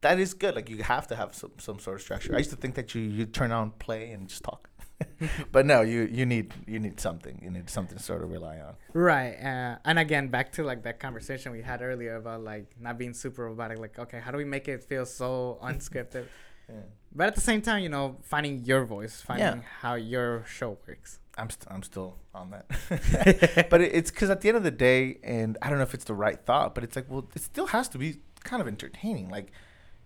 that 0.01 0.19
is 0.19 0.33
good. 0.33 0.55
Like 0.55 0.69
you 0.69 0.83
have 0.83 1.07
to 1.07 1.15
have 1.15 1.33
some 1.35 1.51
some 1.57 1.79
sort 1.79 1.95
of 1.97 2.01
structure. 2.01 2.33
I 2.35 2.37
used 2.39 2.49
to 2.51 2.55
think 2.55 2.75
that 2.75 2.93
you 2.95 3.01
you 3.01 3.25
turn 3.25 3.51
on 3.51 3.71
play 3.71 4.11
and 4.11 4.27
just 4.27 4.43
talk, 4.43 4.69
but 5.51 5.65
no, 5.65 5.81
you 5.81 6.01
you 6.11 6.25
need 6.25 6.53
you 6.67 6.79
need 6.79 6.99
something. 6.99 7.39
You 7.43 7.49
need 7.49 7.69
something 7.69 7.97
to 7.97 8.03
sort 8.03 8.23
of 8.23 8.29
rely 8.31 8.59
on. 8.59 8.75
Right. 8.93 9.35
Uh, 9.35 9.77
and 9.85 9.97
again, 9.99 10.27
back 10.29 10.51
to 10.53 10.63
like 10.63 10.83
that 10.83 10.99
conversation 10.99 11.51
we 11.51 11.61
had 11.61 11.81
earlier 11.81 12.15
about 12.15 12.43
like 12.43 12.65
not 12.79 12.97
being 12.97 13.13
super 13.13 13.45
robotic. 13.45 13.79
Like, 13.79 13.97
okay, 13.99 14.19
how 14.19 14.31
do 14.31 14.37
we 14.37 14.45
make 14.45 14.67
it 14.67 14.83
feel 14.83 15.05
so 15.05 15.59
unscripted? 15.63 16.25
Yeah. 16.69 16.81
But 17.15 17.27
at 17.27 17.35
the 17.35 17.39
same 17.39 17.61
time, 17.61 17.81
you 17.81 17.87
know, 17.87 18.17
finding 18.23 18.65
your 18.65 18.83
voice, 18.83 19.21
finding 19.21 19.45
Yeah. 19.61 19.69
how 19.79 19.95
your 19.95 20.43
show 20.45 20.77
works. 20.85 21.19
I'm 21.37 21.49
st- 21.49 21.71
I'm 21.71 21.81
still 21.81 22.17
on 22.35 22.49
that, 22.51 23.67
but 23.69 23.79
it, 23.79 23.91
it's 23.93 24.11
because 24.11 24.29
at 24.29 24.41
the 24.41 24.49
end 24.49 24.57
of 24.57 24.63
the 24.63 24.71
day, 24.89 25.17
and 25.23 25.57
I 25.61 25.69
don't 25.69 25.77
know 25.77 25.85
if 25.85 25.93
it's 25.93 26.03
the 26.03 26.13
right 26.13 26.37
thought, 26.45 26.75
but 26.75 26.83
it's 26.83 26.97
like, 26.97 27.05
well, 27.09 27.25
it 27.33 27.41
still 27.41 27.67
has 27.67 27.87
to 27.89 27.97
be 27.97 28.17
kind 28.43 28.61
of 28.61 28.67
entertaining. 28.67 29.29
Like, 29.29 29.53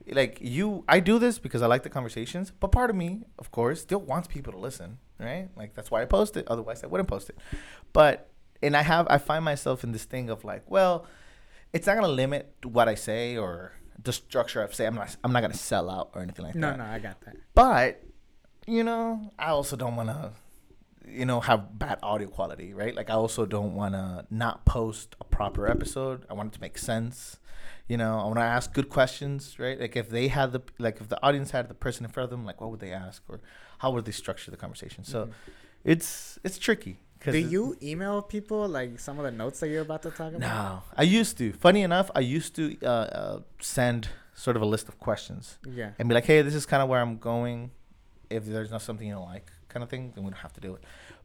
like 0.07 0.39
you 0.41 0.83
I 0.87 0.99
do 0.99 1.19
this 1.19 1.39
because 1.39 1.61
I 1.61 1.67
like 1.67 1.83
the 1.83 1.89
conversations, 1.89 2.51
but 2.59 2.71
part 2.71 2.89
of 2.89 2.95
me, 2.95 3.21
of 3.39 3.51
course, 3.51 3.81
still 3.81 4.01
wants 4.01 4.27
people 4.27 4.53
to 4.53 4.59
listen, 4.59 4.97
right? 5.19 5.49
Like 5.55 5.73
that's 5.73 5.91
why 5.91 6.01
I 6.01 6.05
post 6.05 6.37
it. 6.37 6.47
Otherwise 6.47 6.83
I 6.83 6.87
wouldn't 6.87 7.09
post 7.09 7.29
it. 7.29 7.37
But 7.93 8.29
and 8.61 8.75
I 8.75 8.81
have 8.81 9.07
I 9.09 9.17
find 9.17 9.43
myself 9.43 9.83
in 9.83 9.91
this 9.91 10.05
thing 10.05 10.29
of 10.29 10.43
like, 10.43 10.69
well, 10.69 11.05
it's 11.73 11.87
not 11.87 11.95
gonna 11.95 12.07
limit 12.07 12.53
what 12.63 12.87
I 12.87 12.95
say 12.95 13.37
or 13.37 13.73
the 14.03 14.13
structure 14.13 14.65
I 14.67 14.71
say. 14.71 14.85
I'm 14.85 14.95
not 14.95 15.15
I'm 15.23 15.31
not 15.31 15.41
gonna 15.41 15.53
sell 15.53 15.89
out 15.89 16.11
or 16.13 16.21
anything 16.21 16.45
like 16.45 16.53
that. 16.53 16.59
No, 16.59 16.75
no, 16.75 16.83
I 16.83 16.99
got 16.99 17.21
that. 17.21 17.35
But 17.53 18.03
you 18.67 18.83
know, 18.83 19.31
I 19.37 19.47
also 19.49 19.75
don't 19.75 19.95
wanna 19.95 20.33
you 21.07 21.25
know 21.25 21.39
have 21.41 21.77
bad 21.77 21.99
audio 22.03 22.27
quality, 22.27 22.73
right? 22.73 22.95
Like 22.95 23.09
I 23.09 23.13
also 23.13 23.45
don't 23.45 23.75
wanna 23.75 24.25
not 24.29 24.65
post 24.65 25.15
a 25.19 25.23
proper 25.23 25.67
episode. 25.67 26.25
I 26.29 26.33
want 26.33 26.53
it 26.53 26.55
to 26.55 26.61
make 26.61 26.77
sense. 26.77 27.39
You 27.91 27.97
know, 27.97 28.13
I 28.21 28.23
want 28.23 28.37
to 28.37 28.43
ask 28.57 28.73
good 28.73 28.87
questions, 28.87 29.59
right? 29.59 29.77
Like 29.77 29.97
if 29.97 30.07
they 30.09 30.29
had 30.29 30.53
the 30.53 30.61
like 30.79 31.01
if 31.01 31.09
the 31.09 31.19
audience 31.27 31.51
had 31.51 31.67
the 31.67 31.73
person 31.73 32.05
in 32.05 32.11
front 32.11 32.23
of 32.23 32.29
them, 32.33 32.45
like 32.45 32.61
what 32.61 32.69
would 32.71 32.79
they 32.79 32.93
ask 32.93 33.21
or 33.27 33.41
how 33.79 33.91
would 33.91 34.05
they 34.05 34.13
structure 34.13 34.49
the 34.49 34.55
conversation? 34.55 35.03
So 35.03 35.29
it's 35.83 36.39
it's 36.45 36.57
tricky. 36.57 36.99
Do 37.25 37.37
you 37.37 37.75
email 37.83 38.21
people 38.21 38.65
like 38.79 38.97
some 39.07 39.19
of 39.19 39.25
the 39.25 39.31
notes 39.31 39.59
that 39.59 39.67
you're 39.67 39.81
about 39.89 40.03
to 40.03 40.11
talk 40.11 40.31
about? 40.33 40.39
No, 40.39 40.83
I 40.95 41.03
used 41.03 41.37
to. 41.39 41.51
Funny 41.51 41.81
enough, 41.81 42.09
I 42.15 42.21
used 42.21 42.55
to 42.55 42.63
uh, 42.81 42.87
uh, 42.87 43.39
send 43.59 44.07
sort 44.35 44.55
of 44.55 44.61
a 44.61 44.69
list 44.73 44.87
of 44.87 44.97
questions 44.97 45.57
Yeah. 45.79 45.91
and 45.99 46.07
be 46.07 46.15
like, 46.15 46.27
"Hey, 46.31 46.41
this 46.43 46.55
is 46.55 46.65
kind 46.65 46.81
of 46.81 46.87
where 46.87 47.01
I'm 47.01 47.17
going. 47.17 47.71
If 48.29 48.45
there's 48.45 48.71
not 48.71 48.81
something 48.83 49.05
you 49.05 49.15
don't 49.15 49.29
like, 49.35 49.47
kind 49.67 49.83
of 49.83 49.89
thing, 49.89 50.13
then 50.15 50.23
we 50.23 50.29
don't 50.31 50.39
have 50.47 50.53
to 50.53 50.61
do 50.61 50.75
it." 50.75 50.81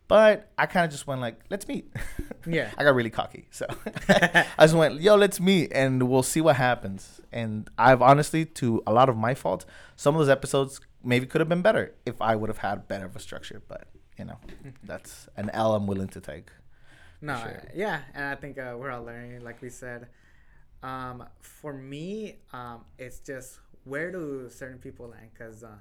But 0.09 0.53
I 0.57 0.67
kind 0.67 0.85
of 0.85 0.93
just 0.93 1.07
went 1.07 1.21
like, 1.21 1.41
"Let's 1.51 1.67
meet." 1.69 1.93
Yeah. 2.49 2.71
I 2.79 2.85
got 2.85 2.95
really 2.95 3.11
cocky, 3.11 3.49
so 3.51 3.67
I 4.09 4.47
just 4.61 4.75
went, 4.77 5.01
"Yo, 5.01 5.17
let's 5.17 5.41
meet, 5.41 5.73
and 5.75 6.09
we'll 6.09 6.23
see 6.23 6.41
what 6.41 6.55
happens." 6.55 7.21
And 7.33 7.69
I've 7.77 8.01
honestly, 8.01 8.45
to 8.45 8.85
a 8.87 8.93
lot 8.93 9.09
of 9.09 9.17
my 9.17 9.35
fault, 9.35 9.65
some 9.97 10.15
of 10.15 10.21
those 10.21 10.29
episodes 10.29 10.81
maybe 11.03 11.27
could 11.27 11.41
have 11.41 11.49
been 11.49 11.61
better 11.61 11.93
if 12.07 12.23
I 12.23 12.37
would 12.37 12.49
have 12.49 12.59
had 12.59 12.87
better 12.87 13.07
of 13.07 13.17
a 13.17 13.19
structure. 13.19 13.61
But 13.67 13.89
you 14.17 14.27
know, 14.27 14.39
that's 14.85 15.29
an 15.37 15.51
L 15.51 15.75
I'm 15.75 15.89
willing 15.89 16.07
to 16.09 16.21
take. 16.21 16.51
No, 17.21 17.37
sure. 17.37 17.65
Yeah, 17.75 18.03
and 18.15 18.27
I 18.27 18.37
think 18.37 18.59
uh, 18.59 18.77
we're 18.79 18.93
all 18.93 19.03
learning, 19.03 19.43
like 19.43 19.61
we 19.61 19.71
said. 19.71 20.07
Um, 20.85 21.25
for 21.41 21.73
me, 21.73 22.37
um, 22.53 22.85
it's 22.97 23.19
just 23.19 23.59
where 23.85 24.13
do 24.13 24.49
certain 24.51 24.79
people 24.79 25.09
land? 25.09 25.31
Because 25.33 25.65
uh, 25.65 25.79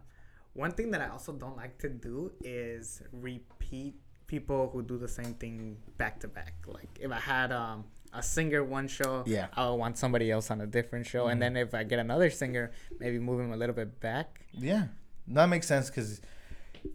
one 0.53 0.71
thing 0.71 0.91
that 0.91 1.01
I 1.01 1.09
also 1.09 1.33
don't 1.33 1.57
like 1.57 1.77
to 1.79 1.89
do 1.89 2.31
is 2.41 3.01
repeat 3.11 3.95
people 4.27 4.69
who 4.73 4.81
do 4.81 4.97
the 4.97 5.07
same 5.07 5.33
thing 5.35 5.77
back 5.97 6.19
to 6.21 6.27
back. 6.27 6.53
Like 6.67 6.89
if 6.99 7.11
I 7.11 7.19
had 7.19 7.51
um, 7.51 7.85
a 8.13 8.23
singer 8.23 8.63
one 8.63 8.87
show, 8.87 9.23
Yeah. 9.25 9.47
I 9.53 9.69
would 9.69 9.75
want 9.75 9.97
somebody 9.97 10.31
else 10.31 10.49
on 10.51 10.61
a 10.61 10.67
different 10.67 11.05
show, 11.05 11.27
and 11.27 11.41
then 11.41 11.55
if 11.57 11.73
I 11.73 11.83
get 11.83 11.99
another 11.99 12.29
singer, 12.29 12.71
maybe 12.99 13.19
move 13.19 13.39
him 13.39 13.51
a 13.51 13.57
little 13.57 13.75
bit 13.75 13.99
back. 13.99 14.41
Yeah, 14.53 14.87
that 15.27 15.47
makes 15.47 15.67
sense 15.67 15.89
because, 15.89 16.21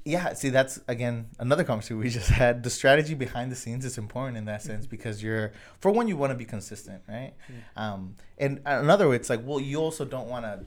yeah, 0.05 0.33
see, 0.35 0.49
that's 0.51 0.81
again 0.89 1.27
another 1.39 1.65
conversation 1.65 1.99
we 1.99 2.11
just 2.11 2.31
had. 2.31 2.63
The 2.63 2.71
strategy 2.71 3.15
behind 3.15 3.53
the 3.53 3.57
scenes 3.57 3.85
is 3.85 3.99
important 3.99 4.37
in 4.39 4.45
that 4.47 4.63
sense 4.63 4.87
because 4.87 5.23
you're, 5.23 5.53
for 5.79 5.91
one, 5.91 6.09
you 6.09 6.17
want 6.17 6.31
to 6.33 6.37
be 6.39 6.45
consistent, 6.45 7.03
right? 7.09 7.35
Um, 7.77 8.17
and 8.39 8.61
another, 8.65 9.13
it's 9.15 9.29
like, 9.31 9.41
well, 9.45 9.61
you 9.61 9.79
also 9.79 10.05
don't 10.05 10.29
want 10.29 10.45
to 10.47 10.65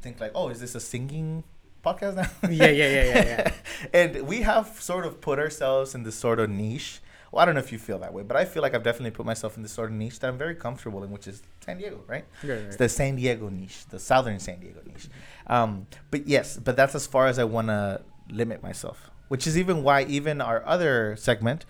think 0.00 0.20
like, 0.20 0.32
oh, 0.34 0.48
is 0.50 0.60
this 0.60 0.74
a 0.74 0.80
singing 0.80 1.44
podcast 1.84 2.16
now? 2.16 2.30
Yeah, 2.50 2.66
yeah, 2.66 2.88
yeah, 2.88 3.04
yeah, 3.04 3.24
yeah. 3.24 3.52
and 3.92 4.26
we 4.26 4.42
have 4.42 4.80
sort 4.80 5.04
of 5.06 5.20
put 5.20 5.38
ourselves 5.38 5.94
in 5.94 6.02
this 6.02 6.14
sort 6.14 6.40
of 6.40 6.50
niche. 6.50 7.00
Well, 7.30 7.42
I 7.42 7.44
don't 7.46 7.54
know 7.54 7.60
if 7.60 7.72
you 7.72 7.78
feel 7.78 7.98
that 7.98 8.12
way, 8.14 8.22
but 8.22 8.36
I 8.36 8.44
feel 8.44 8.62
like 8.62 8.74
I've 8.74 8.84
definitely 8.84 9.10
put 9.10 9.26
myself 9.26 9.56
in 9.56 9.62
this 9.62 9.72
sort 9.72 9.90
of 9.90 9.96
niche 9.96 10.20
that 10.20 10.28
I'm 10.28 10.38
very 10.38 10.54
comfortable 10.54 11.02
in, 11.02 11.10
which 11.10 11.26
is 11.26 11.42
San 11.64 11.78
Diego, 11.78 12.00
right? 12.06 12.24
Right, 12.44 12.58
It's 12.58 12.76
the 12.76 12.88
San 12.88 13.16
Diego 13.16 13.48
niche, 13.48 13.86
the 13.90 13.98
southern 13.98 14.38
San 14.38 14.60
Diego 14.60 14.80
niche. 14.86 15.08
Um, 15.48 15.86
but 16.10 16.28
yes, 16.28 16.56
but 16.56 16.76
that's 16.76 16.94
as 16.94 17.06
far 17.06 17.26
as 17.26 17.38
I 17.38 17.44
want 17.44 17.68
to 17.68 18.02
limit 18.30 18.62
myself, 18.62 19.10
which 19.28 19.46
is 19.46 19.58
even 19.58 19.82
why 19.82 20.04
even 20.04 20.40
our 20.40 20.64
other 20.64 21.16
segment 21.16 21.66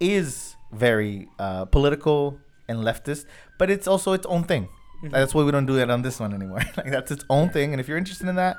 is 0.00 0.56
very 0.70 1.28
uh, 1.38 1.64
political 1.64 2.38
and 2.68 2.80
leftist, 2.80 3.24
but 3.58 3.70
it's 3.70 3.86
also 3.86 4.12
its 4.12 4.26
own 4.26 4.44
thing. 4.44 4.68
That's 5.02 5.34
why 5.34 5.44
we 5.44 5.52
don't 5.52 5.66
do 5.66 5.78
it 5.78 5.90
on 5.90 6.02
this 6.02 6.18
one 6.18 6.34
anymore. 6.34 6.58
like 6.76 6.90
that's 6.90 7.10
its 7.10 7.24
own 7.30 7.50
thing, 7.50 7.72
and 7.72 7.80
if 7.80 7.86
you're 7.88 7.98
interested 7.98 8.28
in 8.28 8.36
that, 8.36 8.56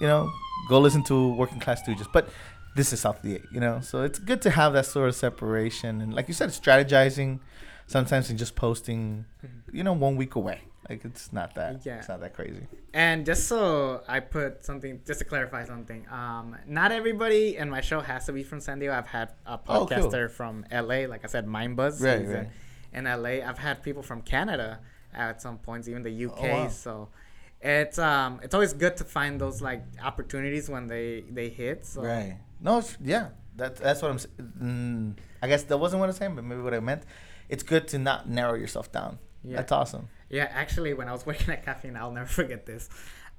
you 0.00 0.06
know, 0.06 0.30
go 0.68 0.78
listen 0.80 1.02
to 1.04 1.32
Working 1.34 1.60
Class 1.60 1.82
Stooges. 1.82 2.06
But 2.12 2.28
this 2.76 2.92
is 2.92 3.00
South 3.00 3.20
the 3.22 3.40
you 3.52 3.60
know, 3.60 3.80
so 3.80 4.02
it's 4.02 4.18
good 4.18 4.40
to 4.42 4.50
have 4.50 4.72
that 4.74 4.86
sort 4.86 5.08
of 5.08 5.14
separation, 5.14 6.00
and 6.00 6.14
like 6.14 6.28
you 6.28 6.34
said, 6.34 6.50
strategizing 6.50 7.40
sometimes 7.86 8.30
and 8.30 8.38
just 8.38 8.54
posting, 8.54 9.24
you 9.72 9.82
know, 9.82 9.92
one 9.92 10.16
week 10.16 10.36
away. 10.36 10.60
Like 10.88 11.04
it's 11.04 11.32
not 11.32 11.54
that, 11.56 11.84
Yeah. 11.84 11.98
it's 11.98 12.08
not 12.08 12.20
that 12.20 12.34
crazy. 12.34 12.66
And 12.94 13.24
just 13.26 13.46
so 13.46 14.02
I 14.08 14.18
put 14.20 14.64
something, 14.64 15.00
just 15.06 15.18
to 15.20 15.24
clarify 15.24 15.64
something, 15.64 16.04
um, 16.10 16.56
not 16.66 16.90
everybody 16.90 17.56
in 17.56 17.70
my 17.70 17.80
show 17.80 18.00
has 18.00 18.26
to 18.26 18.32
be 18.32 18.42
from 18.42 18.60
San 18.60 18.78
Diego. 18.80 18.94
I've 18.94 19.06
had 19.06 19.30
a 19.46 19.58
Oh, 19.68 19.86
cool. 19.86 19.86
podcaster 19.86 20.28
from 20.30 20.64
LA, 20.72 21.06
like 21.06 21.24
I 21.24 21.28
said, 21.28 21.46
Mind 21.46 21.76
Buzz. 21.76 22.00
Right, 22.00 22.26
right. 22.26 22.48
In, 22.92 23.06
in 23.06 23.22
LA, 23.22 23.46
I've 23.48 23.58
had 23.58 23.82
people 23.84 24.02
from 24.02 24.22
Canada 24.22 24.80
at 25.14 25.40
some 25.42 25.58
points, 25.58 25.86
even 25.88 26.02
the 26.02 26.24
UK. 26.26 26.38
Oh, 26.40 26.48
wow. 26.48 26.68
So 26.68 27.08
it's 27.60 27.98
um, 27.98 28.40
it's 28.42 28.54
always 28.54 28.72
good 28.72 28.96
to 28.98 29.04
find 29.04 29.40
those 29.40 29.60
like 29.60 29.82
opportunities 30.02 30.68
when 30.68 30.86
they 30.86 31.24
they 31.30 31.48
hit. 31.48 31.86
So 31.86 32.02
Right. 32.02 32.38
No, 32.60 32.82
yeah. 33.02 33.28
That, 33.56 33.76
that's 33.76 34.00
what 34.00 34.10
I'm. 34.10 34.18
Mm, 34.62 35.16
I 35.42 35.48
guess 35.48 35.64
that 35.64 35.76
wasn't 35.76 36.00
what 36.00 36.08
I'm 36.08 36.14
saying, 36.14 36.34
but 36.34 36.44
maybe 36.44 36.62
what 36.62 36.72
I 36.74 36.80
meant. 36.80 37.02
It's 37.48 37.62
good 37.62 37.88
to 37.88 37.98
not 37.98 38.28
narrow 38.28 38.54
yourself 38.54 38.90
down. 38.92 39.18
Yeah. 39.44 39.56
That's 39.56 39.72
awesome. 39.72 40.08
Yeah, 40.28 40.48
actually, 40.50 40.94
when 40.94 41.08
I 41.08 41.12
was 41.12 41.26
working 41.30 41.50
at 41.50 41.64
Cafeína, 41.66 41.96
I'll 41.96 42.12
never 42.12 42.26
forget 42.28 42.64
this. 42.64 42.88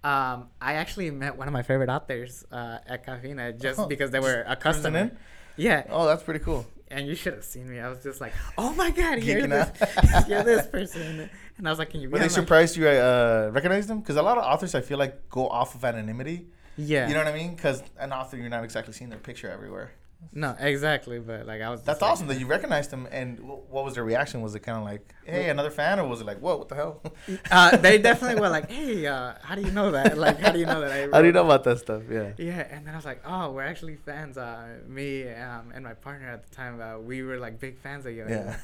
Um, 0.03 0.49
I 0.59 0.73
actually 0.73 1.09
met 1.11 1.37
one 1.37 1.47
of 1.47 1.53
my 1.53 1.61
favorite 1.61 1.89
authors 1.89 2.43
uh, 2.51 2.79
at 2.87 3.05
Cafeína 3.05 3.59
just 3.61 3.79
Oh, 3.79 3.87
because 3.87 4.11
they 4.11 4.19
were 4.19 4.43
a 4.47 4.55
customer. 4.55 5.11
Yeah, 5.57 5.83
Oh, 5.89 6.05
that's 6.07 6.23
pretty 6.23 6.39
cool. 6.39 6.65
And 6.91 7.07
you 7.07 7.15
should 7.15 7.33
have 7.33 7.43
seen 7.43 7.69
me. 7.69 7.79
I 7.79 7.89
was 7.89 8.03
just 8.03 8.21
like, 8.21 8.33
"Oh 8.57 8.73
my 8.73 8.91
god, 8.91 9.23
you're 9.23 9.41
Geeking 9.41 9.49
this, 9.49 10.27
you're 10.27 10.43
this 10.43 10.67
person," 10.67 11.29
and 11.57 11.67
I 11.67 11.71
was 11.71 11.79
like, 11.79 11.89
"Can 11.89 12.01
you?" 12.01 12.09
Were 12.09 12.19
they 12.19 12.25
my-" 12.25 12.29
surprised 12.29 12.77
you 12.77 12.87
uh, 12.87 13.49
recognized 13.53 13.87
them? 13.89 13.99
Because 13.99 14.17
a 14.17 14.21
lot 14.21 14.37
of 14.37 14.43
authors, 14.43 14.75
I 14.75 14.81
feel 14.81 14.97
like, 14.97 15.29
go 15.29 15.47
off 15.47 15.75
of 15.75 15.83
anonymity. 15.85 16.47
Yeah, 16.77 17.07
You 17.07 17.13
know 17.13 17.19
what 17.19 17.27
I 17.27 17.33
mean? 17.33 17.55
Because 17.55 17.83
an 17.99 18.13
author, 18.13 18.37
you're 18.37 18.49
not 18.49 18.63
exactly 18.63 18.93
seeing 18.93 19.09
their 19.09 19.19
picture 19.19 19.49
everywhere. 19.51 19.91
No, 20.33 20.55
exactly. 20.59 21.19
But 21.19 21.45
like, 21.45 21.61
I 21.61 21.69
was. 21.69 21.81
That's 21.83 22.01
awesome 22.01 22.27
that 22.27 22.39
you 22.39 22.47
recognized 22.47 22.89
them. 22.89 23.07
And 23.11 23.39
wh- 23.39 23.69
what 23.71 23.83
was 23.83 23.95
their 23.95 24.03
reaction? 24.03 24.41
Was 24.41 24.55
it 24.55 24.59
kind 24.61 24.77
of 24.77 24.83
like, 24.83 25.13
hey, 25.25 25.49
another 25.49 25.69
fan? 25.71 25.99
Or 25.99 26.07
was 26.07 26.21
it 26.21 26.25
like, 26.27 26.39
whoa, 26.39 26.57
what 26.57 26.69
the 26.69 26.75
hell? 26.75 27.01
Uh, 27.51 27.75
they 27.77 27.97
definitely 27.97 28.39
were 28.39 28.49
like, 28.49 28.69
"Hey, 28.71 29.05
uh, 29.05 29.33
how 29.41 29.55
do 29.55 29.61
you 29.61 29.71
know 29.71 29.91
that? 29.91 30.17
Like, 30.17 30.39
how 30.39 30.51
do 30.51 30.59
you 30.59 30.65
know 30.65 30.81
that?" 30.81 30.91
I 30.91 31.07
How 31.15 31.21
do 31.21 31.27
you 31.27 31.33
know 31.33 31.45
about 31.45 31.63
that 31.65 31.79
stuff? 31.79 32.03
Yeah. 32.09 32.31
Yeah, 32.37 32.67
and 32.71 32.85
then 32.85 32.93
I 32.93 32.97
was 32.97 33.05
like, 33.05 33.21
"Oh, 33.25 33.51
we're 33.51 33.63
actually 33.63 33.95
fans." 33.97 34.37
Uh, 34.37 34.79
me 34.87 35.27
um, 35.29 35.71
and 35.73 35.83
my 35.83 35.93
partner 35.93 36.29
at 36.29 36.47
the 36.47 36.55
time, 36.55 36.79
uh, 36.81 36.97
we 36.97 37.23
were 37.23 37.37
like 37.37 37.59
big 37.59 37.77
fans 37.79 38.05
of 38.05 38.13
you. 38.13 38.25
Yeah. 38.29 38.57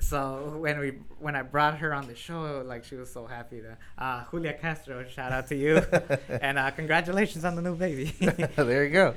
So 0.00 0.56
when 0.58 0.78
we 0.78 0.90
when 1.18 1.34
I 1.34 1.42
brought 1.42 1.78
her 1.78 1.92
on 1.92 2.06
the 2.06 2.14
show, 2.14 2.62
like 2.64 2.84
she 2.84 2.94
was 2.94 3.12
so 3.12 3.26
happy 3.26 3.60
to. 3.60 3.76
Uh, 4.02 4.24
Julia 4.30 4.52
Castro, 4.54 5.04
shout 5.04 5.32
out 5.32 5.48
to 5.48 5.56
you, 5.56 5.82
and 6.28 6.58
uh, 6.58 6.70
congratulations 6.70 7.44
on 7.44 7.56
the 7.56 7.62
new 7.62 7.74
baby. 7.74 8.14
there 8.56 8.84
you 8.84 8.90
go. 8.90 9.14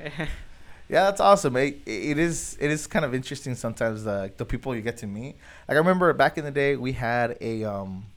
Yeah, 0.91 1.05
that's 1.05 1.21
awesome. 1.21 1.55
It, 1.55 1.81
it 1.85 2.17
is 2.19 2.57
it 2.59 2.69
is 2.69 2.85
kind 2.85 3.05
of 3.05 3.15
interesting 3.15 3.55
sometimes 3.55 4.03
the 4.03 4.29
the 4.35 4.45
people 4.45 4.75
you 4.75 4.81
get 4.81 4.97
to 4.97 5.07
meet. 5.07 5.37
Like 5.67 5.75
I 5.75 5.79
remember 5.85 6.11
back 6.11 6.37
in 6.37 6.43
the 6.43 6.51
day 6.51 6.75
we 6.75 6.91
had 6.91 7.37
a 7.39 7.63
um 7.63 8.07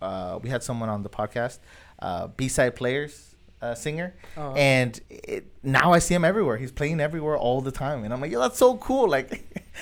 uh 0.00 0.38
we 0.42 0.48
had 0.48 0.62
someone 0.62 0.88
on 0.88 1.02
the 1.02 1.10
podcast, 1.10 1.58
uh 1.98 2.28
B-Side 2.28 2.74
Players 2.74 3.28
uh, 3.60 3.74
singer, 3.76 4.12
Oh. 4.36 4.54
and 4.54 4.98
it, 5.08 5.44
now 5.62 5.92
I 5.92 6.00
see 6.00 6.14
him 6.14 6.24
everywhere. 6.24 6.56
He's 6.56 6.72
playing 6.72 7.00
everywhere 7.00 7.36
all 7.36 7.60
the 7.60 7.70
time, 7.70 8.02
and 8.02 8.12
I'm 8.12 8.20
like, 8.20 8.32
yeah, 8.32 8.40
that's 8.40 8.58
so 8.58 8.76
cool. 8.78 9.08
Like, 9.08 9.30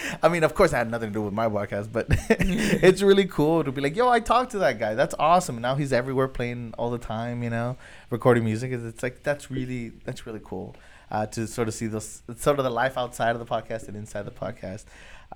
I 0.23 0.29
mean, 0.29 0.45
of 0.45 0.55
course, 0.55 0.75
I 0.75 0.79
had 0.79 0.91
nothing 0.91 1.09
to 1.09 1.15
do 1.15 1.23
with 1.23 1.33
my 1.33 1.47
podcast, 1.49 1.91
but 1.91 2.07
it's 2.29 3.01
really 3.01 3.25
cool 3.25 3.65
to 3.65 3.73
be 3.73 3.81
like, 3.81 3.97
yo, 3.97 4.07
I 4.11 4.21
talked 4.21 4.51
to 4.51 4.59
that 4.59 4.79
guy. 4.79 4.95
That's 4.95 5.15
awesome. 5.19 5.55
And 5.57 5.63
now 5.63 5.77
he's 5.77 5.95
everywhere 5.95 6.29
playing 6.29 6.75
all 6.77 6.91
the 6.91 6.99
time. 6.99 7.43
You 7.43 7.49
know, 7.49 7.79
recording 8.11 8.45
music. 8.45 8.71
It's 8.73 8.85
it's 8.85 9.03
like 9.03 9.23
that's 9.23 9.51
really 9.51 9.93
that's 10.05 10.27
really 10.27 10.43
cool 10.45 10.77
uh, 11.11 11.27
to 11.27 11.47
sort 11.47 11.69
of 11.69 11.75
see 11.75 11.87
those 11.87 12.23
sort 12.37 12.59
of 12.59 12.65
the 12.65 12.71
life 12.71 12.97
outside 12.99 13.35
of 13.37 13.39
the 13.39 13.47
podcast 13.47 13.89
and 13.89 13.97
inside 13.97 14.23
the 14.23 14.31
podcast. 14.31 14.85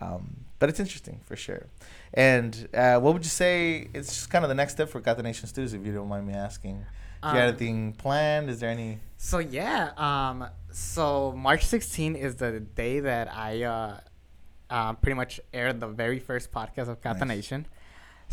Um, 0.00 0.44
but 0.58 0.68
it's 0.68 0.80
interesting 0.80 1.20
for 1.24 1.36
sure. 1.36 1.66
And 2.12 2.68
uh, 2.74 2.98
what 3.00 3.12
would 3.14 3.24
you 3.24 3.30
say? 3.30 3.88
It's 3.94 4.08
just 4.08 4.30
kind 4.30 4.44
of 4.44 4.48
the 4.48 4.54
next 4.54 4.72
step 4.72 4.88
for 4.88 5.00
Catanation 5.00 5.46
Studios, 5.48 5.72
if 5.72 5.84
you 5.86 5.92
don't 5.92 6.08
mind 6.08 6.26
me 6.26 6.34
asking. 6.34 6.84
Do 7.22 7.28
you 7.30 7.34
have 7.36 7.36
Um, 7.36 7.48
anything 7.48 7.92
planned? 7.92 8.50
Is 8.50 8.60
there 8.60 8.70
any? 8.70 8.98
So 9.16 9.38
yeah, 9.38 9.90
um, 9.96 10.46
so 10.70 11.32
March 11.32 11.64
16 11.64 12.16
is 12.16 12.34
the 12.36 12.60
day 12.60 13.00
that 13.00 13.32
I 13.34 13.62
uh, 13.62 14.00
uh, 14.68 14.92
pretty 14.94 15.14
much 15.14 15.40
aired 15.52 15.80
the 15.80 15.86
very 15.88 16.18
first 16.18 16.52
podcast 16.52 16.88
of 16.88 17.00
Kata 17.00 17.20
Nice. 17.24 17.28
Nation. 17.36 17.66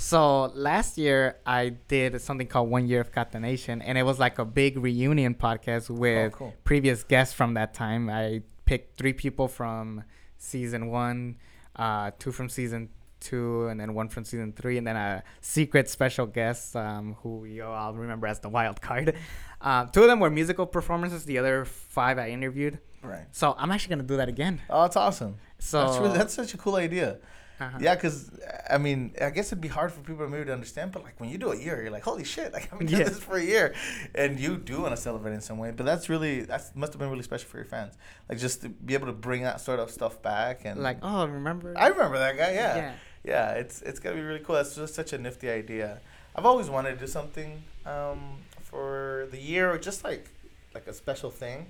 So 0.01 0.45
last 0.55 0.97
year 0.97 1.37
I 1.45 1.69
did 1.69 2.19
something 2.21 2.47
called 2.47 2.71
One 2.71 2.87
Year 2.87 3.01
of 3.01 3.11
Catanation, 3.11 3.83
and 3.83 3.99
it 3.99 4.03
was 4.03 4.17
like 4.17 4.39
a 4.39 4.45
big 4.45 4.77
reunion 4.77 5.35
podcast 5.35 5.91
with 5.91 6.33
Oh, 6.33 6.35
cool. 6.37 6.53
previous 6.63 7.03
guests 7.03 7.35
from 7.35 7.53
that 7.53 7.75
time. 7.75 8.09
I 8.09 8.41
picked 8.65 8.97
three 8.97 9.13
people 9.13 9.47
from 9.47 10.03
season 10.37 10.87
one, 10.89 11.35
uh, 11.75 12.09
two 12.17 12.31
from 12.31 12.49
season 12.49 12.89
two, 13.19 13.67
and 13.67 13.79
then 13.79 13.93
one 13.93 14.09
from 14.09 14.25
season 14.25 14.53
three, 14.53 14.79
and 14.79 14.87
then 14.87 14.95
a 14.95 15.21
secret 15.39 15.87
special 15.87 16.25
guest 16.25 16.75
um, 16.75 17.15
who 17.21 17.45
you 17.45 17.63
all 17.63 17.93
remember 17.93 18.25
as 18.25 18.39
the 18.39 18.49
wild 18.49 18.81
card. 18.81 19.15
Uh, 19.61 19.85
two 19.85 20.01
of 20.01 20.07
them 20.07 20.19
were 20.19 20.31
musical 20.31 20.65
performances. 20.65 21.23
The 21.25 21.37
other 21.37 21.65
five 21.65 22.17
I 22.17 22.29
interviewed. 22.31 22.79
Right. 23.03 23.27
So 23.31 23.53
I'm 23.59 23.69
actually 23.69 23.91
gonna 23.91 24.07
do 24.07 24.17
that 24.17 24.27
again. 24.27 24.59
Oh, 24.71 24.81
that's 24.81 24.95
awesome. 24.95 25.35
So 25.59 25.85
that's 25.85 25.97
really, 25.99 26.17
that's 26.17 26.33
such 26.33 26.55
a 26.55 26.57
cool 26.57 26.77
idea. 26.77 27.19
Uh-huh. 27.61 27.77
Yeah, 27.81 27.95
because 27.95 28.31
I 28.69 28.77
mean, 28.77 29.13
I 29.21 29.29
guess 29.29 29.47
it'd 29.47 29.61
be 29.61 29.67
hard 29.67 29.91
for 29.91 30.01
people 30.01 30.27
maybe 30.27 30.45
to 30.45 30.53
understand, 30.53 30.91
but 30.91 31.03
like 31.03 31.19
when 31.19 31.29
you 31.29 31.37
do 31.37 31.51
a 31.51 31.55
year, 31.57 31.81
you're 31.81 31.91
like, 31.91 32.03
holy 32.03 32.23
shit! 32.23 32.51
Like 32.53 32.69
I've 32.71 32.79
been 32.79 32.87
doing 32.87 33.01
Yeah. 33.01 33.09
this 33.09 33.19
for 33.19 33.37
a 33.37 33.43
year, 33.43 33.73
and 34.15 34.39
you 34.39 34.57
do 34.57 34.81
want 34.81 34.95
to 34.95 35.01
celebrate 35.01 35.33
in 35.33 35.41
some 35.41 35.57
way. 35.57 35.71
But 35.71 35.85
that's 35.85 36.09
really 36.09 36.41
that 36.43 36.75
must 36.75 36.93
have 36.93 36.99
been 36.99 37.09
really 37.09 37.23
special 37.23 37.47
for 37.49 37.57
your 37.57 37.65
fans, 37.65 37.93
like 38.29 38.39
just 38.39 38.61
to 38.63 38.69
be 38.69 38.93
able 38.95 39.07
to 39.07 39.13
bring 39.13 39.43
that 39.43 39.61
sort 39.61 39.79
of 39.79 39.91
stuff 39.91 40.21
back 40.21 40.65
and 40.65 40.81
like 40.81 40.97
oh 41.01 41.25
remember 41.27 41.73
I 41.77 41.87
remember 41.87 42.17
that 42.19 42.35
guy. 42.37 42.51
Yeah. 42.53 42.75
Yeah. 42.75 42.93
yeah, 43.23 43.51
It's 43.61 43.81
it's 43.83 43.99
gonna 43.99 44.15
be 44.15 44.21
really 44.21 44.39
cool. 44.39 44.55
That's 44.55 44.75
just 44.75 44.95
such 44.95 45.13
a 45.13 45.17
nifty 45.17 45.49
idea. 45.49 45.99
I've 46.35 46.45
always 46.45 46.69
wanted 46.69 46.93
to 46.93 46.99
do 46.99 47.07
something 47.07 47.61
um, 47.85 48.37
for 48.63 49.27
the 49.31 49.37
year, 49.37 49.69
or 49.71 49.77
just 49.77 50.03
like 50.03 50.25
like 50.73 50.87
a 50.87 50.93
special 50.93 51.29
thing. 51.29 51.67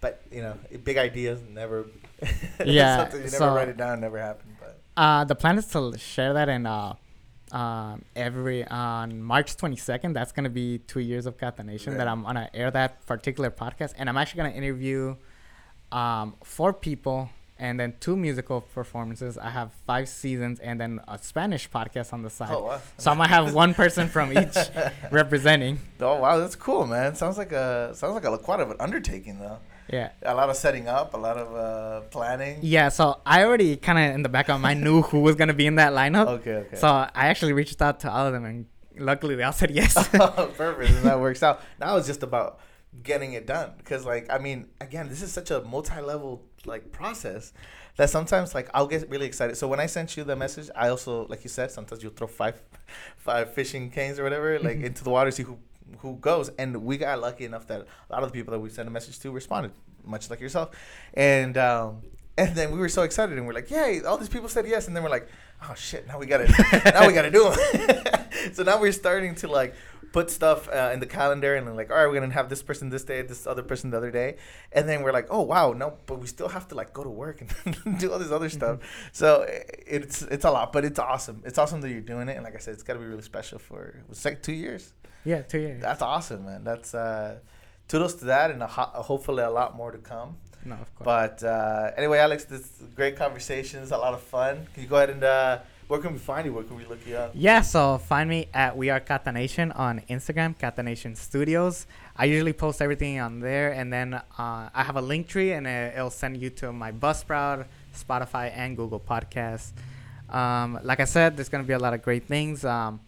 But 0.00 0.22
you 0.32 0.40
know, 0.40 0.56
big 0.82 0.96
ideas 0.96 1.40
never. 1.48 1.86
Yeah, 2.64 2.98
something 2.98 3.20
you 3.20 3.26
never 3.26 3.36
so- 3.36 3.54
write 3.54 3.68
it 3.68 3.76
down, 3.76 4.00
never 4.00 4.18
happened. 4.18 4.56
But 4.58 4.78
Uh, 5.00 5.24
the 5.24 5.34
plan 5.34 5.56
is 5.56 5.66
to 5.66 5.96
share 5.96 6.34
that 6.34 6.50
in 6.50 6.66
uh, 6.66 6.92
um, 7.52 8.04
every 8.14 8.66
on 8.66 9.22
March 9.22 9.56
22nd. 9.56 10.12
That's 10.12 10.30
gonna 10.30 10.50
be 10.50 10.76
two 10.76 11.00
years 11.00 11.24
of 11.24 11.38
Catanation 11.38 11.96
that 11.96 12.06
I'm 12.06 12.22
gonna 12.22 12.50
air 12.52 12.70
that 12.70 13.06
particular 13.06 13.50
podcast, 13.50 13.94
and 13.96 14.10
I'm 14.10 14.18
actually 14.18 14.42
gonna 14.42 14.56
interview 14.56 15.16
um, 15.90 16.34
four 16.44 16.74
people 16.74 17.30
and 17.58 17.80
then 17.80 17.94
two 17.98 18.14
musical 18.14 18.60
performances. 18.60 19.38
I 19.38 19.48
have 19.48 19.72
five 19.86 20.06
seasons 20.06 20.60
and 20.60 20.78
then 20.78 21.00
a 21.08 21.16
Spanish 21.16 21.70
podcast 21.70 22.12
on 22.12 22.20
the 22.20 22.28
side. 22.28 22.50
oh 22.52 22.64
wow. 22.64 22.80
So 22.98 23.10
I 23.10 23.14
might 23.14 23.30
have 23.30 23.54
one 23.54 23.72
person 23.72 24.06
from 24.06 24.36
each 24.36 24.56
representing. 25.10 25.78
Oh 25.98 26.16
wow, 26.16 26.36
that's 26.36 26.56
cool, 26.56 26.86
man. 26.86 27.14
Sounds 27.14 27.38
like 27.38 27.52
a 27.52 27.94
sounds 27.94 28.12
like 28.12 28.26
a 28.26 28.36
quite 28.36 28.60
of 28.60 28.70
an 28.70 28.76
undertaking 28.78 29.38
though. 29.38 29.60
Yeah. 29.92 30.10
A 30.22 30.34
lot 30.34 30.48
of 30.50 30.56
setting 30.56 30.86
up, 30.88 31.14
a 31.14 31.16
lot 31.16 31.36
of 31.36 31.54
uh, 31.54 32.00
planning. 32.08 32.58
Yeah, 32.62 32.88
so 32.90 33.20
I 33.26 33.44
already 33.44 33.76
kind 33.76 33.98
of 33.98 34.14
in 34.14 34.22
the 34.22 34.28
back 34.28 34.48
of 34.48 34.60
my 34.60 34.68
mind 34.74 34.84
knew 34.84 35.02
who 35.02 35.20
was 35.20 35.34
gonna 35.36 35.54
be 35.54 35.66
in 35.66 35.74
that 35.76 35.92
lineup. 35.92 36.26
Okay, 36.40 36.54
okay. 36.54 36.76
So 36.76 36.86
I 36.88 37.10
actually 37.28 37.52
reached 37.52 37.82
out 37.82 38.00
to 38.00 38.10
all 38.10 38.26
of 38.26 38.32
them, 38.32 38.44
and 38.44 38.66
luckily 38.98 39.34
they 39.34 39.42
all 39.42 39.52
said 39.52 39.70
yes. 39.72 39.96
Oh, 40.14 40.50
perfect. 40.56 40.90
And 40.92 41.04
that 41.04 41.18
works 41.20 41.42
out. 41.42 41.60
Now 41.80 41.96
it's 41.96 42.06
just 42.06 42.22
about 42.22 42.60
getting 43.02 43.32
it 43.34 43.46
done. 43.46 43.72
Because, 43.78 44.04
like, 44.04 44.30
I 44.30 44.38
mean, 44.38 44.66
again, 44.80 45.08
this 45.08 45.22
is 45.22 45.32
such 45.32 45.50
a 45.50 45.60
multi-level 45.62 46.42
like 46.66 46.92
process 46.92 47.52
that 47.96 48.10
sometimes 48.10 48.54
like 48.54 48.68
I'll 48.74 48.86
get 48.86 49.08
really 49.10 49.26
excited. 49.26 49.56
So 49.56 49.66
when 49.66 49.80
I 49.80 49.86
sent 49.86 50.16
you 50.16 50.24
the 50.24 50.36
message, 50.36 50.68
I 50.76 50.88
also, 50.88 51.26
like 51.28 51.42
you 51.42 51.48
said, 51.50 51.70
sometimes 51.70 52.02
you'll 52.02 52.12
throw 52.12 52.26
five, 52.26 52.60
five 53.16 53.52
fishing 53.54 53.90
canes 53.90 54.18
or 54.18 54.24
whatever 54.24 54.58
like 54.58 54.78
Mhm. 54.78 54.84
into 54.84 55.02
the 55.04 55.10
water, 55.10 55.30
see 55.30 55.42
who 55.44 55.58
who 56.02 56.16
goes. 56.16 56.50
And 56.58 56.84
we 56.84 56.98
got 56.98 57.20
lucky 57.20 57.44
enough 57.44 57.66
that 57.68 57.80
a 57.80 58.12
lot 58.12 58.22
of 58.22 58.30
the 58.30 58.32
people 58.32 58.52
that 58.52 58.60
we 58.60 58.68
sent 58.70 58.88
a 58.88 58.90
message 58.90 59.18
to 59.20 59.30
responded, 59.30 59.72
much 60.04 60.30
like 60.30 60.40
yourself. 60.40 60.70
And 61.14 61.56
um, 61.56 62.02
and 62.38 62.54
then 62.54 62.70
we 62.70 62.78
were 62.78 62.88
so 62.88 63.02
excited, 63.02 63.36
and 63.36 63.46
we're 63.46 63.52
like, 63.52 63.70
yay! 63.70 64.02
All 64.02 64.16
these 64.16 64.28
people 64.28 64.48
said 64.48 64.66
yes, 64.66 64.86
and 64.86 64.96
then 64.96 65.02
we're 65.02 65.10
like, 65.10 65.28
oh 65.62 65.74
shit! 65.74 66.06
Now 66.06 66.18
we 66.18 66.26
gotta 66.26 66.46
now 66.94 67.06
we 67.06 67.12
gotta 67.12 67.30
do 67.30 67.50
them. 67.50 68.24
so 68.52 68.62
now 68.62 68.80
we're 68.80 68.92
starting 68.92 69.34
to 69.36 69.48
like 69.48 69.74
put 70.12 70.30
stuff 70.30 70.68
uh, 70.68 70.90
in 70.92 71.00
the 71.00 71.06
calendar 71.06 71.54
and 71.54 71.66
then 71.66 71.76
like 71.76 71.90
all 71.90 71.96
right 71.96 72.06
we're 72.06 72.20
gonna 72.20 72.32
have 72.32 72.48
this 72.48 72.62
person 72.62 72.88
this 72.90 73.04
day 73.04 73.22
this 73.22 73.46
other 73.46 73.62
person 73.62 73.90
the 73.90 73.96
other 73.96 74.10
day. 74.10 74.36
And 74.72 74.88
then 74.88 75.02
we're 75.02 75.12
like 75.12 75.28
oh 75.30 75.42
wow 75.42 75.72
no 75.72 75.96
but 76.06 76.18
we 76.20 76.26
still 76.26 76.48
have 76.48 76.66
to 76.68 76.74
like 76.74 76.92
go 76.92 77.02
to 77.04 77.10
work 77.10 77.40
and 77.42 77.98
do 78.00 78.12
all 78.12 78.18
this 78.18 78.30
other 78.32 78.48
stuff. 78.50 78.80
So 79.12 79.46
it's 79.86 80.22
it's 80.22 80.44
a 80.44 80.50
lot 80.50 80.72
but 80.72 80.84
it's 80.84 80.98
awesome. 80.98 81.42
It's 81.44 81.58
awesome 81.58 81.80
that 81.82 81.90
you're 81.90 82.00
doing 82.00 82.28
it 82.28 82.36
and 82.36 82.44
like 82.44 82.54
i 82.54 82.58
said 82.58 82.74
it's 82.74 82.82
got 82.82 82.94
to 82.94 82.98
be 83.00 83.06
really 83.06 83.22
special 83.22 83.58
for 83.58 84.02
it's 84.10 84.24
like 84.24 84.42
two 84.42 84.52
years? 84.52 84.92
Yeah, 85.24 85.42
two 85.42 85.58
years. 85.60 85.82
that's 85.82 86.02
awesome 86.02 86.44
man. 86.46 86.64
That's 86.64 86.94
uh 86.94 87.38
kudos 87.88 88.14
to 88.14 88.24
that 88.26 88.50
and 88.50 88.62
a 88.62 88.66
ho- 88.66 89.02
hopefully 89.02 89.42
a 89.42 89.50
lot 89.50 89.76
more 89.76 89.90
to 89.92 89.98
come. 89.98 90.36
No, 90.64 90.74
of 90.74 90.94
course. 90.94 91.04
but 91.04 91.42
uh 91.42 91.90
anyway 91.96 92.18
alex 92.18 92.44
this 92.44 92.60
is 92.60 92.88
great 92.94 93.16
conversations 93.16 93.90
a 93.92 93.96
lot 93.96 94.14
of 94.14 94.22
fun. 94.22 94.66
Can 94.74 94.82
you 94.82 94.88
go 94.88 94.96
ahead 94.96 95.10
and 95.10 95.24
uh 95.24 95.58
where 95.90 95.98
can 95.98 96.12
we 96.12 96.20
find 96.20 96.46
you 96.46 96.52
where 96.52 96.62
can 96.62 96.76
we 96.76 96.84
look 96.84 97.04
you 97.04 97.16
up 97.16 97.32
Yeah, 97.34 97.62
so 97.62 97.98
find 97.98 98.30
me 98.30 98.46
at 98.54 98.76
We 98.76 98.90
Are 98.90 99.00
Catanation 99.00 99.72
on 99.72 100.02
Instagram, 100.08 100.56
Catanation 100.56 101.16
Studios. 101.16 101.88
I 102.14 102.26
usually 102.26 102.52
post 102.52 102.80
everything 102.80 103.18
on 103.18 103.40
there, 103.40 103.72
and 103.72 103.92
then 103.92 104.14
uh, 104.14 104.22
I 104.38 104.84
have 104.84 104.94
a 104.94 105.02
Linktree, 105.02 105.50
and 105.56 105.66
it, 105.66 105.94
it'll 105.96 106.10
send 106.10 106.36
you 106.36 106.48
to 106.50 106.72
my 106.72 106.92
Buzzsprout, 106.92 107.66
Spotify, 107.92 108.52
and 108.54 108.76
Google 108.76 109.00
Podcasts. 109.00 109.72
Um, 110.28 110.78
like 110.84 111.00
I 111.00 111.06
said, 111.06 111.36
there's 111.36 111.48
gonna 111.48 111.64
be 111.64 111.72
a 111.72 111.78
lot 111.78 111.92
of 111.92 112.02
great 112.02 112.28
things. 112.28 112.64
Um, 112.64 113.00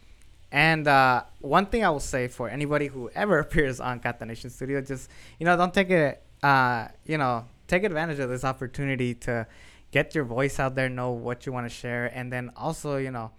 and 0.51 0.89
uh, 0.89 1.22
one 1.39 1.66
thing 1.66 1.85
I 1.85 1.91
will 1.91 2.01
say 2.01 2.26
for 2.26 2.49
anybody 2.49 2.89
who 2.89 3.11
ever 3.14 3.39
appears 3.39 3.78
on 3.78 4.01
Catanation 4.01 4.51
Studio, 4.51 4.80
just 4.80 5.09
you 5.39 5.47
know, 5.47 5.57
don't 5.57 5.72
take 5.72 5.91
it, 5.91 6.20
uh, 6.43 6.89
you 7.07 7.16
know, 7.16 7.45
take 7.68 7.85
advantage 7.85 8.18
of 8.18 8.28
this 8.28 8.43
opportunity 8.43 9.14
to 9.14 9.47
get 9.93 10.14
your 10.14 10.24
voice 10.24 10.59
out 10.59 10.74
there, 10.74 10.88
know 10.88 11.12
what 11.12 11.47
you 11.47 11.53
want 11.53 11.66
to 11.66 11.74
share, 11.74 12.07
and 12.07 12.32
then 12.32 12.51
also, 12.57 12.97
you 12.97 13.12
know, 13.12 13.30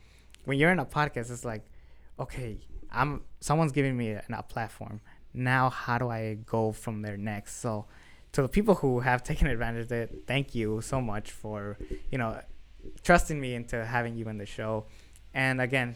when 0.45 0.57
you're 0.57 0.71
in 0.71 0.79
a 0.79 0.85
podcast, 0.85 1.29
it's 1.31 1.43
like, 1.43 1.65
okay, 2.19 2.59
I'm 2.91 3.23
someone's 3.41 3.71
giving 3.73 3.97
me 3.97 4.11
a, 4.11 4.23
a 4.31 4.43
platform. 4.43 5.01
Now, 5.33 5.69
how 5.69 5.97
do 5.97 6.09
I 6.09 6.37
go 6.45 6.71
from 6.71 7.01
there 7.01 7.17
next? 7.17 7.59
So, 7.59 7.85
to 8.33 8.43
the 8.43 8.47
people 8.47 8.75
who 8.75 9.01
have 9.01 9.23
taken 9.31 9.47
advantage 9.47 9.87
of 9.87 9.91
it, 9.91 10.23
thank 10.27 10.55
you 10.55 10.79
so 10.81 11.01
much 11.01 11.31
for 11.31 11.77
you 12.11 12.17
know 12.17 12.39
trusting 13.03 13.39
me 13.39 13.55
into 13.55 13.83
having 13.83 14.15
you 14.15 14.29
in 14.29 14.37
the 14.37 14.45
show. 14.45 14.85
And 15.33 15.59
again, 15.59 15.95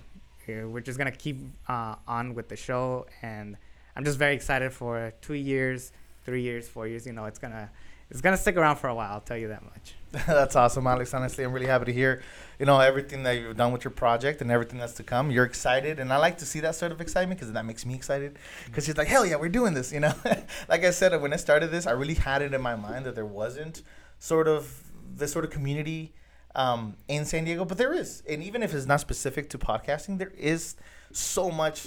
uh, 0.50 0.68
we're 0.68 0.82
just 0.82 0.98
gonna 0.98 1.12
keep 1.12 1.38
uh, 1.68 1.96
on 2.08 2.34
with 2.34 2.50
the 2.50 2.56
show, 2.56 3.06
and 3.22 3.58
I'm 3.96 4.04
just 4.04 4.18
very 4.18 4.34
excited 4.34 4.74
for 4.74 5.14
two 5.22 5.36
years, 5.36 5.92
three 6.26 6.42
years, 6.42 6.68
four 6.68 6.88
years. 6.88 7.06
You 7.06 7.14
know, 7.14 7.26
it's 7.26 7.38
gonna 7.40 7.70
it's 8.10 8.22
gonna 8.22 8.38
stick 8.38 8.58
around 8.58 8.78
for 8.78 8.88
a 8.88 8.96
while. 8.96 9.12
I'll 9.12 9.22
tell 9.22 9.38
you 9.38 9.50
that 9.50 9.64
much. 9.64 9.96
That's 10.28 10.56
awesome, 10.56 10.88
Alex. 10.88 11.14
Honestly, 11.14 11.44
I'm 11.44 11.52
really 11.52 11.66
happy 11.66 11.86
to 11.86 11.94
hear, 11.94 12.22
you 12.60 12.66
know, 12.66 12.80
everything 12.80 13.24
that 13.24 13.34
you've 13.34 13.58
done 13.58 13.74
with 13.74 13.84
your 13.84 13.92
project 13.92 14.42
and 14.42 14.50
everything 14.50 14.80
that's 14.80 14.94
to 14.94 15.04
come. 15.04 15.32
You're 15.32 15.44
excited, 15.44 16.00
and 16.00 16.14
I 16.14 16.18
like 16.18 16.38
to 16.38 16.46
see 16.46 16.62
that 16.62 16.76
sort 16.76 16.94
of 16.94 17.02
excitement 17.02 17.40
because 17.40 17.52
that 17.52 17.66
makes 17.66 17.86
me 17.86 17.94
excited. 17.94 18.40
Because 18.66 18.88
it's 18.88 18.98
like, 18.98 19.10
hell 19.10 19.26
yeah, 19.26 19.36
we're 19.36 19.50
doing 19.50 19.74
this. 19.74 19.92
You 19.92 20.00
know, 20.00 20.14
like 20.70 20.86
I 20.86 20.92
said 20.92 21.20
when 21.22 21.34
I 21.34 21.36
started 21.36 21.72
this, 21.72 21.86
I 21.86 21.92
really 21.92 22.14
had 22.14 22.42
it 22.42 22.54
in 22.54 22.62
my 22.62 22.76
mind 22.76 23.06
that 23.06 23.16
there 23.16 23.26
wasn't 23.26 23.84
sort 24.20 24.48
of 24.48 24.92
this 25.14 25.34
sort 25.34 25.44
of 25.44 25.52
community 25.52 26.14
um, 26.56 26.96
in 27.10 27.26
San 27.26 27.44
Diego, 27.44 27.66
but 27.66 27.78
there 27.78 27.94
is, 27.94 28.24
and 28.30 28.42
even 28.42 28.64
if 28.64 28.74
it's 28.74 28.86
not 28.86 29.02
specific 29.02 29.50
to 29.50 29.58
podcasting, 29.58 30.20
there 30.20 30.34
is 30.38 30.76
so 31.12 31.52
much 31.52 31.86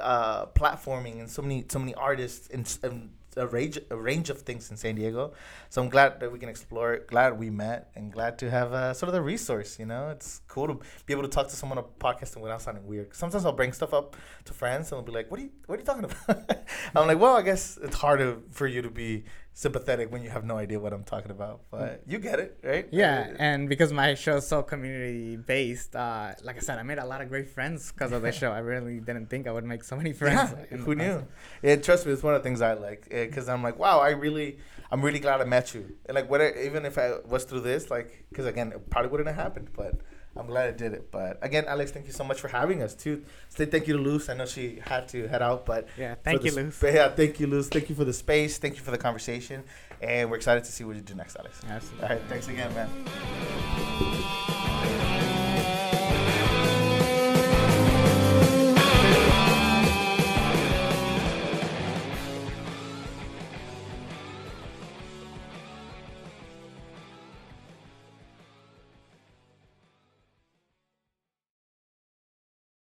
uh, 0.00 0.46
platforming 0.46 1.20
and 1.20 1.28
so 1.28 1.42
many 1.42 1.64
so 1.68 1.78
many 1.78 1.94
artists 1.94 2.48
and, 2.48 2.78
and 2.82 3.10
a 3.36 3.46
range 3.46 3.78
a 3.90 3.96
range 3.96 4.30
of 4.30 4.42
things 4.42 4.70
in 4.70 4.76
San 4.76 4.94
Diego. 4.94 5.32
So 5.68 5.82
I'm 5.82 5.88
glad 5.88 6.20
that 6.20 6.32
we 6.32 6.38
can 6.38 6.48
explore 6.48 6.94
it. 6.94 7.06
Glad 7.06 7.38
we 7.38 7.50
met, 7.50 7.90
and 7.94 8.12
glad 8.12 8.38
to 8.38 8.50
have 8.50 8.72
uh, 8.72 8.94
sort 8.94 9.08
of 9.08 9.14
the 9.14 9.22
resource. 9.22 9.78
You 9.78 9.86
know, 9.86 10.08
it's 10.10 10.40
cool 10.48 10.66
to 10.68 10.80
be 11.06 11.12
able 11.12 11.22
to 11.22 11.28
talk 11.28 11.48
to 11.48 11.56
someone 11.56 11.78
on 11.78 11.84
a 11.84 12.04
podcast 12.04 12.40
without 12.40 12.62
sounding 12.62 12.86
weird. 12.86 13.14
Sometimes 13.14 13.44
I'll 13.44 13.52
bring 13.52 13.72
stuff 13.72 13.94
up 13.94 14.16
to 14.44 14.52
friends 14.52 14.90
and 14.90 14.98
they'll 14.98 15.06
be 15.06 15.12
like, 15.12 15.30
"What 15.30 15.40
are 15.40 15.44
you 15.44 15.50
What 15.66 15.76
are 15.76 15.82
you 15.82 15.86
talking 15.86 16.04
about?" 16.04 16.66
I'm 16.94 17.06
like, 17.06 17.20
"Well, 17.20 17.36
I 17.36 17.42
guess 17.42 17.78
it's 17.82 17.96
harder 17.96 18.38
for 18.50 18.66
you 18.66 18.82
to 18.82 18.90
be 18.90 19.24
sympathetic 19.52 20.10
when 20.10 20.22
you 20.22 20.30
have 20.30 20.44
no 20.44 20.56
idea 20.56 20.78
what 20.78 20.92
I'm 20.92 21.04
talking 21.04 21.30
about, 21.30 21.62
but 21.70 22.02
you 22.06 22.18
get 22.18 22.38
it, 22.38 22.58
right?" 22.62 22.88
Yeah, 22.90 23.34
and 23.38 23.68
because 23.68 23.92
my 23.92 24.14
show 24.14 24.36
is 24.36 24.46
so 24.46 24.62
community 24.62 25.36
based, 25.36 25.94
uh, 25.96 26.32
like 26.42 26.56
I 26.56 26.60
said, 26.60 26.78
I 26.78 26.82
made 26.82 26.98
a 26.98 27.04
lot 27.04 27.20
of 27.20 27.28
great 27.28 27.50
friends 27.50 27.92
because 27.92 28.12
of 28.12 28.22
the 28.22 28.32
show. 28.32 28.52
I 28.52 28.58
really 28.60 29.00
didn't 29.00 29.26
think 29.26 29.46
I 29.46 29.52
would 29.52 29.64
make 29.64 29.84
so 29.84 29.96
many 29.96 30.12
friends. 30.12 30.54
Yeah, 30.70 30.78
who 30.78 30.94
knew? 30.94 31.26
Yeah, 31.62 31.76
trust 31.76 32.06
me, 32.06 32.12
it's 32.12 32.22
one 32.22 32.34
of 32.34 32.42
the 32.42 32.48
things 32.48 32.60
I 32.60 32.74
like 32.74 33.08
because 33.10 33.48
I'm 33.48 33.62
like, 33.62 33.78
wow, 33.78 34.00
I 34.00 34.10
really, 34.10 34.58
I'm 34.90 35.02
really 35.02 35.20
glad 35.20 35.40
I 35.40 35.44
met 35.44 35.74
you. 35.74 35.96
And 36.06 36.14
like, 36.14 36.30
what 36.30 36.40
even 36.40 36.84
if 36.86 36.96
I 36.98 37.18
was 37.26 37.44
through 37.44 37.60
this, 37.60 37.90
like, 37.90 38.24
because 38.30 38.46
again, 38.46 38.72
it 38.72 38.90
probably 38.90 39.10
wouldn't 39.10 39.28
have 39.28 39.36
happened, 39.36 39.70
but 39.76 39.96
I'm 40.36 40.46
glad 40.46 40.68
I 40.68 40.72
did 40.72 40.92
it. 40.92 41.10
But 41.10 41.38
again, 41.42 41.64
Alex, 41.66 41.90
thank 41.90 42.06
you 42.06 42.12
so 42.12 42.24
much 42.24 42.40
for 42.40 42.48
having 42.48 42.82
us 42.82 42.94
too. 42.94 43.24
Say 43.48 43.66
thank 43.66 43.86
you 43.88 43.96
to 43.96 44.02
Luz. 44.02 44.28
I 44.28 44.34
know 44.34 44.46
she 44.46 44.80
had 44.84 45.08
to 45.08 45.26
head 45.28 45.42
out, 45.42 45.66
but 45.66 45.88
Yeah, 45.98 46.14
thank 46.22 46.44
you, 46.44 46.52
Luz. 46.52 46.74
sp- 46.78 46.94
Yeah, 46.94 47.08
thank 47.10 47.40
you, 47.40 47.46
Luz. 47.46 47.68
Thank 47.68 47.88
you 47.90 47.94
for 47.96 48.04
the 48.04 48.12
space. 48.12 48.56
Thank 48.58 48.76
you 48.76 48.82
for 48.82 48.90
the 48.92 48.98
conversation, 48.98 49.64
and 50.00 50.30
we're 50.30 50.36
excited 50.36 50.64
to 50.64 50.72
see 50.72 50.84
what 50.84 50.96
you 50.96 51.02
do 51.02 51.14
next, 51.14 51.36
Alex. 51.36 51.60
Absolutely. 51.68 52.02
All 52.08 52.14
right, 52.14 52.22
thanks 52.28 52.48
again, 52.48 52.72
man. 52.74 54.46